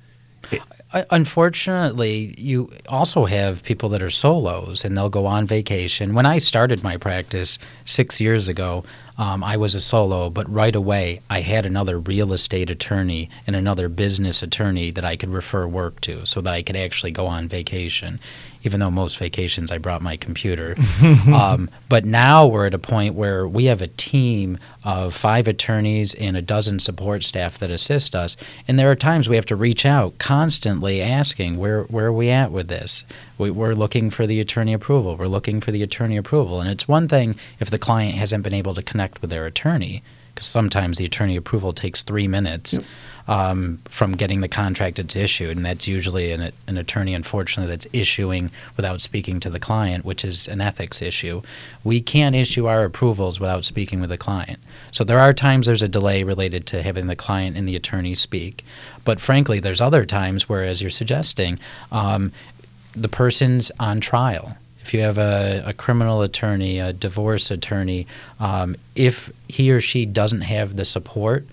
Unfortunately, 1.10 2.34
you 2.36 2.70
also 2.86 3.24
have 3.24 3.62
people 3.62 3.88
that 3.90 4.02
are 4.02 4.10
solos 4.10 4.84
and 4.84 4.94
they'll 4.94 5.08
go 5.08 5.24
on 5.24 5.46
vacation. 5.46 6.14
When 6.14 6.26
I 6.26 6.36
started 6.36 6.82
my 6.82 6.98
practice 6.98 7.58
six 7.86 8.20
years 8.20 8.48
ago, 8.48 8.84
um, 9.16 9.42
I 9.42 9.56
was 9.56 9.74
a 9.74 9.80
solo, 9.80 10.28
but 10.28 10.50
right 10.52 10.74
away 10.74 11.20
I 11.30 11.40
had 11.40 11.64
another 11.64 11.98
real 11.98 12.32
estate 12.32 12.68
attorney 12.68 13.30
and 13.46 13.56
another 13.56 13.88
business 13.88 14.42
attorney 14.42 14.90
that 14.90 15.04
I 15.04 15.16
could 15.16 15.30
refer 15.30 15.66
work 15.66 16.00
to 16.02 16.26
so 16.26 16.42
that 16.42 16.52
I 16.52 16.62
could 16.62 16.76
actually 16.76 17.12
go 17.12 17.26
on 17.26 17.48
vacation 17.48 18.20
even 18.62 18.80
though 18.80 18.90
most 18.90 19.18
vacations 19.18 19.70
I 19.70 19.78
brought 19.78 20.02
my 20.02 20.16
computer. 20.16 20.76
um, 21.32 21.70
but 21.88 22.04
now 22.04 22.46
we're 22.46 22.66
at 22.66 22.74
a 22.74 22.78
point 22.78 23.14
where 23.14 23.46
we 23.46 23.66
have 23.66 23.82
a 23.82 23.88
team 23.88 24.58
of 24.84 25.14
five 25.14 25.48
attorneys 25.48 26.14
and 26.14 26.36
a 26.36 26.42
dozen 26.42 26.78
support 26.78 27.24
staff 27.24 27.58
that 27.58 27.70
assist 27.70 28.14
us. 28.14 28.36
And 28.66 28.78
there 28.78 28.90
are 28.90 28.94
times 28.94 29.28
we 29.28 29.36
have 29.36 29.46
to 29.46 29.56
reach 29.56 29.84
out 29.84 30.18
constantly 30.18 31.00
asking, 31.00 31.58
where, 31.58 31.84
where 31.84 32.06
are 32.06 32.12
we 32.12 32.30
at 32.30 32.50
with 32.50 32.68
this? 32.68 33.04
We, 33.38 33.50
we're 33.50 33.74
looking 33.74 34.10
for 34.10 34.26
the 34.26 34.40
attorney 34.40 34.72
approval. 34.72 35.16
We're 35.16 35.26
looking 35.26 35.60
for 35.60 35.72
the 35.72 35.82
attorney 35.82 36.16
approval. 36.16 36.60
And 36.60 36.70
it's 36.70 36.88
one 36.88 37.08
thing 37.08 37.36
if 37.60 37.70
the 37.70 37.78
client 37.78 38.14
hasn't 38.14 38.44
been 38.44 38.54
able 38.54 38.74
to 38.74 38.82
connect 38.82 39.20
with 39.20 39.30
their 39.30 39.46
attorney, 39.46 40.02
because 40.34 40.46
sometimes 40.46 40.98
the 40.98 41.04
attorney 41.04 41.36
approval 41.36 41.72
takes 41.72 42.02
three 42.02 42.28
minutes. 42.28 42.74
Yep 42.74 42.84
um, 43.28 43.78
from 43.84 44.12
getting 44.12 44.40
the 44.40 44.48
contract 44.48 44.98
it's 44.98 45.16
issued, 45.16 45.56
and 45.56 45.64
that's 45.64 45.86
usually 45.86 46.32
an, 46.32 46.52
an 46.66 46.78
attorney, 46.78 47.14
unfortunately, 47.14 47.70
that's 47.70 47.86
issuing 47.92 48.50
without 48.76 49.00
speaking 49.00 49.40
to 49.40 49.50
the 49.50 49.60
client, 49.60 50.04
which 50.04 50.24
is 50.24 50.48
an 50.48 50.60
ethics 50.60 51.00
issue. 51.00 51.42
We 51.84 52.00
can't 52.00 52.34
issue 52.34 52.66
our 52.66 52.84
approvals 52.84 53.40
without 53.40 53.64
speaking 53.64 54.00
with 54.00 54.10
the 54.10 54.18
client. 54.18 54.58
So 54.90 55.04
there 55.04 55.20
are 55.20 55.32
times 55.32 55.66
there's 55.66 55.82
a 55.82 55.88
delay 55.88 56.24
related 56.24 56.66
to 56.68 56.82
having 56.82 57.06
the 57.06 57.16
client 57.16 57.56
and 57.56 57.68
the 57.68 57.76
attorney 57.76 58.14
speak, 58.14 58.64
but 59.04 59.20
frankly, 59.20 59.60
there's 59.60 59.80
other 59.80 60.04
times 60.04 60.48
where, 60.48 60.64
as 60.64 60.80
you're 60.80 60.90
suggesting, 60.90 61.58
um, 61.90 62.32
the 62.94 63.08
person's 63.08 63.72
on 63.80 64.00
trial 64.00 64.56
if 64.82 64.92
you 64.92 65.00
have 65.00 65.16
a, 65.16 65.62
a, 65.64 65.72
criminal 65.72 66.22
attorney, 66.22 66.80
a 66.80 66.92
divorce 66.92 67.52
attorney, 67.52 68.06
um, 68.40 68.74
if 68.96 69.32
he 69.48 69.70
or 69.70 69.80
she 69.80 70.04
doesn't 70.04 70.40
have 70.40 70.76
the 70.76 70.84
support 70.84 71.46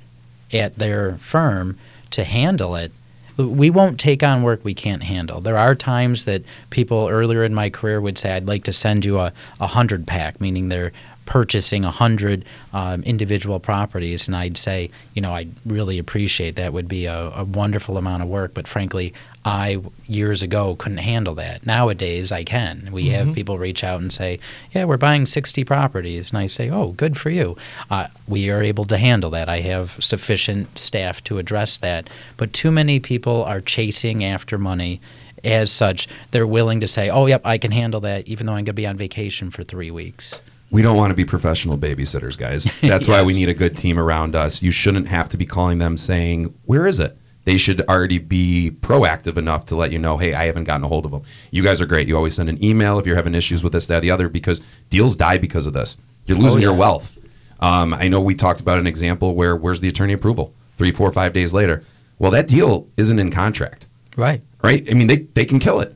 at 0.53 0.75
their 0.75 1.15
firm 1.17 1.77
to 2.11 2.23
handle 2.23 2.75
it, 2.75 2.91
we 3.37 3.69
won't 3.69 3.99
take 3.99 4.21
on 4.21 4.43
work 4.43 4.63
we 4.63 4.73
can't 4.73 5.03
handle. 5.03 5.39
There 5.39 5.57
are 5.57 5.73
times 5.73 6.25
that 6.25 6.43
people 6.69 7.07
earlier 7.07 7.43
in 7.43 7.53
my 7.53 7.69
career 7.69 8.01
would 8.01 8.17
say, 8.17 8.31
I'd 8.31 8.47
like 8.47 8.65
to 8.65 8.73
send 8.73 9.05
you 9.05 9.19
a, 9.19 9.31
a 9.59 9.67
hundred 9.67 10.05
pack, 10.05 10.41
meaning 10.41 10.67
they're 10.67 10.91
purchasing 11.29 11.85
a 11.85 11.91
hundred 11.91 12.43
um, 12.73 13.03
individual 13.03 13.59
properties, 13.59 14.27
and 14.27 14.35
I'd 14.35 14.57
say, 14.57 14.89
you 15.13 15.21
know, 15.21 15.31
I 15.31 15.45
really 15.63 15.99
appreciate 15.99 16.55
that 16.55 16.73
would 16.73 16.87
be 16.87 17.05
a, 17.05 17.31
a 17.35 17.43
wonderful 17.43 17.97
amount 17.97 18.23
of 18.23 18.29
work, 18.29 18.55
but 18.55 18.67
frankly, 18.67 19.13
I 19.45 19.79
years 20.07 20.41
ago 20.41 20.75
couldn't 20.75 20.97
handle 20.97 21.35
that. 21.35 21.67
Nowadays, 21.67 22.31
I 22.31 22.43
can. 22.43 22.89
We 22.91 23.09
have 23.09 23.35
people 23.35 23.59
reach 23.59 23.83
out 23.83 24.01
and 24.01 24.11
say, 24.11 24.39
"Yeah, 24.73 24.85
we're 24.85 24.97
buying 24.97 25.27
60 25.27 25.63
properties," 25.63 26.31
and 26.31 26.39
I 26.39 26.47
say, 26.47 26.71
"Oh, 26.71 26.89
good 26.93 27.15
for 27.15 27.29
you." 27.29 27.55
Uh, 27.91 28.07
we 28.27 28.49
are 28.49 28.63
able 28.63 28.85
to 28.85 28.97
handle 28.97 29.29
that. 29.29 29.47
I 29.47 29.59
have 29.59 30.03
sufficient 30.03 30.79
staff 30.79 31.23
to 31.25 31.37
address 31.37 31.77
that. 31.77 32.09
But 32.37 32.53
too 32.53 32.71
many 32.71 32.99
people 32.99 33.43
are 33.43 33.61
chasing 33.61 34.23
after 34.23 34.57
money. 34.57 34.99
As 35.43 35.71
such, 35.71 36.07
they're 36.31 36.47
willing 36.47 36.79
to 36.81 36.87
say, 36.87 37.09
"Oh, 37.09 37.27
yep, 37.27 37.43
I 37.45 37.59
can 37.59 37.71
handle 37.71 38.01
that," 38.01 38.27
even 38.27 38.47
though 38.47 38.53
I'm 38.53 38.65
going 38.65 38.65
to 38.65 38.73
be 38.73 38.87
on 38.87 38.97
vacation 38.97 39.51
for 39.51 39.63
three 39.63 39.91
weeks. 39.91 40.41
We 40.71 40.81
don't 40.81 40.97
want 40.97 41.11
to 41.11 41.15
be 41.15 41.25
professional 41.25 41.77
babysitters, 41.77 42.37
guys. 42.37 42.65
That's 42.81 43.07
why 43.07 43.23
we 43.23 43.33
need 43.33 43.49
a 43.49 43.53
good 43.53 43.75
team 43.75 43.97
around 43.97 44.35
us. 44.35 44.61
You 44.61 44.71
shouldn't 44.71 45.07
have 45.07 45.29
to 45.29 45.37
be 45.37 45.45
calling 45.45 45.79
them 45.79 45.97
saying, 45.97 46.53
Where 46.65 46.85
is 46.85 46.99
it? 46.99 47.17
They 47.45 47.57
should 47.57 47.81
already 47.81 48.19
be 48.19 48.71
proactive 48.81 49.37
enough 49.37 49.65
to 49.67 49.75
let 49.75 49.91
you 49.91 49.97
know, 49.97 50.17
Hey, 50.17 50.33
I 50.33 50.45
haven't 50.45 50.65
gotten 50.65 50.83
a 50.83 50.87
hold 50.87 51.05
of 51.05 51.11
them. 51.11 51.23
You 51.49 51.63
guys 51.63 51.81
are 51.81 51.87
great. 51.87 52.07
You 52.07 52.15
always 52.15 52.35
send 52.35 52.49
an 52.49 52.63
email 52.63 52.99
if 52.99 53.07
you're 53.07 53.15
having 53.15 53.33
issues 53.33 53.63
with 53.63 53.73
this, 53.73 53.87
that, 53.87 54.01
the 54.01 54.11
other, 54.11 54.29
because 54.29 54.61
deals 54.89 55.15
die 55.15 55.37
because 55.39 55.65
of 55.65 55.73
this. 55.73 55.97
You're 56.25 56.37
losing 56.37 56.61
your 56.61 56.73
yeah. 56.73 56.79
wealth. 56.79 57.17
Um, 57.59 57.93
I 57.93 58.07
know 58.07 58.21
we 58.21 58.35
talked 58.35 58.59
about 58.59 58.77
an 58.77 58.85
example 58.87 59.33
where 59.35 59.55
where's 59.55 59.81
the 59.81 59.87
attorney 59.89 60.13
approval? 60.13 60.53
Three, 60.77 60.91
four, 60.91 61.11
five 61.11 61.33
days 61.33 61.53
later. 61.53 61.83
Well, 62.19 62.31
that 62.31 62.47
deal 62.47 62.87
isn't 62.97 63.17
in 63.17 63.31
contract 63.31 63.87
Right. 64.15 64.41
right? 64.61 64.87
I 64.89 64.93
mean, 64.93 65.07
they, 65.07 65.17
they 65.17 65.45
can 65.45 65.59
kill 65.59 65.79
it 65.79 65.95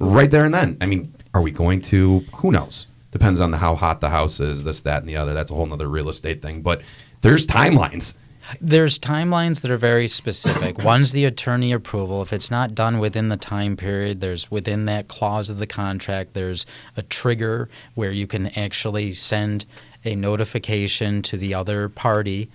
right 0.00 0.30
there 0.30 0.44
and 0.44 0.54
then. 0.54 0.76
I 0.80 0.86
mean, 0.86 1.12
are 1.34 1.42
we 1.42 1.50
going 1.50 1.80
to? 1.82 2.20
Who 2.36 2.50
knows? 2.50 2.86
Depends 3.14 3.40
on 3.40 3.52
the, 3.52 3.58
how 3.58 3.76
hot 3.76 4.00
the 4.00 4.10
house 4.10 4.40
is, 4.40 4.64
this, 4.64 4.80
that, 4.80 4.98
and 4.98 5.08
the 5.08 5.14
other. 5.14 5.34
That's 5.34 5.52
a 5.52 5.54
whole 5.54 5.66
nother 5.66 5.88
real 5.88 6.08
estate 6.08 6.42
thing. 6.42 6.62
But 6.62 6.82
there's 7.20 7.46
timelines. 7.46 8.16
There's 8.60 8.98
timelines 8.98 9.62
that 9.62 9.70
are 9.70 9.76
very 9.76 10.08
specific. 10.08 10.78
One's 10.84 11.12
the 11.12 11.24
attorney 11.24 11.70
approval. 11.70 12.22
If 12.22 12.32
it's 12.32 12.50
not 12.50 12.74
done 12.74 12.98
within 12.98 13.28
the 13.28 13.36
time 13.36 13.76
period, 13.76 14.20
there's 14.20 14.50
within 14.50 14.86
that 14.86 15.06
clause 15.06 15.48
of 15.48 15.58
the 15.58 15.66
contract, 15.68 16.34
there's 16.34 16.66
a 16.96 17.02
trigger 17.02 17.68
where 17.94 18.10
you 18.10 18.26
can 18.26 18.48
actually 18.58 19.12
send 19.12 19.64
a 20.04 20.16
notification 20.16 21.22
to 21.22 21.36
the 21.36 21.54
other 21.54 21.88
party 21.88 22.50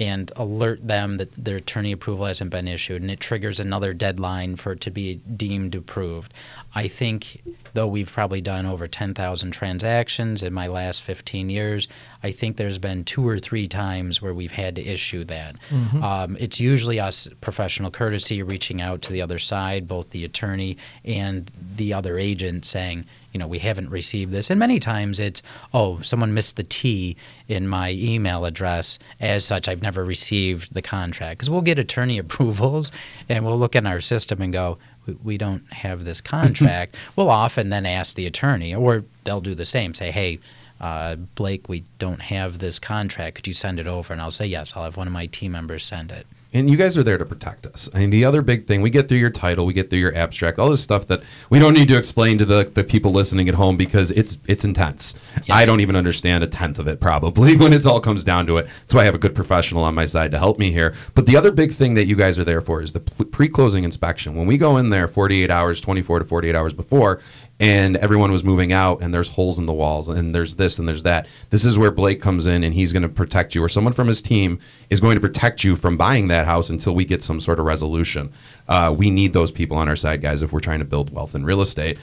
and 0.00 0.32
alert 0.34 0.88
them 0.88 1.18
that 1.18 1.30
their 1.32 1.56
attorney 1.56 1.92
approval 1.92 2.24
hasn't 2.24 2.50
been 2.50 2.66
issued, 2.66 3.02
and 3.02 3.10
it 3.10 3.20
triggers 3.20 3.60
another 3.60 3.92
deadline 3.92 4.56
for 4.56 4.72
it 4.72 4.80
to 4.80 4.90
be 4.90 5.16
deemed 5.36 5.74
approved. 5.74 6.32
I 6.74 6.88
think, 6.88 7.42
though 7.74 7.86
we've 7.86 8.10
probably 8.10 8.40
done 8.40 8.64
over 8.64 8.88
10,000 8.88 9.50
transactions 9.50 10.42
in 10.42 10.54
my 10.54 10.66
last 10.66 11.02
15 11.02 11.50
years, 11.50 11.86
I 12.22 12.32
think 12.32 12.56
there's 12.58 12.78
been 12.78 13.04
two 13.04 13.26
or 13.26 13.38
three 13.38 13.66
times 13.66 14.20
where 14.20 14.34
we've 14.34 14.52
had 14.52 14.76
to 14.76 14.82
issue 14.86 15.24
that. 15.24 15.56
Um, 16.02 16.36
it's 16.38 16.60
usually 16.60 17.00
us, 17.00 17.28
professional 17.40 17.90
courtesy, 17.90 18.42
reaching 18.42 18.80
out 18.82 19.00
to 19.02 19.12
the 19.12 19.22
other 19.22 19.38
side, 19.38 19.88
both 19.88 20.10
the 20.10 20.24
attorney 20.24 20.76
and 21.04 21.50
the 21.76 21.94
other 21.94 22.18
agent, 22.18 22.64
saying, 22.66 23.06
you 23.32 23.38
know, 23.38 23.46
we 23.46 23.58
haven't 23.60 23.88
received 23.88 24.32
this. 24.32 24.50
And 24.50 24.58
many 24.58 24.78
times 24.80 25.18
it's, 25.20 25.42
oh, 25.72 26.00
someone 26.02 26.34
missed 26.34 26.56
the 26.56 26.62
T 26.62 27.16
in 27.48 27.66
my 27.66 27.92
email 27.92 28.44
address. 28.44 28.98
As 29.20 29.44
such, 29.44 29.66
I've 29.68 29.82
never 29.82 30.04
received 30.04 30.74
the 30.74 30.82
contract. 30.82 31.38
Because 31.38 31.48
we'll 31.48 31.60
get 31.62 31.78
attorney 31.78 32.18
approvals 32.24 32.92
and 33.28 33.44
we'll 33.46 33.58
look 33.58 33.74
in 33.76 33.86
our 33.86 34.00
system 34.00 34.42
and 34.42 34.52
go, 34.52 34.76
"We- 35.06 35.14
we 35.24 35.38
don't 35.38 35.72
have 35.72 36.04
this 36.04 36.20
contract. 36.20 36.96
we'll 37.16 37.30
often 37.30 37.70
then 37.70 37.86
ask 37.86 38.14
the 38.16 38.26
attorney, 38.26 38.74
or 38.74 39.04
they'll 39.24 39.40
do 39.40 39.54
the 39.54 39.64
same, 39.64 39.94
say, 39.94 40.10
hey, 40.10 40.38
uh, 40.80 41.16
Blake, 41.16 41.68
we 41.68 41.84
don't 41.98 42.22
have 42.22 42.58
this 42.58 42.78
contract. 42.78 43.36
Could 43.36 43.46
you 43.46 43.52
send 43.52 43.78
it 43.78 43.86
over? 43.86 44.12
And 44.12 44.22
I'll 44.22 44.30
say, 44.30 44.46
yes, 44.46 44.74
I'll 44.74 44.84
have 44.84 44.96
one 44.96 45.06
of 45.06 45.12
my 45.12 45.26
team 45.26 45.52
members 45.52 45.84
send 45.84 46.10
it. 46.10 46.26
And 46.52 46.68
you 46.68 46.76
guys 46.76 46.98
are 46.98 47.04
there 47.04 47.16
to 47.16 47.24
protect 47.24 47.64
us. 47.66 47.88
I 47.94 48.00
mean, 48.00 48.10
the 48.10 48.24
other 48.24 48.42
big 48.42 48.64
thing, 48.64 48.82
we 48.82 48.90
get 48.90 49.08
through 49.08 49.18
your 49.18 49.30
title, 49.30 49.66
we 49.66 49.72
get 49.72 49.88
through 49.88 50.00
your 50.00 50.14
abstract, 50.16 50.58
all 50.58 50.68
this 50.68 50.82
stuff 50.82 51.06
that 51.06 51.22
we 51.48 51.60
don't 51.60 51.74
need 51.74 51.86
to 51.88 51.96
explain 51.96 52.38
to 52.38 52.44
the, 52.44 52.64
the 52.64 52.82
people 52.82 53.12
listening 53.12 53.48
at 53.48 53.54
home 53.54 53.76
because 53.76 54.10
it's 54.10 54.36
it's 54.48 54.64
intense. 54.64 55.16
I 55.48 55.64
don't 55.64 55.78
even 55.78 55.94
understand 55.94 56.42
a 56.42 56.48
tenth 56.48 56.80
of 56.80 56.88
it 56.88 57.00
probably 57.00 57.56
when 57.58 57.72
it 57.72 57.86
all 57.86 58.00
comes 58.00 58.24
down 58.24 58.48
to 58.48 58.56
it. 58.56 58.66
That's 58.66 58.94
why 58.94 59.02
I 59.02 59.04
have 59.04 59.14
a 59.14 59.18
good 59.18 59.34
professional 59.36 59.84
on 59.84 59.94
my 59.94 60.06
side 60.06 60.32
to 60.32 60.38
help 60.38 60.58
me 60.58 60.72
here. 60.72 60.92
But 61.14 61.26
the 61.26 61.36
other 61.36 61.52
big 61.52 61.72
thing 61.72 61.94
that 61.94 62.06
you 62.06 62.16
guys 62.16 62.36
are 62.36 62.44
there 62.44 62.60
for 62.60 62.82
is 62.82 62.94
the 62.94 63.00
pre-closing 63.00 63.84
inspection. 63.84 64.34
When 64.34 64.48
we 64.48 64.58
go 64.58 64.76
in 64.76 64.90
there 64.90 65.06
48 65.06 65.50
hours, 65.52 65.80
24 65.80 66.18
to 66.18 66.24
48 66.24 66.56
hours 66.56 66.72
before, 66.72 67.20
and 67.60 67.98
everyone 67.98 68.32
was 68.32 68.42
moving 68.42 68.72
out 68.72 69.02
and 69.02 69.12
there's 69.12 69.28
holes 69.28 69.58
in 69.58 69.66
the 69.66 69.72
walls 69.72 70.08
and 70.08 70.34
there's 70.34 70.54
this 70.54 70.78
and 70.78 70.88
there's 70.88 71.02
that. 71.02 71.26
This 71.50 71.66
is 71.66 71.78
where 71.78 71.90
Blake 71.90 72.20
comes 72.20 72.46
in 72.46 72.64
and 72.64 72.72
he's 72.72 72.92
going 72.92 73.02
to 73.02 73.08
protect 73.08 73.54
you 73.54 73.62
or 73.62 73.68
someone 73.68 73.92
from 73.92 74.08
his 74.08 74.22
team 74.22 74.58
is 74.88 74.98
going 74.98 75.14
to 75.14 75.20
protect 75.20 75.62
you 75.62 75.76
from 75.76 75.98
buying 75.98 76.28
that 76.28 76.46
house 76.46 76.70
until 76.70 76.94
we 76.94 77.04
get 77.04 77.22
some 77.22 77.38
sort 77.38 77.60
of 77.60 77.66
resolution. 77.66 78.32
Uh, 78.66 78.94
we 78.96 79.10
need 79.10 79.34
those 79.34 79.52
people 79.52 79.76
on 79.76 79.88
our 79.88 79.96
side, 79.96 80.22
guys, 80.22 80.40
if 80.40 80.52
we're 80.52 80.60
trying 80.60 80.78
to 80.78 80.86
build 80.86 81.12
wealth 81.12 81.34
in 81.34 81.44
real 81.44 81.60
estate. 81.60 81.98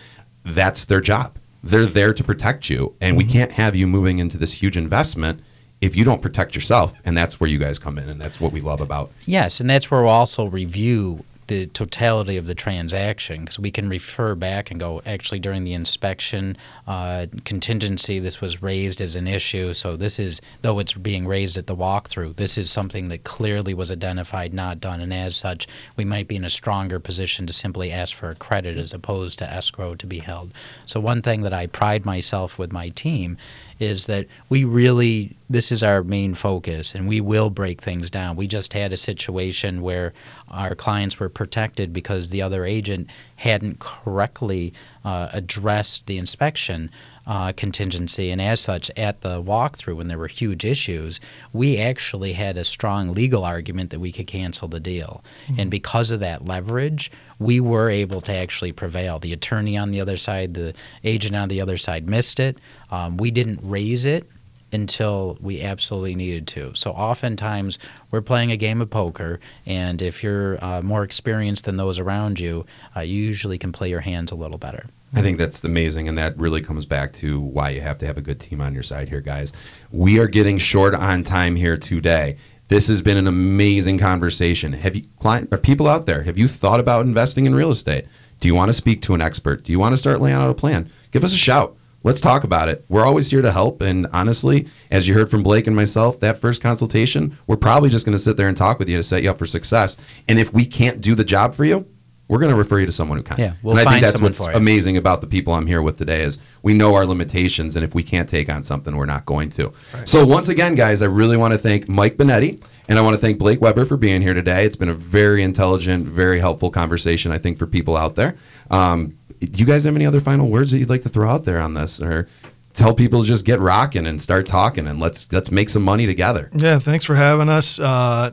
That's 0.46 0.86
their 0.86 1.02
job. 1.02 1.38
They're 1.63 1.88
there 1.88 2.13
to 2.13 2.24
protect 2.24 2.70
you. 2.70 2.96
And 3.02 3.17
we 3.17 3.26
can't 3.26 3.54
have 3.54 3.76
you 3.76 3.88
moving 3.88 4.20
into 4.20 4.38
this 4.38 4.62
huge 4.62 4.78
investment 4.78 5.41
if 5.82 5.96
you 5.96 6.06
don't 6.06 6.22
protect 6.22 6.54
yourself. 6.54 7.02
And 7.04 7.17
that's 7.17 7.39
where 7.39 7.50
you 7.50 7.58
guys 7.58 7.80
come 7.80 7.98
in. 7.98 8.10
And 8.10 8.22
that's 8.22 8.39
what 8.39 8.52
we 8.52 8.60
love 8.60 8.80
about 8.80 9.12
Yes, 9.26 9.60
and 9.60 9.70
that's 9.70 9.89
where 9.89 10.04
we'll 10.04 10.12
also 10.12 10.46
review 10.46 11.26
the 11.48 11.68
totality 11.68 12.38
of 12.38 12.48
the 12.48 12.56
transaction 12.56 13.42
because 13.42 13.60
we 13.60 13.72
can 13.72 13.90
refer 13.90 14.36
back 14.36 14.70
and 14.70 14.80
go, 14.80 15.02
actually, 15.06 15.40
during 15.40 15.64
the 15.64 15.74
inspection 15.74 16.58
uh, 16.86 17.28
contingency, 17.46 18.20
this 18.20 18.42
was 18.42 18.62
raised 18.62 19.02
as 19.02 19.16
an 19.16 19.28
issue. 19.28 19.74
So, 19.74 19.96
this 19.96 20.20
is, 20.20 20.42
though 20.62 20.80
it's 20.80 20.94
being 20.94 21.28
raised 21.28 21.58
at 21.58 21.68
the 21.68 21.76
walkthrough, 21.76 22.36
this 22.36 22.58
is 22.58 22.70
something 22.70 23.08
that 23.10 23.24
clearly 23.24 23.74
was 23.74 23.92
identified, 23.92 24.54
not 24.54 24.80
done. 24.80 25.02
And 25.02 25.14
as 25.14 25.36
such, 25.36 25.68
we 25.96 26.06
might 26.06 26.28
be 26.28 26.36
in 26.36 26.46
a 26.46 26.50
stronger 26.50 27.00
position 27.00 27.48
to 27.48 27.54
simply 27.54 27.92
ask 27.92 28.16
for 28.16 28.30
a 28.30 28.36
credit 28.36 28.78
as 28.78 28.94
opposed 28.94 29.38
to 29.40 29.52
escrow 29.52 29.96
to 29.96 30.06
be 30.06 30.20
held. 30.20 30.54
So, 30.86 31.00
one 31.00 31.22
thing 31.22 31.42
that 31.42 31.54
I 31.54 31.68
pride 31.68 32.06
myself 32.06 32.60
with 32.60 32.72
my 32.72 32.90
team 32.90 33.38
is 33.80 34.06
that 34.06 34.28
we 34.50 34.63
really 34.63 35.38
this 35.50 35.72
is 35.72 35.82
our 35.82 36.04
main 36.04 36.34
focus 36.34 36.94
and 36.94 37.08
we 37.08 37.22
will 37.22 37.50
break 37.50 37.82
things 37.82 38.10
down. 38.10 38.36
We 38.36 38.48
just 38.48 38.74
had 38.74 38.92
a 38.92 38.98
situation 38.98 39.82
where 39.82 40.13
our 40.50 40.76
clients 40.76 41.20
were 41.20 41.30
protected 41.30 41.94
because 41.94 42.30
the 42.30 42.42
other 42.42 42.66
agent 42.66 43.10
hadn't 43.38 43.80
correctly 43.80 44.73
uh, 45.06 45.30
addressed 45.32 46.06
the 46.06 46.17
inspection 46.17 46.91
uh, 47.26 47.52
contingency, 47.52 48.32
and 48.32 48.41
as 48.41 48.62
such, 48.62 48.89
at 48.95 49.19
the 49.19 49.43
walkthrough, 49.43 49.97
when 49.97 50.08
there 50.08 50.17
were 50.17 50.28
huge 50.28 50.63
issues, 50.63 51.19
we 51.52 51.78
actually 51.78 52.34
had 52.34 52.56
a 52.58 52.63
strong 52.63 53.13
legal 53.13 53.43
argument 53.43 53.89
that 53.89 54.00
we 54.00 54.13
could 54.13 54.28
cancel 54.28 54.69
the 54.69 54.80
deal. 54.80 55.21
And 55.58 55.69
because 55.69 56.12
of 56.12 56.21
that 56.21 56.45
leverage, 56.45 57.12
we 57.38 57.60
were 57.60 57.89
able 57.89 58.21
to 58.21 58.32
actually 58.32 58.71
prevail. 58.71 59.19
The 59.19 59.34
attorney 59.34 59.78
on 59.78 59.91
the 59.91 60.00
other 60.00 60.15
side, 60.15 60.54
the 60.54 60.73
agent 61.04 61.36
on 61.36 61.50
the 61.50 61.60
other 61.60 61.76
side 61.76 62.08
missed 62.08 62.39
it. 62.39 62.58
Um, 62.91 63.17
we 63.17 63.30
didn't 63.30 63.60
raise 63.62 64.06
it 64.06 64.30
until 64.72 65.38
we 65.40 65.62
absolutely 65.62 66.16
needed 66.16 66.48
to. 66.48 66.74
So 66.76 66.92
oftentimes 66.92 67.80
we're 68.12 68.22
playing 68.22 68.52
a 68.52 68.58
game 68.58 68.82
of 68.82 68.90
poker, 68.90 69.40
and 69.66 70.02
if 70.02 70.24
you're 70.24 70.64
uh, 70.64 70.82
more 70.82 71.04
experienced 71.04 71.66
than 71.66 71.78
those 71.78 72.00
around 72.00 72.40
you, 72.40 72.66
uh, 72.96 73.02
you 73.02 73.22
usually 73.22 73.58
can 73.58 73.72
play 73.72 73.90
your 73.90 74.02
hands 74.02 74.32
a 74.32 74.36
little 74.36 74.58
better. 74.58 74.88
I 75.14 75.22
think 75.22 75.38
that's 75.38 75.64
amazing, 75.64 76.10
and 76.10 76.18
that 76.18 76.38
really 76.38 76.62
comes 76.62 76.86
back 76.86 77.14
to 77.14 77.40
why 77.40 77.70
you 77.70 77.82
have 77.82 77.98
to 78.00 78.06
have 78.06 78.18
a 78.18 78.22
good 78.22 78.42
team 78.42 78.60
on 78.60 78.74
your 78.74 78.84
side 78.84 79.08
here, 79.08 79.22
guys. 79.22 79.54
We 79.90 80.20
are 80.20 80.28
getting 80.28 80.58
short 80.58 80.94
on 80.94 81.24
time 81.24 81.56
here 81.56 81.78
today. 81.78 82.36
This 82.68 82.90
has 82.90 83.02
been 83.02 83.16
an 83.16 83.28
amazing 83.28 84.00
conversation. 84.00 84.74
Have 84.74 84.98
you, 84.98 85.04
client, 85.20 85.48
or 85.54 85.58
people 85.58 85.88
out 85.88 86.06
there, 86.06 86.24
have 86.24 86.38
you 86.38 86.50
thought 86.50 86.82
about 86.82 87.06
investing 87.06 87.46
in 87.46 87.56
real 87.56 87.72
estate? 87.72 88.06
Do 88.42 88.50
you 88.50 88.56
want 88.56 88.68
to 88.68 88.74
speak 88.74 89.02
to 89.04 89.14
an 89.14 89.22
expert? 89.22 89.64
Do 89.64 89.72
you 89.72 89.80
want 89.80 89.94
to 89.94 89.98
start 89.98 90.20
laying 90.20 90.36
out 90.36 90.50
a 90.50 90.54
plan? 90.54 90.92
Give 91.12 91.24
us 91.24 91.34
a 91.34 91.38
shout. 91.38 91.78
Let's 92.08 92.22
talk 92.22 92.46
about 92.46 92.70
it. 92.70 92.86
We're 92.88 93.06
always 93.06 93.30
here 93.30 93.41
to 93.41 93.52
help. 93.52 93.82
And 93.82 94.08
honestly, 94.13 94.70
as 94.89 95.10
you 95.10 95.13
heard 95.13 95.30
from 95.30 95.43
Blake 95.43 95.67
and 95.67 95.76
myself, 95.76 96.22
that 96.22 96.39
first 96.39 96.62
consultation, 96.62 97.38
we're 97.48 97.58
probably 97.58 97.89
just 97.89 98.06
going 98.06 98.15
to 98.15 98.24
sit 98.24 98.38
there 98.38 98.48
and 98.48 98.56
talk 98.56 98.80
with 98.80 98.88
you 98.88 98.96
to 98.96 99.04
set 99.04 99.24
you 99.24 99.30
up 99.30 99.38
for 99.38 99.46
success. 99.46 99.98
And 100.30 100.39
if 100.39 100.54
we 100.54 100.65
can't 100.65 101.02
do 101.02 101.15
the 101.15 101.26
job 101.26 101.54
for 101.54 101.65
you, 101.65 101.86
we're 102.30 102.39
going 102.39 102.52
to 102.52 102.58
refer 102.58 102.80
you 102.80 102.86
to 102.86 102.93
someone 102.93 103.17
who 103.17 103.26
can. 103.26 103.38
Yeah, 103.38 103.54
we'll 103.62 103.78
and 103.78 103.88
I 103.88 103.91
think 103.91 104.06
that's 104.06 104.22
what's 104.22 104.46
amazing 104.48 104.96
about 104.96 105.20
the 105.20 105.28
people 105.28 105.54
I'm 105.54 105.67
here 105.67 105.82
with 105.82 105.98
today 105.98 106.22
is 106.22 106.39
we 106.62 106.74
know 106.74 106.96
our 106.96 107.06
limitations, 107.06 107.76
and 107.76 107.84
if 107.84 107.93
we 107.93 108.04
can't 108.04 108.30
take 108.30 108.50
on 108.50 108.63
something, 108.63 108.96
we're 108.96 109.06
not 109.06 109.26
going 109.26 109.50
to. 109.52 109.74
So 110.06 110.26
once 110.26 110.48
again, 110.48 110.76
guys, 110.76 111.02
I 111.02 111.06
really 111.08 111.36
want 111.36 111.54
to 111.54 111.58
thank 111.58 111.89
Mike 111.89 112.15
Benetti. 112.15 112.63
And 112.89 112.98
I 112.98 113.02
want 113.02 113.15
to 113.15 113.20
thank 113.20 113.38
Blake 113.38 113.60
Weber 113.60 113.84
for 113.84 113.98
being 113.98 114.22
here 114.22 114.34
today. 114.34 114.65
It's 114.65 114.77
been 114.77 114.88
a 114.88 114.94
very 114.94 115.44
intelligent, 115.44 116.08
very 116.08 116.40
helpful 116.40 116.71
conversation, 116.71 117.34
I 117.34 117.38
think, 117.38 117.58
for 117.58 117.67
people 117.67 117.98
out 117.98 118.15
there. 118.15 118.38
Um, 118.71 119.17
do 119.40 119.48
you 119.60 119.65
guys 119.65 119.83
have 119.85 119.96
any 119.96 120.06
other 120.06 120.21
final 120.21 120.48
words 120.50 120.71
that 120.71 120.79
you'd 120.79 120.90
like 120.90 121.02
to 121.04 121.10
throw 121.10 121.29
out 121.29 121.46
there 121.46 121.60
on 121.60 121.73
this, 121.73 122.02
or 122.02 122.27
tell 122.73 122.94
people 122.94 123.21
to 123.21 123.27
just 123.27 123.46
get 123.46 123.60
rocking 123.60 124.06
and 124.06 124.21
start 124.21 124.46
talking, 124.48 124.88
and 124.88 125.00
let's 125.00 125.31
let's 125.31 125.52
make 125.52 125.69
some 125.69 125.83
money 125.83 126.06
together? 126.06 126.50
Yeah, 126.54 126.79
thanks 126.79 127.06
for 127.06 127.15
having 127.15 127.50
us. 127.50 127.79
Uh, 127.79 128.31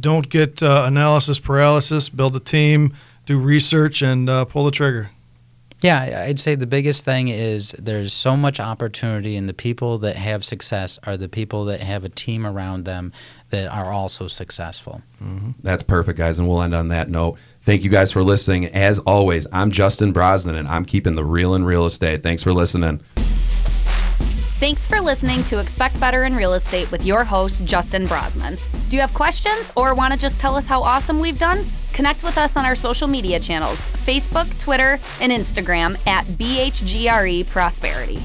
don't 0.00 0.28
get 0.28 0.62
uh, 0.62 0.84
analysis 0.86 1.38
paralysis. 1.38 2.08
Build 2.08 2.36
a 2.36 2.40
team, 2.40 2.94
do 3.26 3.38
research, 3.38 4.02
and 4.02 4.28
uh, 4.28 4.44
pull 4.44 4.64
the 4.64 4.70
trigger. 4.70 5.10
Yeah, 5.80 6.00
I- 6.00 6.24
I'd 6.26 6.38
say 6.38 6.54
the 6.54 6.66
biggest 6.66 7.04
thing 7.04 7.26
is 7.26 7.74
there's 7.76 8.12
so 8.12 8.36
much 8.36 8.60
opportunity, 8.60 9.36
and 9.36 9.48
the 9.48 9.54
people 9.54 9.98
that 9.98 10.14
have 10.16 10.44
success 10.44 10.96
are 11.04 11.16
the 11.16 11.28
people 11.28 11.64
that 11.64 11.80
have 11.80 12.04
a 12.04 12.08
team 12.08 12.46
around 12.46 12.84
them 12.84 13.12
that 13.50 13.66
are 13.66 13.92
also 13.92 14.28
successful. 14.28 15.02
That's 15.62 15.82
perfect, 15.82 16.18
guys. 16.18 16.38
And 16.38 16.48
we'll 16.48 16.62
end 16.62 16.74
on 16.74 16.88
that 16.88 17.08
note. 17.10 17.36
Thank 17.64 17.84
you 17.84 17.90
guys 17.90 18.10
for 18.10 18.24
listening. 18.24 18.66
As 18.66 18.98
always, 19.00 19.46
I'm 19.52 19.70
Justin 19.70 20.10
Brosnan, 20.10 20.56
and 20.56 20.66
I'm 20.66 20.84
keeping 20.84 21.14
the 21.14 21.24
real 21.24 21.54
in 21.54 21.64
real 21.64 21.86
estate. 21.86 22.22
Thanks 22.24 22.42
for 22.42 22.52
listening. 22.52 22.98
Thanks 24.58 24.86
for 24.86 25.00
listening 25.00 25.44
to 25.44 25.58
Expect 25.58 25.98
Better 26.00 26.24
in 26.24 26.34
Real 26.34 26.54
Estate 26.54 26.90
with 26.90 27.04
your 27.04 27.22
host, 27.22 27.64
Justin 27.64 28.06
Brosnan. 28.06 28.56
Do 28.88 28.96
you 28.96 29.00
have 29.00 29.14
questions 29.14 29.70
or 29.76 29.94
want 29.94 30.12
to 30.12 30.18
just 30.18 30.40
tell 30.40 30.56
us 30.56 30.66
how 30.66 30.82
awesome 30.82 31.20
we've 31.20 31.38
done? 31.38 31.64
Connect 31.92 32.24
with 32.24 32.36
us 32.36 32.56
on 32.56 32.64
our 32.64 32.76
social 32.76 33.06
media 33.06 33.38
channels 33.38 33.78
Facebook, 33.78 34.58
Twitter, 34.58 34.98
and 35.20 35.30
Instagram 35.30 35.96
at 36.06 36.24
BHGRE 36.26 37.48
Prosperity. 37.48 38.18